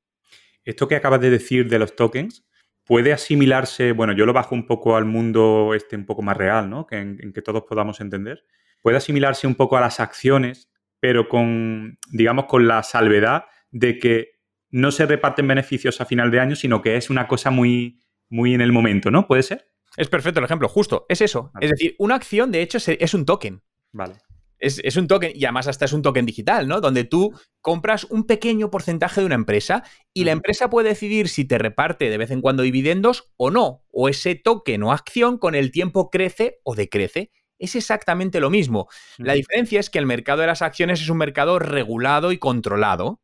Esto 0.66 0.90
que 0.90 0.98
acabas 0.98 1.22
de 1.22 1.30
decir 1.30 1.70
de 1.70 1.80
los 1.80 1.96
tokens, 1.96 2.46
puede 2.84 3.14
asimilarse, 3.14 3.94
bueno, 3.94 4.12
yo 4.12 4.26
lo 4.26 4.34
bajo 4.34 4.56
un 4.56 4.68
poco 4.68 4.98
al 4.98 5.06
mundo 5.06 5.72
este 5.74 5.96
un 5.96 6.06
poco 6.06 6.22
más 6.22 6.36
real, 6.36 6.70
¿no? 6.70 6.86
Que 6.86 6.98
en, 6.98 7.32
que 7.32 7.42
todos 7.42 7.64
podamos 7.64 8.02
entender. 8.02 8.44
Puede 8.82 8.98
asimilarse 8.98 9.48
un 9.48 9.56
poco 9.56 9.78
a 9.78 9.82
las 9.82 10.02
acciones, 10.02 10.70
pero 11.00 11.30
con, 11.30 11.98
digamos, 12.12 12.48
con 12.48 12.68
la 12.68 12.84
salvedad 12.84 13.46
de 13.72 14.00
que 14.00 14.32
no 14.70 14.92
se 14.92 15.06
reparten 15.06 15.48
beneficios 15.48 16.02
a 16.02 16.06
final 16.06 16.30
de 16.30 16.42
año, 16.42 16.58
sino 16.58 16.82
que 16.82 16.98
es 16.98 17.10
una 17.10 17.30
cosa 17.30 17.52
muy, 17.52 18.02
muy 18.28 18.54
en 18.54 18.60
el 18.60 18.74
momento, 18.74 19.12
¿no? 19.12 19.28
¿Puede 19.28 19.44
ser? 19.44 19.70
Es 19.98 20.10
perfecto 20.10 20.40
el 20.40 20.46
ejemplo, 20.46 20.68
justo, 20.68 21.06
es 21.10 21.22
eso. 21.22 21.52
Es 21.62 21.72
decir, 21.72 21.96
una 22.00 22.16
acción, 22.16 22.52
de 22.52 22.62
hecho, 22.62 22.78
es 22.86 23.14
un 23.14 23.26
token. 23.26 23.64
Vale. 23.92 24.16
Es, 24.58 24.96
un 24.96 25.08
token, 25.08 25.32
y 25.36 25.46
además 25.46 25.68
hasta 25.68 25.86
es 25.86 25.94
un 25.94 26.02
token 26.02 26.26
digital, 26.26 26.68
¿no? 26.68 26.82
Donde 26.82 27.04
tú 27.04 27.34
compras 27.62 28.06
un 28.06 28.26
pequeño 28.26 28.72
porcentaje 28.72 29.22
de 29.22 29.26
una 29.28 29.36
empresa 29.36 29.84
y 30.14 30.24
la 30.24 30.32
empresa 30.32 30.70
puede 30.70 30.90
decidir 30.90 31.28
si 31.28 31.46
te 31.46 31.58
reparte 31.58 32.10
de 32.10 32.18
vez 32.18 32.32
en 32.32 32.42
cuando 32.42 32.64
dividendos 32.64 33.32
o 33.38 33.52
no, 33.52 33.84
o 33.92 34.10
ese 34.10 34.34
token 34.34 34.82
o 34.84 34.92
acción 34.92 35.38
con 35.38 35.56
el 35.56 35.72
tiempo 35.72 36.10
crece 36.10 36.62
o 36.64 36.74
decrece. 36.74 37.32
Es 37.60 37.76
exactamente 37.76 38.40
lo 38.40 38.50
mismo. 38.50 38.88
La 39.18 39.34
diferencia 39.34 39.80
es 39.80 39.90
que 39.90 40.00
el 40.00 40.06
mercado 40.06 40.42
de 40.42 40.48
las 40.48 40.62
acciones 40.62 41.02
es 41.02 41.10
un 41.10 41.18
mercado 41.18 41.60
regulado 41.60 42.32
y 42.32 42.38
controlado. 42.38 43.22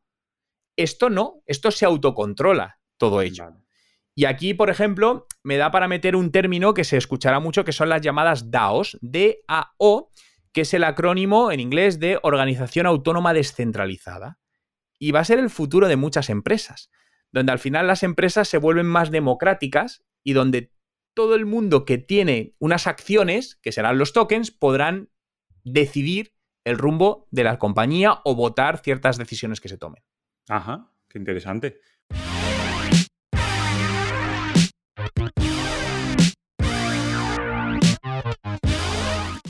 Esto 0.78 1.10
no, 1.10 1.42
esto 1.48 1.72
se 1.72 1.86
autocontrola 1.86 2.80
todo 2.98 3.22
ello. 3.22 3.52
Y 4.16 4.26
aquí, 4.26 4.54
por 4.54 4.70
ejemplo, 4.70 5.28
me 5.44 5.58
da 5.58 5.72
para 5.72 5.88
meter 5.88 6.16
un 6.16 6.32
término 6.32 6.74
que 6.74 6.84
se 6.84 6.98
escuchará 6.98 7.40
mucho, 7.40 7.64
que 7.64 7.72
son 7.72 7.90
las 7.90 8.02
llamadas 8.02 8.52
DAOs, 8.52 8.98
D-A-O, 9.02 10.10
que 10.52 10.62
es 10.62 10.74
el 10.74 10.84
acrónimo 10.84 11.52
en 11.52 11.60
inglés 11.60 12.00
de 12.00 12.20
Organización 12.22 12.86
Autónoma 12.86 13.34
Descentralizada. 13.34 14.40
Y 15.00 15.12
va 15.12 15.22
a 15.22 15.26
ser 15.26 15.40
el 15.40 15.50
futuro 15.50 15.88
de 15.88 15.96
muchas 15.96 16.30
empresas, 16.30 16.92
donde 17.32 17.54
al 17.54 17.60
final 17.60 17.88
las 17.88 18.04
empresas 18.04 18.48
se 18.48 18.58
vuelven 18.58 18.86
más 18.86 19.12
democráticas 19.12 20.04
y 20.24 20.34
donde 20.34 20.74
todo 21.14 21.36
el 21.36 21.46
mundo 21.46 21.86
que 21.86 21.98
tiene 21.98 22.56
unas 22.60 22.88
acciones, 22.88 23.56
que 23.62 23.72
serán 23.72 23.98
los 23.98 24.14
tokens, 24.14 24.52
podrán 24.52 25.10
decidir 25.64 26.34
el 26.64 26.78
rumbo 26.78 27.28
de 27.32 27.44
la 27.44 27.60
compañía 27.60 28.20
o 28.24 28.36
votar 28.36 28.78
ciertas 28.78 29.18
decisiones 29.18 29.60
que 29.62 29.70
se 29.70 29.78
tomen. 29.78 30.04
Ajá, 30.48 30.92
qué 31.08 31.18
interesante. 31.18 31.80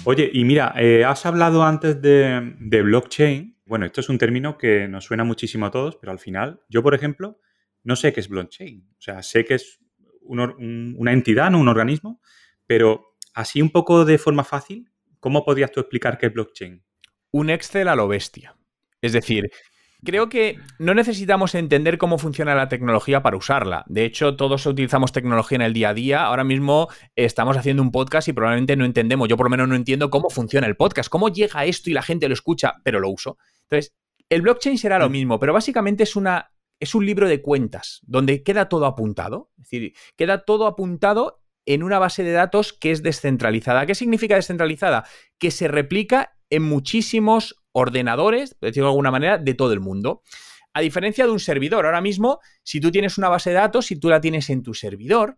Oye, 0.03 0.31
y 0.33 0.43
mira, 0.45 0.73
eh, 0.77 1.05
has 1.05 1.27
hablado 1.27 1.63
antes 1.63 2.01
de, 2.01 2.55
blockchain. 2.59 3.55
Bueno, 3.65 3.85
esto 3.85 4.01
es 4.01 4.09
un 4.09 4.17
término 4.17 4.57
que 4.57 4.87
nos 4.87 5.05
suena 5.05 5.23
muchísimo 5.23 5.67
a 5.67 5.71
todos, 5.71 5.95
pero 5.95 6.11
al 6.11 6.17
final, 6.17 6.59
yo, 6.69 6.81
por 6.81 6.95
ejemplo, 6.95 7.39
no 7.83 7.95
sé 7.95 8.11
qué 8.11 8.19
es 8.19 8.27
blockchain. 8.27 8.89
O 8.97 9.01
sea, 9.01 9.21
sé 9.21 9.45
que 9.45 9.55
es 9.55 9.79
una 10.23 11.11
entidad, 11.11 11.51
no 11.51 11.59
un 11.59 11.67
organismo, 11.67 12.19
pero 12.65 13.15
así 13.35 13.61
un 13.61 13.69
poco 13.69 14.03
de 14.03 14.17
forma 14.17 14.43
fácil, 14.43 14.89
¿cómo 15.19 15.45
podrías 15.45 15.71
tú 15.71 15.79
explicar 15.79 16.17
qué 16.17 16.27
es 16.27 16.33
blockchain? 16.33 16.83
Un 17.31 17.51
Excel 17.51 17.87
a 17.87 17.95
lo 17.95 18.07
bestia. 18.07 18.57
Es 19.01 19.13
decir, 19.13 19.51
Creo 20.03 20.29
que 20.29 20.57
no 20.79 20.95
necesitamos 20.95 21.53
entender 21.53 21.99
cómo 21.99 22.17
funciona 22.17 22.55
la 22.55 22.69
tecnología 22.69 23.21
para 23.21 23.37
usarla. 23.37 23.83
De 23.87 24.03
hecho, 24.03 24.35
todos 24.35 24.65
utilizamos 24.65 25.11
tecnología 25.11 25.57
en 25.57 25.61
el 25.61 25.73
día 25.73 25.89
a 25.89 25.93
día. 25.93 26.25
Ahora 26.25 26.43
mismo 26.43 26.89
estamos 27.15 27.55
haciendo 27.55 27.83
un 27.83 27.91
podcast 27.91 28.27
y 28.27 28.33
probablemente 28.33 28.75
no 28.75 28.85
entendemos, 28.85 29.29
yo 29.29 29.37
por 29.37 29.45
lo 29.45 29.51
menos 29.51 29.67
no 29.67 29.75
entiendo 29.75 30.09
cómo 30.09 30.29
funciona 30.29 30.65
el 30.65 30.75
podcast, 30.75 31.09
cómo 31.09 31.29
llega 31.29 31.65
esto 31.65 31.89
y 31.91 31.93
la 31.93 32.01
gente 32.01 32.27
lo 32.27 32.33
escucha, 32.33 32.75
pero 32.83 32.99
lo 32.99 33.09
uso. 33.09 33.37
Entonces, 33.69 33.93
el 34.29 34.41
blockchain 34.41 34.77
será 34.77 34.97
lo 34.97 35.09
mm. 35.09 35.11
mismo, 35.11 35.39
pero 35.39 35.53
básicamente 35.53 36.03
es 36.03 36.15
una 36.15 36.51
es 36.79 36.95
un 36.95 37.05
libro 37.05 37.29
de 37.29 37.43
cuentas 37.43 37.99
donde 38.01 38.41
queda 38.41 38.67
todo 38.67 38.87
apuntado, 38.87 39.51
es 39.57 39.69
decir, 39.69 39.93
queda 40.17 40.45
todo 40.45 40.65
apuntado 40.65 41.43
en 41.67 41.83
una 41.83 41.99
base 41.99 42.23
de 42.23 42.31
datos 42.31 42.73
que 42.73 42.91
es 42.91 43.03
descentralizada. 43.03 43.85
¿Qué 43.85 43.93
significa 43.93 44.33
descentralizada? 44.33 45.05
Que 45.37 45.51
se 45.51 45.67
replica 45.67 46.33
en 46.51 46.63
muchísimos 46.63 47.55
ordenadores, 47.71 48.53
por 48.53 48.69
decirlo 48.69 48.87
de 48.87 48.91
alguna 48.91 49.11
manera, 49.11 49.37
de 49.39 49.53
todo 49.55 49.73
el 49.73 49.79
mundo. 49.79 50.21
A 50.73 50.81
diferencia 50.81 51.25
de 51.25 51.31
un 51.31 51.39
servidor, 51.39 51.85
ahora 51.85 52.01
mismo, 52.01 52.39
si 52.63 52.79
tú 52.79 52.91
tienes 52.91 53.17
una 53.17 53.29
base 53.29 53.49
de 53.49 53.55
datos, 53.55 53.87
si 53.87 53.99
tú 53.99 54.09
la 54.09 54.21
tienes 54.21 54.49
en 54.49 54.61
tu 54.61 54.73
servidor, 54.73 55.37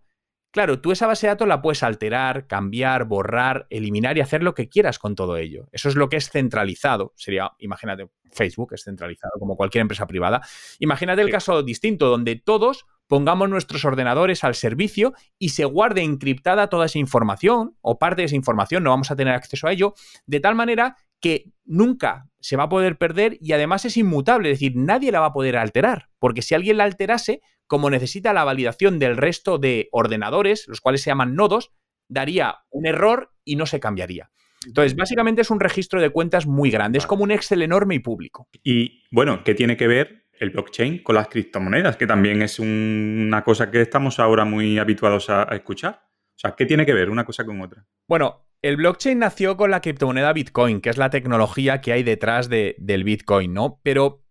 claro, 0.52 0.82
tú 0.82 0.92
esa 0.92 1.08
base 1.08 1.28
de 1.28 1.32
datos 1.32 1.48
la 1.48 1.62
puedes 1.62 1.82
alterar, 1.82 2.46
cambiar, 2.48 3.06
borrar, 3.06 3.66
eliminar 3.70 4.18
y 4.18 4.22
hacer 4.22 4.44
lo 4.44 4.54
que 4.54 4.70
quieras 4.70 5.00
con 5.00 5.16
todo 5.16 5.38
ello. 5.38 5.68
Eso 5.72 5.90
es 5.90 5.96
lo 5.96 6.10
que 6.10 6.18
es 6.18 6.30
centralizado. 6.30 7.14
Sería, 7.16 7.52
imagínate, 7.60 8.10
Facebook 8.32 8.74
es 8.74 8.84
centralizado 8.84 9.34
como 9.40 9.56
cualquier 9.56 9.82
empresa 9.82 10.06
privada. 10.06 10.42
Imagínate 10.80 11.22
el 11.22 11.32
caso 11.32 11.64
distinto, 11.64 12.10
donde 12.10 12.36
todos 12.36 12.86
pongamos 13.14 13.48
nuestros 13.48 13.86
ordenadores 13.86 14.44
al 14.44 14.56
servicio 14.56 15.14
y 15.38 15.50
se 15.50 15.66
guarde 15.66 16.02
encriptada 16.02 16.68
toda 16.68 16.88
esa 16.88 16.98
información 16.98 17.78
o 17.80 18.00
parte 18.00 18.24
de 18.24 18.26
esa 18.26 18.36
información, 18.36 18.82
no 18.82 18.90
vamos 18.90 19.12
a 19.12 19.16
tener 19.16 19.36
acceso 19.36 19.68
a 19.68 19.72
ello, 19.72 19.94
de 20.26 20.40
tal 20.40 20.56
manera 20.56 20.98
que 21.20 21.52
nunca 21.64 22.28
se 22.40 22.56
va 22.56 22.64
a 22.64 22.70
poder 22.70 22.98
perder 22.98 23.38
y 23.40 23.52
además 23.52 23.86
es 23.86 23.98
inmutable, 23.98 24.50
es 24.50 24.58
decir, 24.58 24.76
nadie 24.76 25.12
la 25.12 25.20
va 25.20 25.28
a 25.28 25.34
poder 25.34 25.58
alterar, 25.58 26.10
porque 26.18 26.42
si 26.42 26.56
alguien 26.56 26.78
la 26.78 26.86
alterase, 26.86 27.42
como 27.68 27.92
necesita 27.92 28.34
la 28.34 28.46
validación 28.46 28.98
del 28.98 29.16
resto 29.16 29.60
de 29.60 29.90
ordenadores, 29.92 30.68
los 30.68 30.82
cuales 30.82 31.04
se 31.04 31.12
llaman 31.12 31.36
nodos, 31.36 31.72
daría 32.08 32.64
un 32.72 32.88
error 32.88 33.30
y 33.46 33.58
no 33.58 33.68
se 33.68 33.80
cambiaría. 33.80 34.32
Entonces, 34.66 34.96
básicamente 34.96 35.44
es 35.44 35.52
un 35.52 35.60
registro 35.60 36.02
de 36.02 36.10
cuentas 36.10 36.48
muy 36.48 36.72
grande, 36.72 36.98
es 36.98 37.06
como 37.06 37.24
un 37.24 37.30
Excel 37.30 37.62
enorme 37.62 37.94
y 37.94 38.00
público. 38.00 38.48
Y 38.64 39.04
bueno, 39.12 39.44
¿qué 39.44 39.54
tiene 39.54 39.78
que 39.78 39.86
ver 39.86 40.23
el 40.40 40.50
blockchain 40.52 41.04
con 41.04 41.16
las 41.16 41.28
criptomonedas? 41.28 41.98
Que 41.98 42.08
también 42.08 42.42
es 42.42 42.60
una 42.60 43.44
cosa 43.44 43.70
que 43.72 43.82
estamos 43.82 44.20
ahora 44.20 44.46
muy 44.46 44.80
habituados 44.80 45.30
a, 45.30 45.44
escuchar. 45.52 46.02
O 46.36 46.40
sea, 46.40 46.56
¿qué 46.56 46.66
tiene 46.66 46.86
que 46.86 46.94
ver 46.94 47.10
una 47.10 47.26
cosa 47.26 47.46
con 47.46 47.62
otra? 47.62 47.86
Bueno, 48.08 48.48
el 48.62 48.78
blockchain 48.78 49.20
nació 49.20 49.58
con 49.58 49.72
la 49.72 49.82
criptomoneda 49.82 50.34
Bitcoin, 50.34 50.82
que 50.82 50.90
es 50.90 50.98
la 50.98 51.10
tecnología 51.10 51.82
que 51.82 51.94
hay 51.94 52.04
detrás 52.04 52.50
del 52.50 53.04
Bitcoin, 53.04 53.54
¿no? 53.54 53.80
Pero 53.84 54.24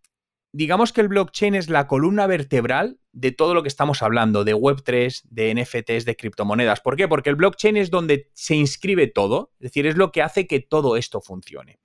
digamos 0.53 0.93
que 0.93 1.01
el 1.01 1.09
blockchain 1.09 1.55
es 1.55 1.69
la 1.69 1.87
columna 1.87 2.27
vertebral 2.27 2.99
de 3.13 3.33
todo 3.33 3.55
lo 3.55 3.63
que 3.63 3.69
estamos 3.69 4.03
hablando, 4.03 4.45
de 4.45 4.55
Web3, 4.55 5.23
de 5.25 5.55
NFTs, 5.55 6.05
de 6.05 6.17
criptomonedas. 6.17 6.81
¿Por 6.81 6.97
qué? 6.97 7.09
Porque 7.09 7.31
el 7.31 7.37
blockchain 7.37 7.77
es 7.77 7.91
donde 7.91 8.31
se 8.35 8.55
inscribe 8.55 9.07
todo, 9.07 9.53
es 9.55 9.65
decir, 9.65 9.87
es 9.87 9.97
lo 9.97 10.13
que 10.13 10.23
hace 10.23 10.47
que 10.47 10.61
todo 10.61 10.97
esto 10.97 11.21
funcione. 11.21 11.79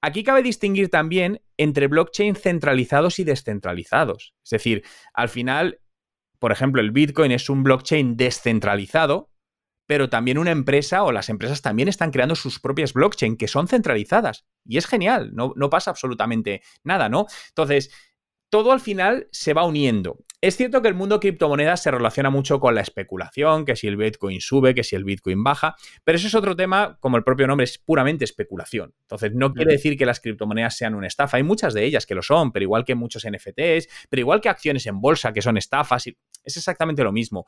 Aquí 0.00 0.22
cabe 0.22 0.42
distinguir 0.42 0.90
también 0.90 1.40
entre 1.56 1.88
blockchain 1.88 2.36
centralizados 2.36 3.18
y 3.18 3.24
descentralizados. 3.24 4.34
Es 4.44 4.50
decir, 4.50 4.84
al 5.12 5.28
final, 5.28 5.80
por 6.38 6.52
ejemplo, 6.52 6.80
el 6.80 6.92
Bitcoin 6.92 7.32
es 7.32 7.50
un 7.50 7.64
blockchain 7.64 8.16
descentralizado, 8.16 9.30
pero 9.86 10.08
también 10.08 10.38
una 10.38 10.52
empresa 10.52 11.02
o 11.02 11.10
las 11.10 11.30
empresas 11.30 11.62
también 11.62 11.88
están 11.88 12.10
creando 12.10 12.36
sus 12.36 12.60
propias 12.60 12.92
blockchain 12.92 13.36
que 13.36 13.48
son 13.48 13.66
centralizadas. 13.66 14.46
Y 14.64 14.76
es 14.76 14.86
genial, 14.86 15.30
no, 15.34 15.52
no 15.56 15.70
pasa 15.70 15.90
absolutamente 15.90 16.62
nada, 16.84 17.08
¿no? 17.08 17.26
Entonces, 17.48 17.90
todo 18.50 18.70
al 18.72 18.80
final 18.80 19.28
se 19.32 19.54
va 19.54 19.64
uniendo. 19.64 20.18
Es 20.40 20.56
cierto 20.56 20.80
que 20.80 20.88
el 20.88 20.94
mundo 20.94 21.18
criptomonedas 21.18 21.82
se 21.82 21.90
relaciona 21.90 22.30
mucho 22.30 22.60
con 22.60 22.76
la 22.76 22.80
especulación, 22.80 23.64
que 23.64 23.74
si 23.74 23.88
el 23.88 23.96
Bitcoin 23.96 24.40
sube, 24.40 24.72
que 24.72 24.84
si 24.84 24.94
el 24.94 25.02
Bitcoin 25.02 25.42
baja, 25.42 25.74
pero 26.04 26.14
eso 26.14 26.28
es 26.28 26.34
otro 26.36 26.54
tema, 26.54 26.96
como 27.00 27.16
el 27.16 27.24
propio 27.24 27.48
nombre, 27.48 27.64
es 27.64 27.78
puramente 27.78 28.24
especulación. 28.24 28.94
Entonces, 29.00 29.32
no 29.34 29.52
quiere 29.52 29.72
decir 29.72 29.96
que 29.96 30.06
las 30.06 30.20
criptomonedas 30.20 30.76
sean 30.76 30.94
una 30.94 31.08
estafa. 31.08 31.38
Hay 31.38 31.42
muchas 31.42 31.74
de 31.74 31.84
ellas 31.84 32.06
que 32.06 32.14
lo 32.14 32.22
son, 32.22 32.52
pero 32.52 32.62
igual 32.62 32.84
que 32.84 32.94
muchos 32.94 33.26
NFTs, 33.28 33.88
pero 34.08 34.20
igual 34.20 34.40
que 34.40 34.48
acciones 34.48 34.86
en 34.86 35.00
bolsa 35.00 35.32
que 35.32 35.42
son 35.42 35.56
estafas, 35.56 36.06
es 36.06 36.56
exactamente 36.56 37.02
lo 37.02 37.10
mismo. 37.10 37.44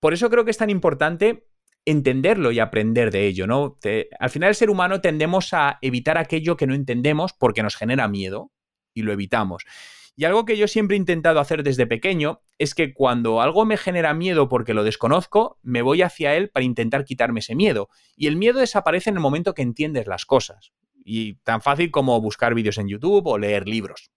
Por 0.00 0.12
eso 0.14 0.28
creo 0.28 0.44
que 0.44 0.50
es 0.50 0.58
tan 0.58 0.70
importante 0.70 1.46
entenderlo 1.84 2.50
y 2.50 2.58
aprender 2.58 3.10
de 3.12 3.26
ello, 3.26 3.46
¿no? 3.46 3.78
al 4.18 4.30
final 4.30 4.48
el 4.48 4.54
ser 4.54 4.70
humano 4.70 5.00
tendemos 5.00 5.52
a 5.52 5.78
evitar 5.82 6.16
aquello 6.16 6.56
que 6.56 6.66
no 6.66 6.74
entendemos 6.74 7.34
porque 7.34 7.62
nos 7.62 7.76
genera 7.76 8.08
miedo 8.08 8.50
y 8.94 9.02
lo 9.02 9.12
evitamos. 9.12 9.64
Y 10.16 10.24
algo 10.24 10.44
que 10.44 10.56
yo 10.56 10.68
siempre 10.68 10.96
he 10.96 10.98
intentado 10.98 11.40
hacer 11.40 11.62
desde 11.62 11.86
pequeño 11.86 12.40
es 12.58 12.74
que 12.74 12.94
cuando 12.94 13.40
algo 13.40 13.64
me 13.64 13.76
genera 13.76 14.14
miedo 14.14 14.48
porque 14.48 14.74
lo 14.74 14.84
desconozco, 14.84 15.58
me 15.62 15.82
voy 15.82 16.02
hacia 16.02 16.36
él 16.36 16.50
para 16.50 16.64
intentar 16.64 17.04
quitarme 17.04 17.40
ese 17.40 17.56
miedo. 17.56 17.88
Y 18.16 18.28
el 18.28 18.36
miedo 18.36 18.60
desaparece 18.60 19.10
en 19.10 19.16
el 19.16 19.22
momento 19.22 19.54
que 19.54 19.62
entiendes 19.62 20.06
las 20.06 20.24
cosas. 20.24 20.72
Y 21.04 21.34
tan 21.42 21.60
fácil 21.60 21.90
como 21.90 22.20
buscar 22.20 22.54
vídeos 22.54 22.78
en 22.78 22.88
YouTube 22.88 23.26
o 23.26 23.38
leer 23.38 23.66
libros. 23.66 24.10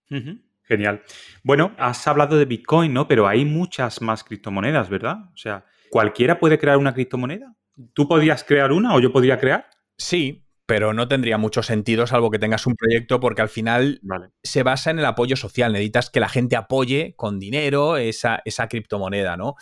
Genial. 0.63 1.01
Bueno, 1.43 1.73
has 1.77 2.07
hablado 2.07 2.37
de 2.37 2.45
Bitcoin, 2.45 2.93
¿no? 2.93 3.07
Pero 3.07 3.27
hay 3.27 3.45
muchas 3.45 4.01
más 4.01 4.23
criptomonedas, 4.23 4.89
¿verdad? 4.89 5.17
O 5.33 5.37
sea, 5.37 5.65
¿cualquiera 5.89 6.39
puede 6.39 6.59
crear 6.59 6.77
una 6.77 6.93
criptomoneda? 6.93 7.55
¿Tú 7.93 8.07
podrías 8.07 8.43
crear 8.43 8.71
una 8.71 8.93
o 8.93 8.99
yo 8.99 9.11
podría 9.11 9.39
crear? 9.39 9.69
Sí, 9.97 10.46
pero 10.67 10.93
no 10.93 11.07
tendría 11.07 11.37
mucho 11.37 11.63
sentido 11.63 12.05
salvo 12.05 12.29
que 12.29 12.39
tengas 12.39 12.67
un 12.67 12.75
proyecto 12.75 13.19
porque 13.21 13.41
al 13.41 13.49
final 13.49 14.01
se 14.43 14.63
basa 14.63 14.91
en 14.91 14.99
el 14.99 15.05
apoyo 15.05 15.37
social. 15.37 15.71
Necesitas 15.71 16.09
que 16.09 16.19
la 16.19 16.29
gente 16.29 16.57
apoye 16.57 17.15
con 17.15 17.39
dinero 17.39 17.95
esa, 17.97 18.41
esa 18.43 18.67
criptomoneda, 18.67 19.37
¿no? 19.37 19.55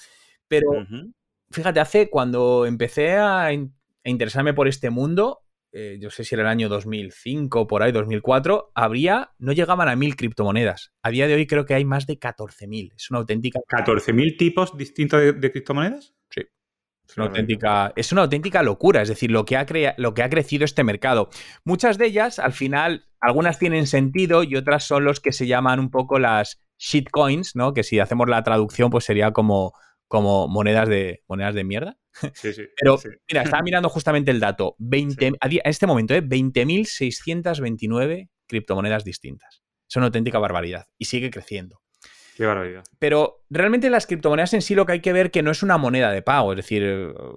Pero 0.47 0.71
fíjate, 1.51 1.79
hace 1.79 2.09
cuando 2.09 2.65
empecé 2.65 3.13
a, 3.13 3.45
a, 3.45 3.53
interesarme 4.03 4.55
por 4.55 4.67
este 4.67 4.89
mundo, 4.89 5.45
eh, 5.77 5.97
yo 5.99 6.09
sé 6.09 6.23
si 6.23 6.33
era 6.33 6.41
el 6.41 6.47
año 6.47 6.69
2005, 6.69 7.67
por 7.67 7.83
ahí, 7.83 7.91
2004, 7.91 8.71
habría, 8.73 9.31
no 9.37 9.51
llegaban 9.51 9.89
a 9.89 9.95
mil 9.97 10.15
criptomonedas. 10.15 10.93
A 11.03 11.11
día 11.11 11.27
de 11.27 11.35
hoy 11.35 11.45
creo 11.45 11.65
que 11.65 11.73
hay 11.73 11.83
más 11.83 12.07
de 12.07 12.17
14.000. 12.17 12.93
Es 12.95 13.11
una 13.11 13.19
auténtica... 13.19 13.59
¿14.000 13.67 14.37
tipos 14.37 14.77
distintos 14.77 15.21
de, 15.21 15.51
criptomonedas? 15.51 16.14
Es 17.07 17.17
una, 17.17 17.27
auténtica, 17.27 17.93
es 17.95 18.11
una 18.11 18.23
auténtica 18.23 18.63
locura, 18.63 19.01
es 19.01 19.09
decir, 19.09 19.31
lo 19.31 19.45
que, 19.45 19.55
ha 19.57 19.65
lo 19.97 20.13
que 20.13 20.23
ha 20.23 20.29
crecido 20.29 20.65
este 20.65 20.83
mercado. 20.83 21.29
Muchas 21.63 21.97
de 21.97 22.07
ellas, 22.07 22.39
al 22.39 22.53
final, 22.53 23.05
algunas 23.21 23.59
tienen 23.59 23.87
sentido 23.87 24.43
y 24.43 24.55
otras 24.55 24.83
son 24.85 25.05
los 25.05 25.19
que 25.19 25.31
se 25.31 25.47
llaman 25.47 25.79
un 25.79 25.91
poco 25.91 26.19
las 26.19 26.61
shitcoins, 26.77 27.55
¿no? 27.55 27.73
Que 27.73 27.83
si 27.83 27.99
hacemos 27.99 28.27
la 28.27 28.43
traducción, 28.43 28.89
pues 28.89 29.05
sería 29.05 29.31
como, 29.31 29.73
como 30.07 30.47
monedas, 30.47 30.89
de, 30.89 31.23
monedas 31.27 31.55
de 31.55 31.63
mierda. 31.63 31.97
Sí, 32.33 32.53
sí. 32.53 32.63
Pero, 32.79 32.97
sí. 32.97 33.09
mira, 33.29 33.43
estaba 33.43 33.61
mirando 33.61 33.89
justamente 33.89 34.31
el 34.31 34.39
dato. 34.39 34.75
20, 34.79 35.29
Sí. 35.29 35.35
a, 35.39 35.47
di- 35.47 35.59
a 35.59 35.69
este 35.69 35.85
momento, 35.87 36.13
¿eh? 36.15 36.23
20.629 36.23 38.29
criptomonedas 38.47 39.03
distintas. 39.03 39.61
Es 39.89 39.95
una 39.95 40.07
auténtica 40.07 40.39
barbaridad. 40.39 40.87
Y 40.97 41.05
sigue 41.05 41.29
creciendo. 41.29 41.81
Qué 42.35 42.45
barbaridad. 42.45 42.83
Pero 42.99 43.45
realmente 43.49 43.89
las 43.89 44.07
criptomonedas 44.07 44.53
en 44.53 44.61
sí 44.61 44.75
lo 44.75 44.85
que 44.85 44.91
hay 44.91 44.99
que 44.99 45.13
ver 45.13 45.31
que 45.31 45.41
no 45.41 45.51
es 45.51 45.63
una 45.63 45.77
moneda 45.77 46.11
de 46.11 46.21
pago. 46.21 46.51
Es 46.51 46.57
decir, 46.57 46.83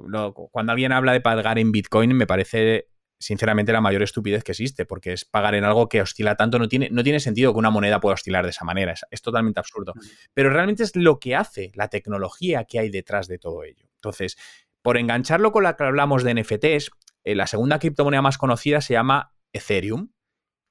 lo- 0.06 0.34
cuando 0.34 0.72
alguien 0.72 0.90
habla 0.90 1.12
de 1.12 1.20
pagar 1.20 1.58
en 1.60 1.70
Bitcoin, 1.70 2.16
me 2.16 2.26
parece 2.26 2.88
sinceramente 3.20 3.72
la 3.72 3.80
mayor 3.80 4.02
estupidez 4.02 4.42
que 4.42 4.52
existe, 4.52 4.86
porque 4.86 5.12
es 5.12 5.24
pagar 5.24 5.54
en 5.54 5.62
algo 5.64 5.88
que 5.88 6.02
oscila 6.02 6.34
tanto. 6.36 6.58
No 6.58 6.68
tiene, 6.68 6.88
no 6.90 7.04
tiene 7.04 7.20
sentido 7.20 7.52
que 7.52 7.58
una 7.60 7.70
moneda 7.70 8.00
pueda 8.00 8.14
oscilar 8.14 8.44
de 8.44 8.50
esa 8.50 8.64
manera. 8.64 8.92
Es, 8.92 9.04
es 9.10 9.22
totalmente 9.22 9.60
absurdo. 9.60 9.92
Pero 10.34 10.50
realmente 10.50 10.82
es 10.82 10.96
lo 10.96 11.20
que 11.20 11.36
hace, 11.36 11.70
la 11.74 11.88
tecnología 11.88 12.64
que 12.64 12.80
hay 12.80 12.90
detrás 12.90 13.28
de 13.28 13.38
todo 13.38 13.62
ello. 13.62 13.86
Entonces, 13.94 14.36
por 14.82 14.96
engancharlo 14.96 15.52
con 15.52 15.62
la 15.62 15.76
que 15.76 15.84
hablamos 15.84 16.24
de 16.24 16.32
NFTs, 16.34 16.90
eh, 17.24 17.34
la 17.36 17.46
segunda 17.46 17.78
criptomoneda 17.78 18.22
más 18.22 18.36
conocida 18.38 18.80
se 18.80 18.94
llama 18.94 19.32
Ethereum. 19.52 20.10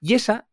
Y 0.01 0.15
esa 0.15 0.49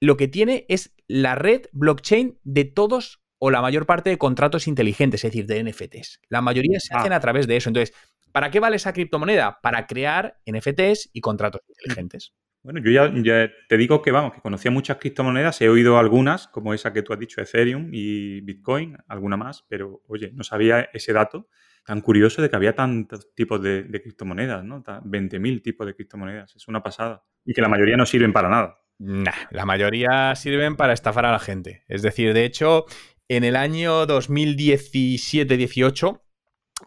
lo 0.00 0.16
que 0.16 0.28
tiene 0.28 0.66
es 0.68 0.94
la 1.08 1.34
red 1.34 1.62
blockchain 1.72 2.38
de 2.44 2.64
todos 2.64 3.20
o 3.38 3.50
la 3.50 3.60
mayor 3.62 3.86
parte 3.86 4.10
de 4.10 4.18
contratos 4.18 4.66
inteligentes, 4.66 5.24
es 5.24 5.30
decir, 5.32 5.46
de 5.46 5.62
NFTs. 5.62 6.20
La 6.28 6.40
mayoría 6.40 6.80
se 6.80 6.94
Ah. 6.94 6.98
hacen 7.00 7.12
a 7.12 7.20
través 7.20 7.46
de 7.46 7.56
eso. 7.56 7.68
Entonces, 7.68 7.94
¿para 8.32 8.50
qué 8.50 8.60
vale 8.60 8.76
esa 8.76 8.92
criptomoneda? 8.92 9.58
Para 9.62 9.86
crear 9.86 10.38
NFTs 10.46 11.10
y 11.12 11.20
contratos 11.20 11.60
inteligentes. 11.68 12.34
Bueno, 12.62 12.80
yo 12.82 12.90
ya, 12.90 13.12
ya 13.22 13.48
te 13.68 13.76
digo 13.76 14.02
que 14.02 14.10
vamos, 14.10 14.32
que 14.34 14.40
conocía 14.40 14.72
muchas 14.72 14.96
criptomonedas, 14.96 15.60
he 15.60 15.68
oído 15.68 15.98
algunas, 15.98 16.48
como 16.48 16.74
esa 16.74 16.92
que 16.92 17.02
tú 17.02 17.12
has 17.12 17.18
dicho, 17.20 17.40
Ethereum 17.40 17.90
y 17.92 18.40
Bitcoin, 18.40 18.96
alguna 19.06 19.36
más, 19.36 19.64
pero 19.68 20.02
oye, 20.08 20.32
no 20.34 20.42
sabía 20.42 20.88
ese 20.92 21.12
dato 21.12 21.48
tan 21.84 22.00
curioso 22.00 22.42
de 22.42 22.50
que 22.50 22.56
había 22.56 22.74
tantos 22.74 23.32
tipos 23.36 23.62
de, 23.62 23.84
de 23.84 24.02
criptomonedas, 24.02 24.64
¿no? 24.64 24.82
Ta- 24.82 25.00
20.000 25.04 25.62
tipos 25.62 25.86
de 25.86 25.94
criptomonedas, 25.94 26.56
es 26.56 26.66
una 26.66 26.82
pasada. 26.82 27.22
Y 27.44 27.52
que 27.54 27.60
la 27.60 27.68
mayoría 27.68 27.96
no 27.96 28.04
sirven 28.06 28.32
para 28.32 28.48
nada. 28.48 28.80
Nah, 28.98 29.32
la 29.50 29.66
mayoría 29.66 30.34
sirven 30.36 30.76
para 30.76 30.92
estafar 30.94 31.26
a 31.26 31.32
la 31.32 31.38
gente. 31.38 31.84
Es 31.88 32.02
decir, 32.02 32.32
de 32.32 32.44
hecho, 32.44 32.86
en 33.28 33.44
el 33.44 33.56
año 33.56 34.06
2017-18 34.06 36.22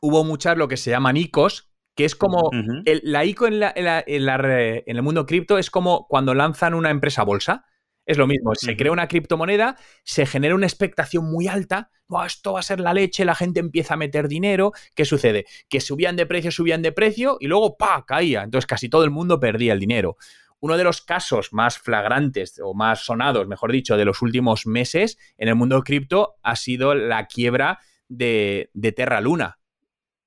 hubo 0.01 0.23
muchas 0.23 0.57
lo 0.57 0.67
que 0.67 0.77
se 0.77 0.91
llaman 0.91 1.17
ICOs, 1.17 1.71
que 1.95 2.05
es 2.05 2.15
como 2.15 2.49
el- 2.85 3.01
la 3.03 3.25
ICO 3.25 3.47
en, 3.47 3.59
la- 3.59 3.73
en 3.75 3.85
la- 3.85 4.03
en 4.05 4.25
la 4.25 4.37
re- 4.37 4.83
en 4.87 4.95
el 4.95 5.01
mundo 5.01 5.25
cripto 5.25 5.57
es 5.57 5.69
como 5.69 6.07
cuando 6.07 6.33
lanzan 6.33 6.73
una 6.73 6.91
empresa 6.91 7.23
bolsa. 7.23 7.65
Es 8.05 8.17
lo 8.17 8.25
mismo, 8.25 8.55
se 8.55 8.75
crea 8.75 8.91
una 8.91 9.07
criptomoneda, 9.07 9.77
se 10.03 10.25
genera 10.25 10.55
una 10.55 10.65
expectación 10.65 11.29
muy 11.29 11.47
alta, 11.47 11.91
"Buah, 12.07 12.25
esto 12.25 12.53
va 12.53 12.61
a 12.61 12.63
ser 12.63 12.79
la 12.79 12.91
leche, 12.95 13.23
la 13.23 13.35
gente 13.35 13.59
empieza 13.59 13.93
a 13.93 13.97
meter 13.97 14.27
dinero, 14.27 14.71
¿qué 14.95 15.05
sucede? 15.05 15.45
Que 15.69 15.79
subían 15.79 16.15
de 16.15 16.25
precio, 16.25 16.49
subían 16.49 16.81
de 16.81 16.91
precio 16.91 17.37
y 17.39 17.45
luego 17.45 17.77
¡pa! 17.77 18.03
caía, 18.07 18.41
entonces 18.41 18.65
casi 18.65 18.89
todo 18.89 19.03
el 19.03 19.11
mundo 19.11 19.39
perdía 19.39 19.73
el 19.73 19.79
dinero. 19.79 20.17
Uno 20.61 20.77
de 20.77 20.83
los 20.83 21.01
casos 21.01 21.53
más 21.53 21.77
flagrantes 21.77 22.59
o 22.63 22.73
más 22.73 23.05
sonados, 23.05 23.47
mejor 23.47 23.71
dicho, 23.71 23.95
de 23.97 24.05
los 24.05 24.21
últimos 24.21 24.65
meses 24.65 25.17
en 25.37 25.47
el 25.47 25.55
mundo 25.55 25.81
cripto 25.83 26.35
ha 26.43 26.55
sido 26.55 26.95
la 26.95 27.27
quiebra 27.27 27.79
de, 28.09 28.69
de 28.73 28.91
Terra 28.91 29.21
Luna, 29.21 29.59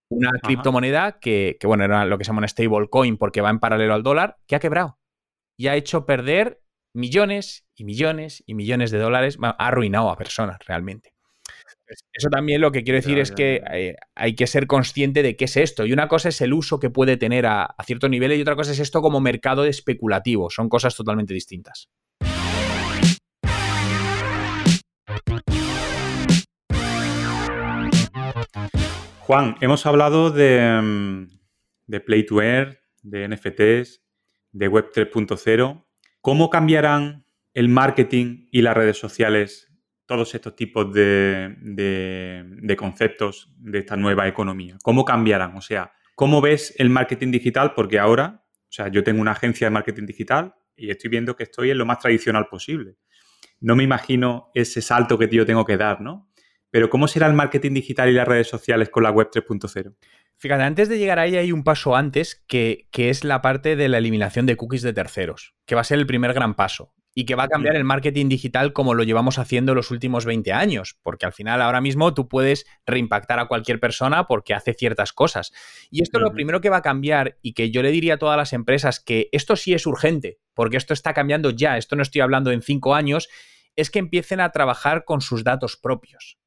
una 0.08 0.30
criptomoneda 0.42 1.18
que, 1.18 1.56
que, 1.58 1.66
bueno, 1.66 1.84
era 1.84 2.04
lo 2.04 2.18
que 2.18 2.24
se 2.24 2.28
llama 2.28 2.38
una 2.38 2.48
stablecoin 2.48 3.16
porque 3.16 3.40
va 3.40 3.50
en 3.50 3.58
paralelo 3.58 3.94
al 3.94 4.02
dólar, 4.02 4.38
que 4.46 4.56
ha 4.56 4.60
quebrado 4.60 4.98
y 5.56 5.68
ha 5.68 5.76
hecho 5.76 6.06
perder 6.06 6.62
millones 6.94 7.66
y 7.74 7.84
millones 7.84 8.42
y 8.46 8.54
millones 8.54 8.90
de 8.90 8.98
dólares, 8.98 9.36
bueno, 9.36 9.54
ha 9.58 9.68
arruinado 9.68 10.10
a 10.10 10.16
personas 10.16 10.58
realmente. 10.66 11.11
Eso 11.86 12.28
también 12.30 12.60
lo 12.60 12.72
que 12.72 12.82
quiero 12.84 12.96
decir 12.96 13.18
es 13.18 13.32
que 13.32 13.62
eh, 13.72 13.96
hay 14.14 14.34
que 14.34 14.46
ser 14.46 14.66
consciente 14.66 15.22
de 15.22 15.36
qué 15.36 15.44
es 15.44 15.56
esto. 15.56 15.84
Y 15.84 15.92
una 15.92 16.08
cosa 16.08 16.30
es 16.30 16.40
el 16.40 16.52
uso 16.52 16.78
que 16.78 16.90
puede 16.90 17.16
tener 17.16 17.46
a, 17.46 17.64
a 17.64 17.84
ciertos 17.84 18.08
niveles 18.08 18.38
y 18.38 18.42
otra 18.42 18.56
cosa 18.56 18.72
es 18.72 18.78
esto 18.78 19.02
como 19.02 19.20
mercado 19.20 19.64
especulativo. 19.64 20.48
Son 20.50 20.68
cosas 20.68 20.96
totalmente 20.96 21.34
distintas. 21.34 21.88
Juan, 29.20 29.56
hemos 29.60 29.86
hablado 29.86 30.30
de, 30.30 30.80
mm, 30.82 31.26
de 31.86 32.00
Play 32.00 32.26
to 32.26 32.42
Earn, 32.42 32.76
de 33.02 33.28
NFTs, 33.28 34.02
de 34.50 34.68
Web 34.68 34.90
3.0. 34.92 35.86
¿Cómo 36.20 36.50
cambiarán 36.50 37.24
el 37.54 37.68
marketing 37.68 38.48
y 38.50 38.62
las 38.62 38.76
redes 38.76 38.98
sociales 38.98 39.71
todos 40.16 40.34
estos 40.34 40.54
tipos 40.56 40.92
de, 40.92 41.54
de- 41.60 42.76
conceptos 42.76 43.52
de 43.58 43.78
esta 43.80 43.96
nueva 43.96 44.28
economía? 44.28 44.76
¿Cómo 44.82 45.04
cambiarán? 45.04 45.56
O 45.56 45.60
sea, 45.60 45.92
¿cómo 46.14 46.40
ves 46.40 46.74
el 46.78 46.90
marketing 46.90 47.30
digital? 47.30 47.74
Porque 47.74 47.98
ahora, 47.98 48.44
o 48.46 48.72
sea, 48.72 48.88
yo 48.88 49.02
tengo 49.04 49.20
una 49.20 49.32
agencia 49.32 49.66
de 49.66 49.70
marketing 49.70 50.06
digital 50.06 50.54
y 50.76 50.90
estoy 50.90 51.10
viendo 51.10 51.36
que 51.36 51.44
estoy 51.44 51.70
en 51.70 51.78
lo 51.78 51.86
más 51.86 51.98
tradicional 51.98 52.46
posible. 52.50 52.96
No 53.60 53.76
me 53.76 53.84
imagino 53.84 54.50
ese 54.54 54.82
salto 54.82 55.18
que 55.18 55.28
yo 55.28 55.46
tengo 55.46 55.64
que 55.64 55.76
dar, 55.76 56.00
¿no? 56.00 56.28
Pero 56.70 56.88
¿cómo 56.88 57.06
será 57.06 57.26
el 57.26 57.34
marketing 57.34 57.74
digital 57.74 58.08
y 58.08 58.12
las 58.12 58.26
redes 58.26 58.48
sociales 58.48 58.88
con 58.88 59.02
la 59.02 59.10
web 59.10 59.28
3.0? 59.30 59.94
Fíjate, 60.38 60.62
antes 60.62 60.88
de 60.88 60.98
llegar 60.98 61.18
ahí 61.18 61.36
hay 61.36 61.52
un 61.52 61.62
paso 61.62 61.94
antes 61.94 62.42
que, 62.48 62.88
que 62.90 63.10
es 63.10 63.24
la 63.24 63.42
parte 63.42 63.76
de 63.76 63.88
la 63.88 63.98
eliminación 63.98 64.46
de 64.46 64.56
cookies 64.56 64.82
de 64.82 64.92
terceros, 64.92 65.54
que 65.66 65.74
va 65.74 65.82
a 65.82 65.84
ser 65.84 65.98
el 65.98 66.06
primer 66.06 66.32
gran 66.32 66.54
paso 66.54 66.94
y 67.14 67.24
que 67.26 67.34
va 67.34 67.44
a 67.44 67.48
cambiar 67.48 67.76
el 67.76 67.84
marketing 67.84 68.28
digital 68.28 68.72
como 68.72 68.94
lo 68.94 69.02
llevamos 69.02 69.38
haciendo 69.38 69.74
los 69.74 69.90
últimos 69.90 70.24
20 70.24 70.52
años, 70.52 70.96
porque 71.02 71.26
al 71.26 71.32
final 71.32 71.60
ahora 71.60 71.80
mismo 71.80 72.14
tú 72.14 72.28
puedes 72.28 72.66
reimpactar 72.86 73.38
a 73.38 73.46
cualquier 73.46 73.80
persona 73.80 74.26
porque 74.26 74.54
hace 74.54 74.74
ciertas 74.74 75.12
cosas. 75.12 75.52
Y 75.90 76.02
esto 76.02 76.18
lo 76.18 76.28
Ujú. 76.28 76.34
primero 76.36 76.60
que 76.60 76.70
va 76.70 76.78
a 76.78 76.82
cambiar 76.82 77.38
y 77.42 77.52
que 77.52 77.70
yo 77.70 77.82
le 77.82 77.90
diría 77.90 78.14
a 78.14 78.18
todas 78.18 78.36
las 78.36 78.52
empresas 78.52 79.00
que 79.00 79.28
esto 79.32 79.56
sí 79.56 79.74
es 79.74 79.86
urgente, 79.86 80.38
porque 80.54 80.76
esto 80.76 80.94
está 80.94 81.12
cambiando 81.12 81.50
ya, 81.50 81.76
esto 81.76 81.96
no 81.96 82.02
estoy 82.02 82.22
hablando 82.22 82.50
en 82.50 82.62
cinco 82.62 82.94
años, 82.94 83.28
es 83.76 83.90
que 83.90 83.98
empiecen 83.98 84.40
a 84.40 84.50
trabajar 84.50 85.04
con 85.04 85.20
sus 85.20 85.44
datos 85.44 85.76
propios. 85.76 86.38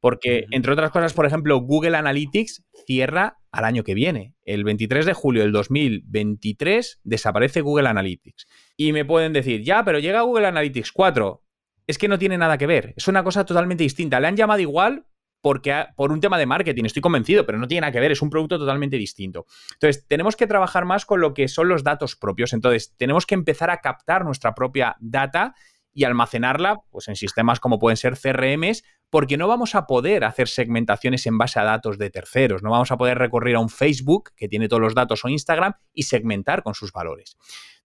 Porque, 0.00 0.46
entre 0.50 0.72
otras 0.72 0.90
cosas, 0.90 1.12
por 1.12 1.26
ejemplo, 1.26 1.58
Google 1.60 1.96
Analytics 1.96 2.64
cierra 2.86 3.38
al 3.52 3.64
año 3.64 3.84
que 3.84 3.94
viene. 3.94 4.34
El 4.44 4.64
23 4.64 5.04
de 5.06 5.12
julio 5.12 5.42
del 5.42 5.52
2023 5.52 7.00
desaparece 7.04 7.60
Google 7.60 7.88
Analytics. 7.88 8.46
Y 8.76 8.92
me 8.92 9.04
pueden 9.04 9.32
decir, 9.32 9.62
ya, 9.62 9.84
pero 9.84 9.98
llega 9.98 10.22
Google 10.22 10.46
Analytics 10.46 10.92
4. 10.92 11.42
Es 11.86 11.98
que 11.98 12.08
no 12.08 12.18
tiene 12.18 12.38
nada 12.38 12.56
que 12.58 12.66
ver. 12.66 12.94
Es 12.96 13.08
una 13.08 13.24
cosa 13.24 13.44
totalmente 13.44 13.82
distinta. 13.82 14.20
Le 14.20 14.28
han 14.28 14.36
llamado 14.36 14.60
igual 14.60 15.06
porque 15.42 15.72
ha- 15.72 15.92
por 15.96 16.12
un 16.12 16.20
tema 16.20 16.38
de 16.38 16.46
marketing, 16.46 16.84
estoy 16.84 17.00
convencido, 17.02 17.46
pero 17.46 17.58
no 17.58 17.66
tiene 17.66 17.80
nada 17.82 17.92
que 17.92 18.00
ver, 18.00 18.12
es 18.12 18.20
un 18.20 18.28
producto 18.30 18.58
totalmente 18.58 18.96
distinto. 18.98 19.46
Entonces, 19.72 20.06
tenemos 20.06 20.36
que 20.36 20.46
trabajar 20.46 20.84
más 20.84 21.06
con 21.06 21.20
lo 21.20 21.32
que 21.32 21.48
son 21.48 21.68
los 21.68 21.82
datos 21.82 22.14
propios. 22.14 22.52
Entonces, 22.52 22.94
tenemos 22.98 23.24
que 23.26 23.34
empezar 23.34 23.70
a 23.70 23.78
captar 23.78 24.24
nuestra 24.24 24.54
propia 24.54 24.96
data 25.00 25.54
y 25.94 26.04
almacenarla 26.04 26.80
pues, 26.90 27.08
en 27.08 27.16
sistemas 27.16 27.58
como 27.58 27.78
pueden 27.78 27.96
ser 27.96 28.16
CRMs, 28.16 28.84
porque 29.10 29.36
no 29.36 29.48
vamos 29.48 29.74
a 29.74 29.86
poder 29.86 30.24
hacer 30.24 30.48
segmentaciones 30.48 31.26
en 31.26 31.36
base 31.36 31.58
a 31.58 31.64
datos 31.64 31.98
de 31.98 32.10
terceros, 32.10 32.62
no 32.62 32.70
vamos 32.70 32.92
a 32.92 32.96
poder 32.96 33.18
recurrir 33.18 33.56
a 33.56 33.60
un 33.60 33.68
Facebook 33.68 34.30
que 34.36 34.48
tiene 34.48 34.68
todos 34.68 34.80
los 34.80 34.94
datos 34.94 35.24
o 35.24 35.28
Instagram 35.28 35.74
y 35.92 36.04
segmentar 36.04 36.62
con 36.62 36.74
sus 36.74 36.92
valores. 36.92 37.36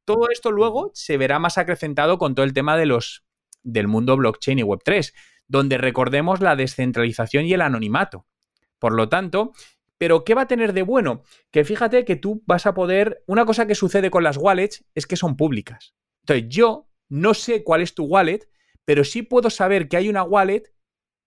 Todo 0.05 0.29
esto 0.29 0.51
luego 0.51 0.91
se 0.93 1.17
verá 1.17 1.39
más 1.39 1.57
acrecentado 1.57 2.19
con 2.19 2.35
todo 2.35 2.45
el 2.45 2.53
tema 2.53 2.77
de 2.77 2.85
los, 2.85 3.25
del 3.63 3.87
mundo 3.87 4.15
blockchain 4.15 4.59
y 4.59 4.61
Web3, 4.61 5.13
donde 5.47 5.79
recordemos 5.79 6.41
la 6.41 6.55
descentralización 6.55 7.45
y 7.45 7.53
el 7.53 7.61
anonimato. 7.61 8.27
Por 8.77 8.93
lo 8.93 9.09
tanto, 9.09 9.53
¿pero 9.97 10.23
qué 10.23 10.35
va 10.35 10.43
a 10.43 10.47
tener 10.47 10.73
de 10.73 10.83
bueno? 10.83 11.23
Que 11.49 11.65
fíjate 11.65 12.05
que 12.05 12.15
tú 12.15 12.43
vas 12.45 12.67
a 12.67 12.75
poder, 12.75 13.23
una 13.25 13.45
cosa 13.45 13.65
que 13.65 13.73
sucede 13.73 14.11
con 14.11 14.23
las 14.23 14.37
wallets 14.37 14.85
es 14.93 15.07
que 15.07 15.15
son 15.15 15.35
públicas. 15.35 15.95
Entonces, 16.21 16.45
yo 16.49 16.87
no 17.09 17.33
sé 17.33 17.63
cuál 17.63 17.81
es 17.81 17.95
tu 17.95 18.05
wallet, 18.05 18.47
pero 18.83 19.03
sí 19.03 19.23
puedo 19.23 19.49
saber 19.49 19.87
que 19.87 19.97
hay 19.97 20.09
una 20.09 20.23
wallet 20.23 20.74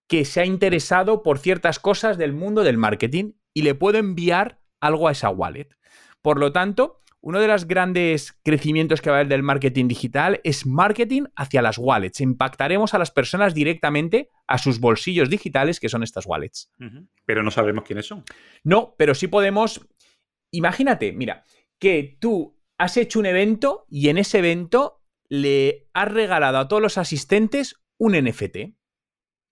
que 0.09 0.25
se 0.25 0.41
ha 0.41 0.45
interesado 0.45 1.23
por 1.23 1.37
ciertas 1.37 1.79
cosas 1.79 2.17
del 2.17 2.33
mundo 2.33 2.63
del 2.63 2.77
marketing 2.77 3.33
y 3.53 3.61
le 3.61 3.75
puedo 3.75 3.99
enviar 3.99 4.59
algo 4.81 5.07
a 5.07 5.11
esa 5.11 5.29
wallet. 5.29 5.69
Por 6.21 6.39
lo 6.39 6.51
tanto, 6.51 7.01
uno 7.21 7.39
de 7.39 7.47
los 7.47 7.67
grandes 7.67 8.33
crecimientos 8.43 9.01
que 9.01 9.11
va 9.11 9.17
a 9.17 9.19
haber 9.19 9.29
del 9.29 9.43
marketing 9.43 9.87
digital 9.87 10.41
es 10.43 10.65
marketing 10.65 11.25
hacia 11.35 11.61
las 11.61 11.77
wallets. 11.77 12.21
Impactaremos 12.21 12.93
a 12.93 12.97
las 12.97 13.11
personas 13.11 13.53
directamente 13.53 14.29
a 14.47 14.57
sus 14.57 14.79
bolsillos 14.79 15.29
digitales, 15.29 15.79
que 15.79 15.89
son 15.89 16.01
estas 16.01 16.25
wallets. 16.25 16.71
Pero 17.25 17.43
no 17.43 17.51
sabremos 17.51 17.83
quiénes 17.83 18.07
son. 18.07 18.23
No, 18.63 18.95
pero 18.97 19.13
sí 19.13 19.27
podemos. 19.27 19.87
Imagínate, 20.51 21.11
mira, 21.13 21.43
que 21.77 22.17
tú 22.19 22.57
has 22.79 22.97
hecho 22.97 23.19
un 23.19 23.27
evento 23.27 23.85
y 23.89 24.09
en 24.09 24.17
ese 24.17 24.39
evento 24.39 25.03
le 25.27 25.87
has 25.93 26.11
regalado 26.11 26.57
a 26.57 26.67
todos 26.67 26.81
los 26.81 26.97
asistentes 26.97 27.75
un 27.99 28.13
NFT. 28.13 28.78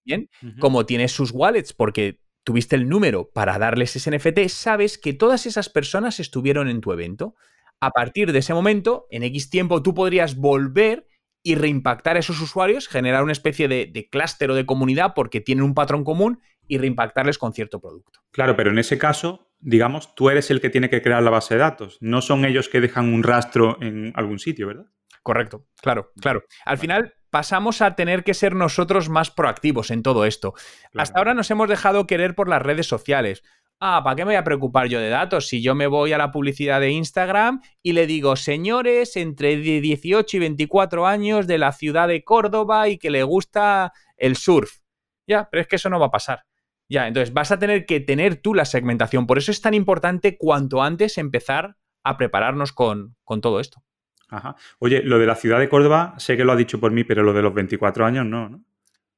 Bien, 0.07 0.29
como 0.59 0.85
tienes 0.85 1.11
sus 1.11 1.31
wallets 1.31 1.73
porque 1.73 2.21
tuviste 2.43 2.77
el 2.77 2.87
número 2.87 3.29
para 3.29 3.59
darles 3.59 3.95
ese 3.97 4.09
NFT, 4.09 4.47
sabes 4.47 4.97
que 4.97 5.13
todas 5.13 5.45
esas 5.45 5.67
personas 5.69 6.21
estuvieron 6.21 6.69
en 6.69 6.79
tu 6.79 6.93
evento. 6.93 7.35
A 7.81 7.91
partir 7.91 8.31
de 8.31 8.39
ese 8.39 8.53
momento, 8.53 9.05
en 9.11 9.23
X 9.23 9.49
tiempo, 9.49 9.83
tú 9.83 9.93
podrías 9.93 10.37
volver 10.37 11.07
y 11.43 11.55
reimpactar 11.55 12.15
a 12.15 12.19
esos 12.19 12.39
usuarios, 12.41 12.87
generar 12.87 13.23
una 13.23 13.33
especie 13.33 13.67
de, 13.67 13.85
de 13.85 14.09
clúster 14.09 14.49
o 14.49 14.55
de 14.55 14.65
comunidad 14.65 15.13
porque 15.13 15.41
tienen 15.41 15.65
un 15.65 15.73
patrón 15.73 16.03
común 16.03 16.39
y 16.67 16.77
reimpactarles 16.77 17.37
con 17.37 17.53
cierto 17.53 17.79
producto. 17.79 18.19
Claro, 18.31 18.55
pero 18.55 18.71
en 18.71 18.79
ese 18.79 18.97
caso, 18.97 19.51
digamos, 19.59 20.15
tú 20.15 20.29
eres 20.29 20.49
el 20.51 20.61
que 20.61 20.69
tiene 20.69 20.89
que 20.89 21.01
crear 21.01 21.23
la 21.23 21.29
base 21.29 21.55
de 21.55 21.59
datos. 21.59 21.97
No 22.01 22.21
son 22.21 22.45
ellos 22.45 22.69
que 22.69 22.81
dejan 22.81 23.13
un 23.13 23.23
rastro 23.23 23.77
en 23.81 24.11
algún 24.15 24.39
sitio, 24.39 24.67
¿verdad? 24.67 24.85
Correcto, 25.23 25.67
claro, 25.81 26.11
claro. 26.21 26.45
Al 26.65 26.77
final 26.77 27.13
pasamos 27.37 27.83
a 27.83 27.93
tener 27.93 28.23
que 28.23 28.33
ser 28.33 28.55
nosotros 28.55 29.09
más 29.09 29.29
proactivos 29.29 29.91
en 29.91 30.01
todo 30.01 30.25
esto. 30.25 30.55
Hasta 30.95 31.19
ahora 31.19 31.35
nos 31.35 31.51
hemos 31.51 31.69
dejado 31.69 32.07
querer 32.07 32.33
por 32.33 32.49
las 32.49 32.63
redes 32.63 32.87
sociales. 32.87 33.43
Ah, 33.79 34.01
¿para 34.03 34.15
qué 34.15 34.23
me 34.23 34.29
voy 34.29 34.37
a 34.37 34.43
preocupar 34.43 34.87
yo 34.87 34.99
de 34.99 35.09
datos? 35.09 35.47
Si 35.47 35.61
yo 35.61 35.75
me 35.75 35.85
voy 35.85 36.13
a 36.13 36.17
la 36.17 36.31
publicidad 36.31 36.81
de 36.81 36.89
Instagram 36.89 37.61
y 37.83 37.93
le 37.93 38.07
digo, 38.07 38.35
señores 38.37 39.15
entre 39.17 39.55
18 39.57 40.35
y 40.35 40.39
24 40.39 41.05
años 41.05 41.45
de 41.45 41.59
la 41.59 41.73
ciudad 41.73 42.07
de 42.07 42.23
Córdoba 42.23 42.89
y 42.89 42.97
que 42.97 43.11
le 43.11 43.21
gusta 43.21 43.93
el 44.15 44.35
surf. 44.35 44.79
Ya, 45.27 45.47
pero 45.51 45.61
es 45.61 45.67
que 45.67 45.75
eso 45.75 45.91
no 45.91 45.99
va 45.99 46.07
a 46.07 46.11
pasar. 46.11 46.43
Ya, 46.89 47.07
entonces 47.07 47.35
vas 47.35 47.51
a 47.51 47.59
tener 47.59 47.85
que 47.85 47.99
tener 47.99 48.37
tú 48.37 48.55
la 48.55 48.65
segmentación. 48.65 49.27
Por 49.27 49.37
eso 49.37 49.51
es 49.51 49.61
tan 49.61 49.75
importante 49.75 50.39
cuanto 50.39 50.81
antes 50.81 51.19
empezar 51.19 51.77
a 52.03 52.17
prepararnos 52.17 52.73
con, 52.73 53.15
con 53.23 53.41
todo 53.41 53.59
esto. 53.59 53.83
Ajá. 54.29 54.55
Oye, 54.79 55.01
lo 55.03 55.19
de 55.19 55.25
la 55.25 55.35
ciudad 55.35 55.59
de 55.59 55.69
Córdoba, 55.69 56.15
sé 56.17 56.35
que 56.35 56.43
lo 56.43 56.51
ha 56.51 56.55
dicho 56.55 56.79
por 56.79 56.91
mí, 56.91 57.03
pero 57.03 57.23
lo 57.23 57.33
de 57.33 57.41
los 57.41 57.53
24 57.53 58.05
años 58.05 58.25
no, 58.25 58.49
¿no? 58.49 58.63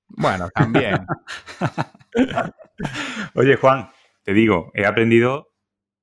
Bueno, 0.07 0.49
también. 0.53 1.05
Oye, 3.33 3.55
Juan, 3.55 3.89
te 4.23 4.33
digo, 4.33 4.71
he 4.73 4.85
aprendido 4.85 5.53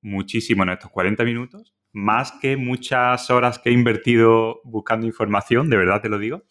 muchísimo 0.03 0.63
en 0.63 0.71
estos 0.71 0.91
40 0.91 1.25
minutos, 1.25 1.75
más 1.93 2.33
que 2.41 2.57
muchas 2.57 3.31
horas 3.31 3.59
que 3.59 3.71
he 3.71 3.73
invertido 3.73 4.61
buscando 4.65 5.07
información, 5.07 5.69
de 5.69 5.77
verdad 5.77 6.01
te 6.01 6.09
lo 6.09 6.19
digo. 6.19 6.45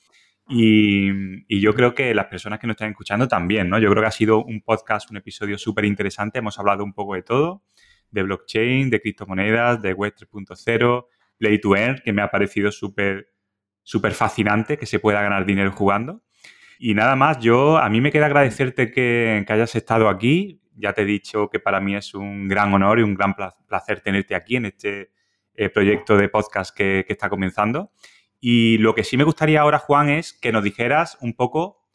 Y, 0.48 1.60
yo 1.60 1.74
creo 1.74 1.96
que 1.96 2.14
las 2.14 2.28
personas 2.28 2.60
que 2.60 2.68
nos 2.68 2.76
están 2.76 2.92
escuchando 2.92 3.28
también, 3.28 3.70
¿no? 3.70 3.80
Yo 3.80 3.90
creo 3.90 4.04
que 4.04 4.08
ha 4.08 4.12
sido 4.12 4.44
un 4.44 4.62
podcast, 4.62 5.10
un 5.10 5.18
episodio 5.18 5.58
súper 5.58 5.86
interesante. 5.86 6.40
Hemos 6.40 6.60
hablado 6.60 6.84
un 6.84 6.94
poco 6.94 7.16
de 7.16 7.24
todo, 7.24 7.64
de 8.12 8.24
blockchain, 8.24 8.90
de 8.90 9.02
criptomonedas, 9.02 9.82
de 9.82 9.94
Web 9.94 10.14
3.0, 10.18 11.08
Play 11.38 11.60
to 11.60 11.76
Earn, 11.76 12.02
que 12.04 12.14
me 12.14 12.22
ha 12.22 12.32
parecido 12.32 12.72
súper 12.72 13.36
súper 13.86 14.14
fascinante 14.14 14.78
que 14.78 14.88
se 14.88 15.00
pueda 15.00 15.22
ganar 15.22 15.46
dinero 15.46 15.72
jugando. 15.72 16.24
Y 16.78 16.94
nada 16.94 17.16
más, 17.16 17.40
yo 17.40 17.78
a 17.78 17.88
mí 17.88 18.02
me 18.02 18.12
queda 18.12 18.26
agradecerte 18.26 18.92
que, 18.92 19.46
hayas 19.48 19.76
estado 19.76 20.10
aquí. 20.10 20.62
Ya 20.76 20.92
te 20.92 21.04
he 21.04 21.06
dicho 21.06 21.50
que 21.50 21.60
para 21.60 21.80
mí 21.80 21.96
es 21.96 22.14
un 22.14 22.50
gran 22.50 22.74
honor 22.74 23.00
y 23.00 23.04
un 23.04 23.14
gran 23.14 23.34
placer 23.34 24.02
tenerte 24.02 24.36
aquí 24.36 24.58
en 24.58 24.66
este 24.66 25.12
eh, 25.54 25.70
proyecto 25.70 26.18
de 26.18 26.28
podcast 26.28 26.76
que, 26.76 27.06
está 27.08 27.30
comenzando. 27.30 27.92
Y 28.42 28.78
lo 28.80 28.94
que 28.94 29.06
sí 29.06 29.16
me 29.16 29.24
gustaría 29.24 29.62
ahora, 29.62 29.80
Juan, 29.80 30.10
es 30.10 30.34
que 30.34 30.52
nos 30.52 30.64
dijeras 30.64 31.18
un 31.22 31.34
poco, 31.34 31.88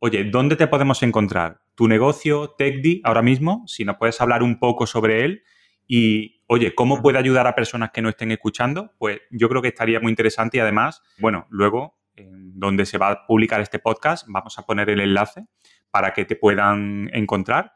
oye, 0.00 0.24
¿dónde 0.24 0.56
te 0.56 0.66
podemos 0.66 1.02
encontrar? 1.02 1.60
Tu 1.74 1.88
negocio, 1.88 2.54
TechDi, 2.58 3.00
ahora 3.04 3.22
mismo, 3.22 3.64
si 3.66 3.84
nos 3.84 3.96
puedes 3.96 4.20
hablar 4.20 4.42
un 4.42 4.58
poco 4.58 4.86
sobre 4.86 5.24
él. 5.24 5.42
Y, 5.86 6.35
oye, 6.46 6.74
¿cómo 6.74 7.02
puede 7.02 7.18
ayudar 7.18 7.46
a 7.46 7.54
personas 7.54 7.90
que 7.92 8.02
no 8.02 8.08
estén 8.08 8.30
escuchando? 8.32 8.92
Pues 8.98 9.20
yo 9.30 9.48
creo 9.48 9.62
que 9.62 9.68
estaría 9.68 10.00
muy 10.00 10.10
interesante 10.10 10.58
y 10.58 10.60
además, 10.60 11.02
bueno, 11.18 11.46
luego 11.50 11.98
en 12.14 12.58
donde 12.58 12.86
se 12.86 12.98
va 12.98 13.10
a 13.10 13.26
publicar 13.26 13.60
este 13.60 13.78
podcast, 13.78 14.26
vamos 14.28 14.58
a 14.58 14.62
poner 14.62 14.88
el 14.90 15.00
enlace 15.00 15.46
para 15.90 16.12
que 16.12 16.24
te 16.24 16.36
puedan 16.36 17.10
encontrar. 17.12 17.72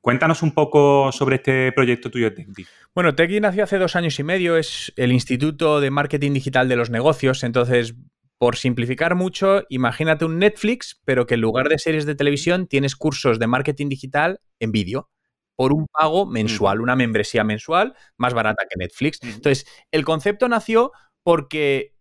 Cuéntanos 0.00 0.42
un 0.42 0.52
poco 0.52 1.12
sobre 1.12 1.36
este 1.36 1.72
proyecto 1.72 2.10
tuyo 2.10 2.34
TechDi. 2.34 2.66
Bueno, 2.94 3.14
TechDi 3.14 3.40
nació 3.40 3.64
hace 3.64 3.78
dos 3.78 3.96
años 3.96 4.18
y 4.18 4.24
medio, 4.24 4.56
es 4.56 4.92
el 4.96 5.12
Instituto 5.12 5.80
de 5.80 5.90
Marketing 5.90 6.32
Digital 6.32 6.68
de 6.68 6.76
los 6.76 6.90
Negocios, 6.90 7.42
entonces, 7.42 7.94
por 8.36 8.56
simplificar 8.56 9.14
mucho, 9.14 9.62
imagínate 9.70 10.24
un 10.24 10.38
Netflix, 10.38 11.00
pero 11.04 11.26
que 11.26 11.34
en 11.34 11.40
lugar 11.40 11.68
de 11.68 11.78
series 11.78 12.04
de 12.04 12.14
televisión 12.14 12.66
tienes 12.66 12.96
cursos 12.96 13.38
de 13.38 13.46
marketing 13.46 13.88
digital 13.88 14.40
en 14.58 14.72
vídeo 14.72 15.08
por 15.56 15.72
un 15.72 15.86
pago 15.86 16.26
mensual, 16.26 16.80
una 16.80 16.96
membresía 16.96 17.44
mensual 17.44 17.94
más 18.16 18.34
barata 18.34 18.64
que 18.68 18.78
Netflix. 18.78 19.20
Entonces, 19.22 19.66
el 19.90 20.04
concepto 20.04 20.48
nació 20.48 20.92
porque, 21.22 21.94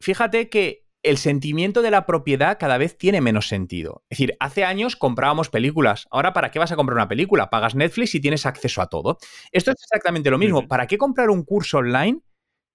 fíjate 0.00 0.48
que 0.48 0.86
el 1.06 1.18
sentimiento 1.18 1.82
de 1.82 1.92
la 1.92 2.04
propiedad 2.04 2.58
cada 2.58 2.78
vez 2.78 2.98
tiene 2.98 3.20
menos 3.20 3.46
sentido. 3.46 4.04
Es 4.10 4.18
decir, 4.18 4.36
hace 4.40 4.64
años 4.64 4.96
comprábamos 4.96 5.50
películas. 5.50 6.06
Ahora, 6.10 6.32
¿para 6.32 6.50
qué 6.50 6.58
vas 6.58 6.72
a 6.72 6.76
comprar 6.76 6.96
una 6.96 7.08
película? 7.08 7.48
Pagas 7.48 7.76
Netflix 7.76 8.14
y 8.16 8.20
tienes 8.20 8.44
acceso 8.44 8.82
a 8.82 8.88
todo. 8.88 9.18
Esto 9.52 9.70
es 9.70 9.76
exactamente 9.82 10.30
lo 10.30 10.38
mismo. 10.38 10.66
¿Para 10.66 10.88
qué 10.88 10.98
comprar 10.98 11.30
un 11.30 11.44
curso 11.44 11.78
online 11.78 12.20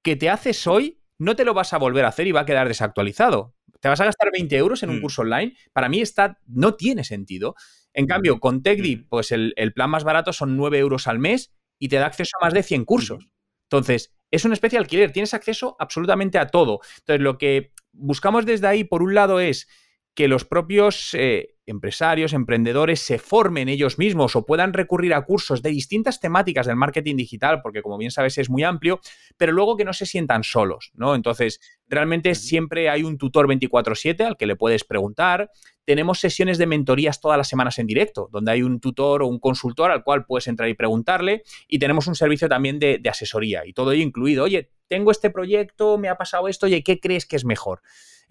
que 0.02 0.16
te 0.16 0.30
haces 0.30 0.66
hoy? 0.66 1.02
No 1.20 1.36
te 1.36 1.44
lo 1.44 1.54
vas 1.54 1.74
a 1.74 1.78
volver 1.78 2.06
a 2.06 2.08
hacer 2.08 2.26
y 2.26 2.32
va 2.32 2.42
a 2.42 2.46
quedar 2.46 2.70
desactualizado. 2.70 3.54
¿Te 3.82 3.90
vas 3.90 4.00
a 4.00 4.06
gastar 4.06 4.30
20 4.32 4.56
euros 4.56 4.82
en 4.84 4.92
un 4.92 5.00
mm. 5.00 5.02
curso 5.02 5.24
online? 5.24 5.54
Para 5.74 5.90
mí 5.90 6.00
está, 6.00 6.40
no 6.48 6.76
tiene 6.76 7.04
sentido. 7.04 7.56
En 7.94 8.08
cambio, 8.08 8.40
con 8.40 8.64
TechDi, 8.64 9.08
pues 9.10 9.32
el, 9.32 9.54
el, 9.58 9.74
plan 9.74 9.90
más 9.90 10.04
barato 10.04 10.34
son 10.34 10.56
9 10.56 10.78
euros 10.80 11.08
al 11.08 11.20
mes 11.20 11.52
y 11.80 11.90
te 11.90 11.98
da 11.98 12.06
acceso 12.06 12.32
a 12.40 12.46
más 12.46 12.54
de 12.54 12.64
100 12.64 12.86
cursos. 12.86 13.30
Entonces, 13.70 14.14
es 14.32 14.46
una 14.46 14.54
especie 14.54 14.78
de 14.78 14.84
alquiler, 14.84 15.12
tienes 15.12 15.34
acceso 15.34 15.76
absolutamente 15.80 16.38
a 16.38 16.48
todo. 16.48 16.80
Entonces, 17.00 17.22
lo 17.22 17.38
que 17.38 17.74
buscamos 17.92 18.46
desde 18.46 18.68
ahí, 18.68 18.84
por 18.84 19.04
un 19.04 19.14
lado, 19.14 19.40
es 19.40 19.68
que 20.14 20.28
los 20.28 20.46
propios 20.46 21.14
eh, 21.14 21.56
empresarios, 21.72 22.34
emprendedores 22.34 23.00
se 23.00 23.18
formen 23.18 23.70
ellos 23.70 23.98
mismos 23.98 24.36
o 24.36 24.46
puedan 24.46 24.74
recurrir 24.74 25.14
a 25.14 25.26
cursos 25.26 25.64
de 25.64 25.72
distintas 25.72 26.20
temáticas 26.20 26.68
del 26.68 26.76
marketing 26.76 27.16
digital, 27.16 27.62
porque 27.64 27.82
como 27.82 27.98
bien 27.98 28.12
sabes 28.12 28.38
es 28.38 28.50
muy 28.50 28.64
amplio, 28.64 29.00
pero 29.38 29.52
luego 29.52 29.76
que 29.76 29.86
no 29.86 29.94
se 29.94 30.06
sientan 30.06 30.44
solos, 30.44 30.92
¿no? 30.94 31.16
Entonces, 31.16 31.60
realmente 31.88 32.36
siempre 32.36 32.90
hay 32.90 33.04
un 33.04 33.18
tutor 33.18 33.48
24/7 33.48 34.24
al 34.24 34.38
que 34.38 34.46
le 34.46 34.56
puedes 34.56 34.84
preguntar. 34.84 35.50
Tenemos 35.84 36.20
sesiones 36.20 36.60
de 36.60 36.68
mentorías 36.68 37.20
todas 37.20 37.38
las 37.38 37.48
semanas 37.48 37.80
en 37.80 37.88
directo, 37.88 38.30
donde 38.32 38.52
hay 38.52 38.62
un 38.62 38.80
tutor 38.80 39.24
o 39.24 39.28
un 39.28 39.40
consultor 39.40 39.90
al 39.90 40.04
cual 40.04 40.26
puedes 40.26 40.48
entrar 40.48 40.70
y 40.70 40.76
preguntarle. 40.76 41.44
Y 41.68 41.80
tenemos 41.80 42.06
un 42.06 42.16
servicio 42.16 42.48
también 42.48 42.78
de, 42.78 43.00
de 43.00 43.10
asesoría 43.10 43.66
y 43.66 43.74
todo 43.74 43.92
ello 43.92 44.04
incluido. 44.04 44.44
Oye, 44.44 44.70
tengo 44.88 45.12
este 45.12 45.30
proyecto, 45.30 45.98
me 45.98 46.10
ha 46.10 46.18
pasado 46.18 46.48
esto, 46.48 46.66
oye, 46.66 46.84
¿qué 46.84 47.00
crees 47.00 47.26
que 47.26 47.38
es 47.38 47.46
mejor? 47.46 47.82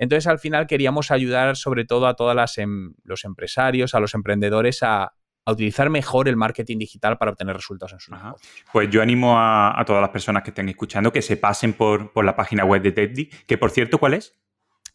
Entonces, 0.01 0.27
al 0.27 0.39
final 0.39 0.67
queríamos 0.67 1.11
ayudar 1.11 1.57
sobre 1.57 1.85
todo 1.85 2.07
a 2.07 2.15
todos 2.15 2.57
em, 2.57 2.95
los 3.05 3.27
empresarios, 3.27 3.95
a 3.95 4.01
los 4.01 4.15
emprendedores 4.15 4.83
a, 4.83 5.13
utilizar 5.47 5.91
mejor 5.91 6.29
el 6.29 6.37
marketing 6.37 6.79
digital 6.79 7.19
para 7.19 7.33
obtener 7.33 7.57
resultados 7.57 7.93
en 7.95 7.99
su 7.99 8.13
negocio. 8.13 8.49
Pues 8.73 8.89
yo 8.89 9.03
animo 9.03 9.35
a, 9.37 9.83
todas 9.85 10.01
las 10.01 10.11
personas 10.11 10.45
que 10.45 10.51
estén 10.51 10.69
escuchando 10.69 11.13
que 11.13 11.23
se 11.23 11.37
pasen 11.37 11.73
por, 11.73 12.25
la 12.25 12.37
página 12.37 12.65
web 12.65 12.81
de 12.83 12.93
TechDi, 12.93 13.27
que 13.47 13.59
por 13.59 13.73
cierto, 13.73 13.99
¿cuál 13.99 14.15
es? 14.15 14.39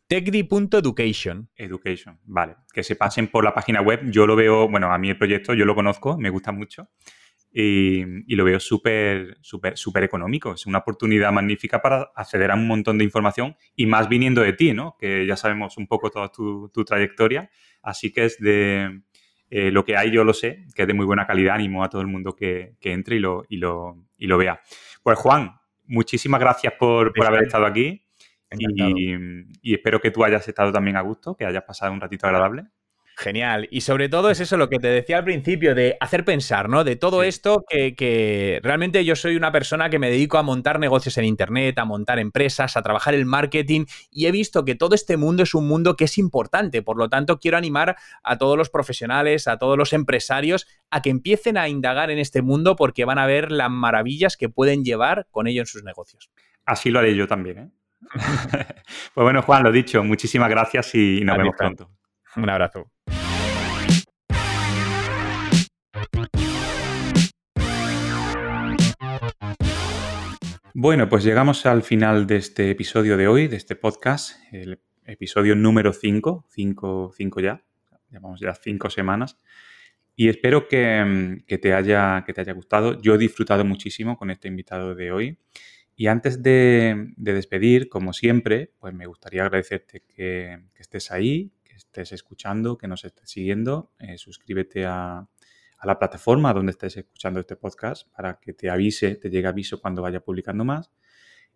techdi.education. 0.07 1.49
Education, 1.57 2.19
vale. 2.23 2.55
Que 2.71 2.83
se 2.83 2.95
pasen 2.95 3.27
por 3.27 3.43
la 3.43 3.53
página 3.53 3.81
web. 3.81 3.99
Yo 4.11 4.25
lo 4.25 4.37
veo, 4.37 4.69
bueno, 4.69 4.93
a 4.93 4.97
mí 4.97 5.09
el 5.09 5.17
proyecto 5.17 5.53
yo 5.53 5.65
lo 5.65 5.75
conozco, 5.75 6.17
me 6.17 6.29
gusta 6.29 6.53
mucho 6.53 6.89
y, 7.57 8.35
lo 8.35 8.43
veo 8.43 8.59
súper, 8.59 9.37
súper, 9.39 9.77
súper 9.77 10.03
económico. 10.03 10.53
Es 10.53 10.65
una 10.65 10.79
oportunidad 10.79 11.31
magnífica 11.31 11.81
para 11.81 12.11
acceder 12.13 12.51
a 12.51 12.55
un 12.55 12.67
montón 12.67 12.97
de 12.97 13.05
información 13.05 13.55
y 13.77 13.85
más 13.85 14.09
viniendo 14.09 14.41
de 14.41 14.51
ti, 14.51 14.73
¿no? 14.73 14.97
Que 14.99 15.25
ya 15.25 15.37
sabemos 15.37 15.77
un 15.77 15.87
poco 15.87 16.11
toda 16.11 16.29
tu, 16.29 16.69
trayectoria. 16.85 17.49
Así 17.81 18.11
que 18.11 18.25
es 18.25 18.37
de 18.39 19.03
eh, 19.49 19.71
lo 19.71 19.85
que 19.85 19.95
hay, 19.95 20.11
yo 20.11 20.25
lo 20.25 20.33
sé, 20.33 20.65
que 20.75 20.81
es 20.81 20.87
de 20.87 20.93
muy 20.93 21.05
buena 21.05 21.25
calidad. 21.25 21.55
Animo 21.55 21.81
a 21.85 21.89
todo 21.89 22.01
el 22.01 22.07
mundo 22.07 22.35
que, 22.35 22.75
entre 22.81 23.15
y 23.15 23.19
lo, 23.19 23.45
y, 23.47 23.55
lo, 23.55 24.03
y 24.17 24.27
lo 24.27 24.37
vea. 24.37 24.59
Pues 25.01 25.17
Juan, 25.17 25.55
muchísimas 25.85 26.41
gracias 26.41 26.73
por, 26.77 27.13
por 27.13 27.25
haber 27.25 27.43
estado 27.43 27.65
aquí. 27.65 28.01
Y, 28.51 29.15
y, 29.61 29.73
espero 29.73 30.01
que 30.01 30.11
tú 30.11 30.25
hayas 30.25 30.45
estado 30.45 30.73
también 30.73 30.97
a 30.97 31.01
gusto, 31.01 31.35
que 31.35 31.45
hayas 31.45 31.63
pasado 31.63 31.93
un 31.93 32.01
ratito 32.01 32.27
agradable. 32.27 32.65
Genial. 33.17 33.69
Y 33.71 33.81
sobre 33.81 34.09
todo 34.09 34.29
es 34.29 34.41
eso 34.41 34.57
lo 34.57 34.67
que 34.67 34.77
te 34.77 34.87
decía 34.87 35.19
al 35.19 35.23
principio, 35.23 35.73
de 35.73 35.95
hacer 36.01 36.25
pensar, 36.25 36.67
¿no? 36.67 36.83
De 36.83 36.97
todo 36.97 37.23
esto 37.23 37.63
que, 37.69 38.59
realmente 38.61 39.05
yo 39.05 39.15
soy 39.15 39.37
una 39.37 39.53
persona 39.53 39.89
que 39.89 39.99
me 39.99 40.09
dedico 40.09 40.37
a 40.37 40.43
montar 40.43 40.79
negocios 40.79 41.17
en 41.17 41.23
Internet, 41.23 41.79
a 41.79 41.85
montar 41.85 42.19
empresas, 42.19 42.75
a 42.75 42.81
trabajar 42.81 43.13
el 43.13 43.25
marketing 43.25 43.85
y 44.11 44.25
he 44.25 44.31
visto 44.31 44.65
que 44.65 44.75
todo 44.75 44.95
este 44.95 45.15
mundo 45.15 45.43
es 45.43 45.53
un 45.53 45.65
mundo 45.65 45.95
que 45.95 46.03
es 46.05 46.17
importante. 46.17 46.81
Por 46.81 46.97
lo 46.97 47.07
tanto, 47.07 47.39
quiero 47.39 47.57
animar 47.57 47.95
a 48.21 48.37
todos 48.37 48.57
los 48.57 48.69
profesionales, 48.69 49.47
a 49.47 49.57
todos 49.57 49.77
los 49.77 49.93
empresarios 49.93 50.67
a 50.89 51.01
que 51.01 51.09
empiecen 51.09 51.57
a 51.57 51.69
indagar 51.69 52.11
en 52.11 52.19
este 52.19 52.41
mundo 52.41 52.75
porque 52.75 53.05
van 53.05 53.17
a 53.17 53.25
ver 53.25 53.49
las 53.49 53.71
maravillas 53.71 54.35
que 54.35 54.49
pueden 54.49 54.83
llevar 54.83 55.27
con 55.31 55.47
ello 55.47 55.61
en 55.61 55.67
sus 55.67 55.85
negocios. 55.85 56.29
Así 56.65 56.89
lo 56.89 56.99
haré 56.99 57.15
yo 57.15 57.27
también, 57.27 57.57
¿eh? 57.59 57.69
pues 58.11 59.23
bueno, 59.23 59.41
Juan, 59.41 59.63
lo 59.63 59.71
dicho, 59.71 60.03
muchísimas 60.03 60.49
gracias 60.49 60.93
y 60.95 61.21
nos 61.23 61.37
vemos 61.37 61.55
pronto. 61.57 61.94
Un 62.35 62.49
abrazo. 62.49 62.91
Bueno, 70.73 71.07
pues 71.07 71.23
llegamos 71.23 71.65
al 71.65 71.83
final 71.83 72.27
de 72.27 72.35
este 72.35 72.69
episodio 72.69 73.15
de 73.15 73.27
hoy, 73.27 73.47
de 73.47 73.55
este 73.55 73.75
podcast, 73.75 74.37
el 74.51 74.79
episodio 75.05 75.55
número 75.55 75.93
5, 75.93 76.45
5 76.49 77.39
ya, 77.39 77.63
llevamos 78.09 78.41
ya 78.41 78.53
5 78.53 78.89
semanas, 78.89 79.39
y 80.17 80.29
espero 80.29 80.67
que, 80.67 81.43
te 81.61 81.73
haya, 81.73 82.23
que 82.25 82.33
te 82.33 82.41
haya 82.41 82.53
gustado. 82.53 83.01
Yo 83.01 83.15
he 83.15 83.17
disfrutado 83.17 83.65
muchísimo 83.65 84.17
con 84.17 84.31
este 84.31 84.47
invitado 84.47 84.95
de 84.95 85.11
hoy. 85.11 85.37
Y 85.97 86.07
antes 86.07 86.43
de, 86.43 87.13
despedir, 87.15 87.89
como 87.89 88.13
siempre, 88.13 88.71
pues 88.79 88.93
me 88.93 89.05
gustaría 89.05 89.43
agradecerte 89.43 90.03
que, 90.13 90.59
estés 90.77 91.11
ahí, 91.11 91.51
estés 92.01 92.11
escuchando, 92.11 92.77
que 92.77 92.87
nos 92.87 93.05
estés 93.05 93.29
siguiendo. 93.29 93.91
Eh, 93.99 94.17
suscríbete 94.17 94.85
a, 94.85 95.19
a 95.19 95.87
la 95.87 95.97
plataforma 95.97 96.53
donde 96.53 96.71
estés 96.71 96.97
escuchando 96.97 97.39
este 97.39 97.55
podcast 97.55 98.07
para 98.15 98.39
que 98.39 98.53
te 98.53 98.69
avise, 98.69 99.15
te 99.15 99.29
llegue 99.29 99.47
aviso 99.47 99.79
cuando 99.79 100.01
vaya 100.01 100.19
publicando 100.19 100.65
más. 100.65 100.91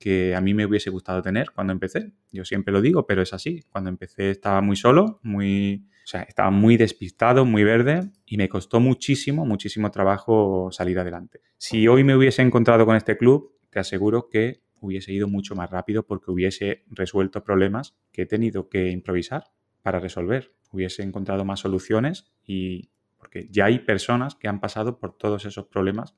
que 0.00 0.34
a 0.34 0.40
mí 0.40 0.54
me 0.54 0.64
hubiese 0.64 0.88
gustado 0.88 1.20
tener 1.20 1.50
cuando 1.50 1.74
empecé. 1.74 2.12
Yo 2.32 2.46
siempre 2.46 2.72
lo 2.72 2.80
digo, 2.80 3.06
pero 3.06 3.20
es 3.20 3.34
así. 3.34 3.62
Cuando 3.68 3.90
empecé 3.90 4.30
estaba 4.30 4.62
muy 4.62 4.74
solo, 4.74 5.20
muy, 5.22 5.84
o 6.04 6.06
sea, 6.06 6.22
estaba 6.22 6.50
muy 6.50 6.78
despistado, 6.78 7.44
muy 7.44 7.64
verde 7.64 8.10
y 8.24 8.38
me 8.38 8.48
costó 8.48 8.80
muchísimo, 8.80 9.44
muchísimo 9.44 9.90
trabajo 9.90 10.70
salir 10.72 10.98
adelante. 10.98 11.42
Si 11.58 11.86
hoy 11.86 12.02
me 12.02 12.16
hubiese 12.16 12.40
encontrado 12.40 12.86
con 12.86 12.96
este 12.96 13.18
club, 13.18 13.54
te 13.68 13.78
aseguro 13.78 14.30
que 14.30 14.62
hubiese 14.80 15.12
ido 15.12 15.28
mucho 15.28 15.54
más 15.54 15.70
rápido 15.70 16.06
porque 16.06 16.30
hubiese 16.30 16.82
resuelto 16.88 17.44
problemas 17.44 17.94
que 18.10 18.22
he 18.22 18.26
tenido 18.26 18.70
que 18.70 18.88
improvisar 18.88 19.52
para 19.82 20.00
resolver. 20.00 20.54
Hubiese 20.72 21.02
encontrado 21.02 21.44
más 21.44 21.60
soluciones 21.60 22.32
y 22.42 22.88
porque 23.18 23.48
ya 23.50 23.66
hay 23.66 23.80
personas 23.80 24.34
que 24.34 24.48
han 24.48 24.60
pasado 24.60 24.98
por 24.98 25.14
todos 25.18 25.44
esos 25.44 25.66
problemas 25.66 26.16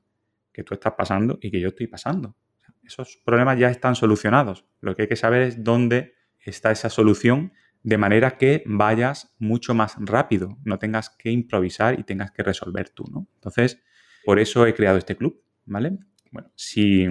que 0.53 0.63
tú 0.63 0.73
estás 0.73 0.93
pasando 0.93 1.37
y 1.41 1.51
que 1.51 1.59
yo 1.59 1.67
estoy 1.67 1.87
pasando 1.87 2.37
esos 2.85 3.21
problemas 3.25 3.59
ya 3.59 3.69
están 3.69 3.95
solucionados. 3.95 4.65
Lo 4.81 4.95
que 4.95 5.03
hay 5.03 5.07
que 5.07 5.15
saber 5.15 5.41
es 5.41 5.63
dónde 5.63 6.15
está 6.39 6.71
esa 6.71 6.89
solución 6.89 7.53
de 7.83 7.97
manera 7.97 8.37
que 8.37 8.63
vayas 8.65 9.33
mucho 9.39 9.73
más 9.73 9.95
rápido, 9.99 10.57
no 10.63 10.79
tengas 10.79 11.09
que 11.09 11.31
improvisar 11.31 11.99
y 11.99 12.03
tengas 12.03 12.31
que 12.31 12.43
resolver 12.43 12.87
tú, 12.89 13.03
¿no? 13.11 13.27
Entonces, 13.35 13.81
por 14.23 14.39
eso 14.39 14.65
he 14.65 14.73
creado 14.73 14.97
este 14.97 15.17
club, 15.17 15.43
¿vale? 15.65 15.97
Bueno, 16.31 16.49
si, 16.55 17.05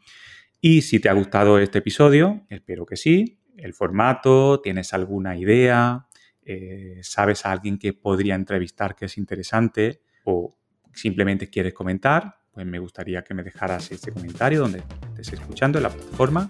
y 0.59 0.81
si 0.81 0.99
te 0.99 1.07
ha 1.09 1.13
gustado 1.13 1.59
este 1.59 1.79
episodio, 1.79 2.45
espero 2.49 2.85
que 2.85 2.97
sí, 2.97 3.39
el 3.57 3.73
formato, 3.73 4.61
tienes 4.61 4.93
alguna 4.93 5.35
idea, 5.37 6.07
eh, 6.45 6.99
sabes 7.01 7.45
a 7.45 7.51
alguien 7.51 7.77
que 7.77 7.93
podría 7.93 8.35
entrevistar 8.35 8.95
que 8.95 9.05
es 9.05 9.17
interesante 9.17 10.01
o 10.25 10.57
simplemente 10.93 11.49
quieres 11.49 11.73
comentar, 11.73 12.37
pues 12.51 12.65
me 12.65 12.79
gustaría 12.79 13.23
que 13.23 13.33
me 13.33 13.43
dejaras 13.43 13.91
este 13.91 14.11
comentario 14.11 14.59
donde 14.61 14.83
estés 15.17 15.33
escuchando 15.33 15.79
en 15.79 15.83
la 15.83 15.89
plataforma 15.89 16.47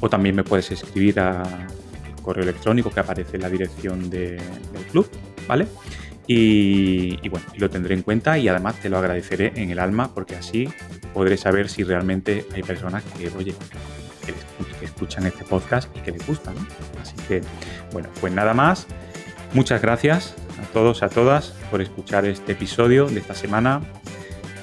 o 0.00 0.08
también 0.08 0.36
me 0.36 0.44
puedes 0.44 0.70
escribir 0.70 1.18
al 1.20 1.66
correo 2.22 2.44
electrónico 2.44 2.90
que 2.90 3.00
aparece 3.00 3.36
en 3.36 3.42
la 3.42 3.50
dirección 3.50 4.10
del 4.10 4.40
club, 4.90 5.08
¿vale? 5.46 5.66
Y, 6.28 7.28
bueno, 7.28 7.46
lo 7.56 7.70
tendré 7.70 7.94
en 7.94 8.02
cuenta 8.02 8.36
y 8.36 8.48
además 8.48 8.80
te 8.80 8.88
lo 8.88 8.98
agradeceré 8.98 9.52
en 9.54 9.70
el 9.70 9.78
alma 9.78 10.12
porque 10.12 10.34
así 10.34 10.68
podré 11.14 11.36
saber 11.36 11.68
si 11.68 11.84
realmente 11.84 12.44
hay 12.52 12.62
personas 12.62 13.04
que, 13.04 13.28
oye, 13.28 13.54
que, 14.24 14.84
escuchan 14.84 15.26
este 15.26 15.44
podcast 15.44 15.94
y 15.96 16.00
que 16.00 16.12
les 16.12 16.26
gusta, 16.26 16.52
¿no? 16.52 16.66
Así 17.00 17.14
que, 17.28 17.42
bueno, 17.92 18.08
pues 18.20 18.32
nada 18.32 18.54
más. 18.54 18.86
Muchas 19.56 19.80
gracias 19.80 20.34
a 20.62 20.66
todos, 20.74 21.02
a 21.02 21.08
todas, 21.08 21.54
por 21.70 21.80
escuchar 21.80 22.26
este 22.26 22.52
episodio 22.52 23.06
de 23.06 23.20
esta 23.20 23.34
semana. 23.34 23.80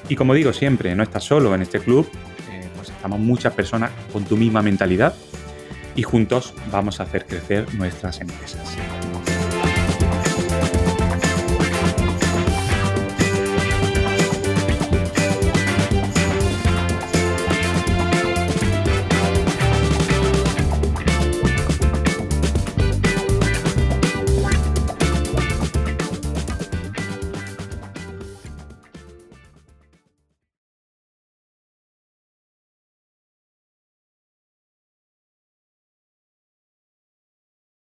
Y 0.08 0.16
como 0.16 0.36
digo 0.36 0.54
siempre, 0.54 0.94
no 0.94 1.02
estás 1.02 1.24
solo 1.24 1.56
en 1.56 1.64
este 1.64 1.80
club, 1.80 2.08
eh, 2.52 2.70
pues 2.76 2.90
estamos 2.90 3.20
muchas 3.20 3.54
personas 3.54 3.90
con 4.12 4.24
tu 4.24 4.38
misma 4.38 4.62
mentalidad 4.62 5.16
y 5.96 6.04
juntos 6.04 6.54
vamos 6.72 7.00
a 7.00 7.04
hacer 7.06 7.26
crecer 7.26 7.74
nuestras 7.74 8.22
empresas. 8.22 8.78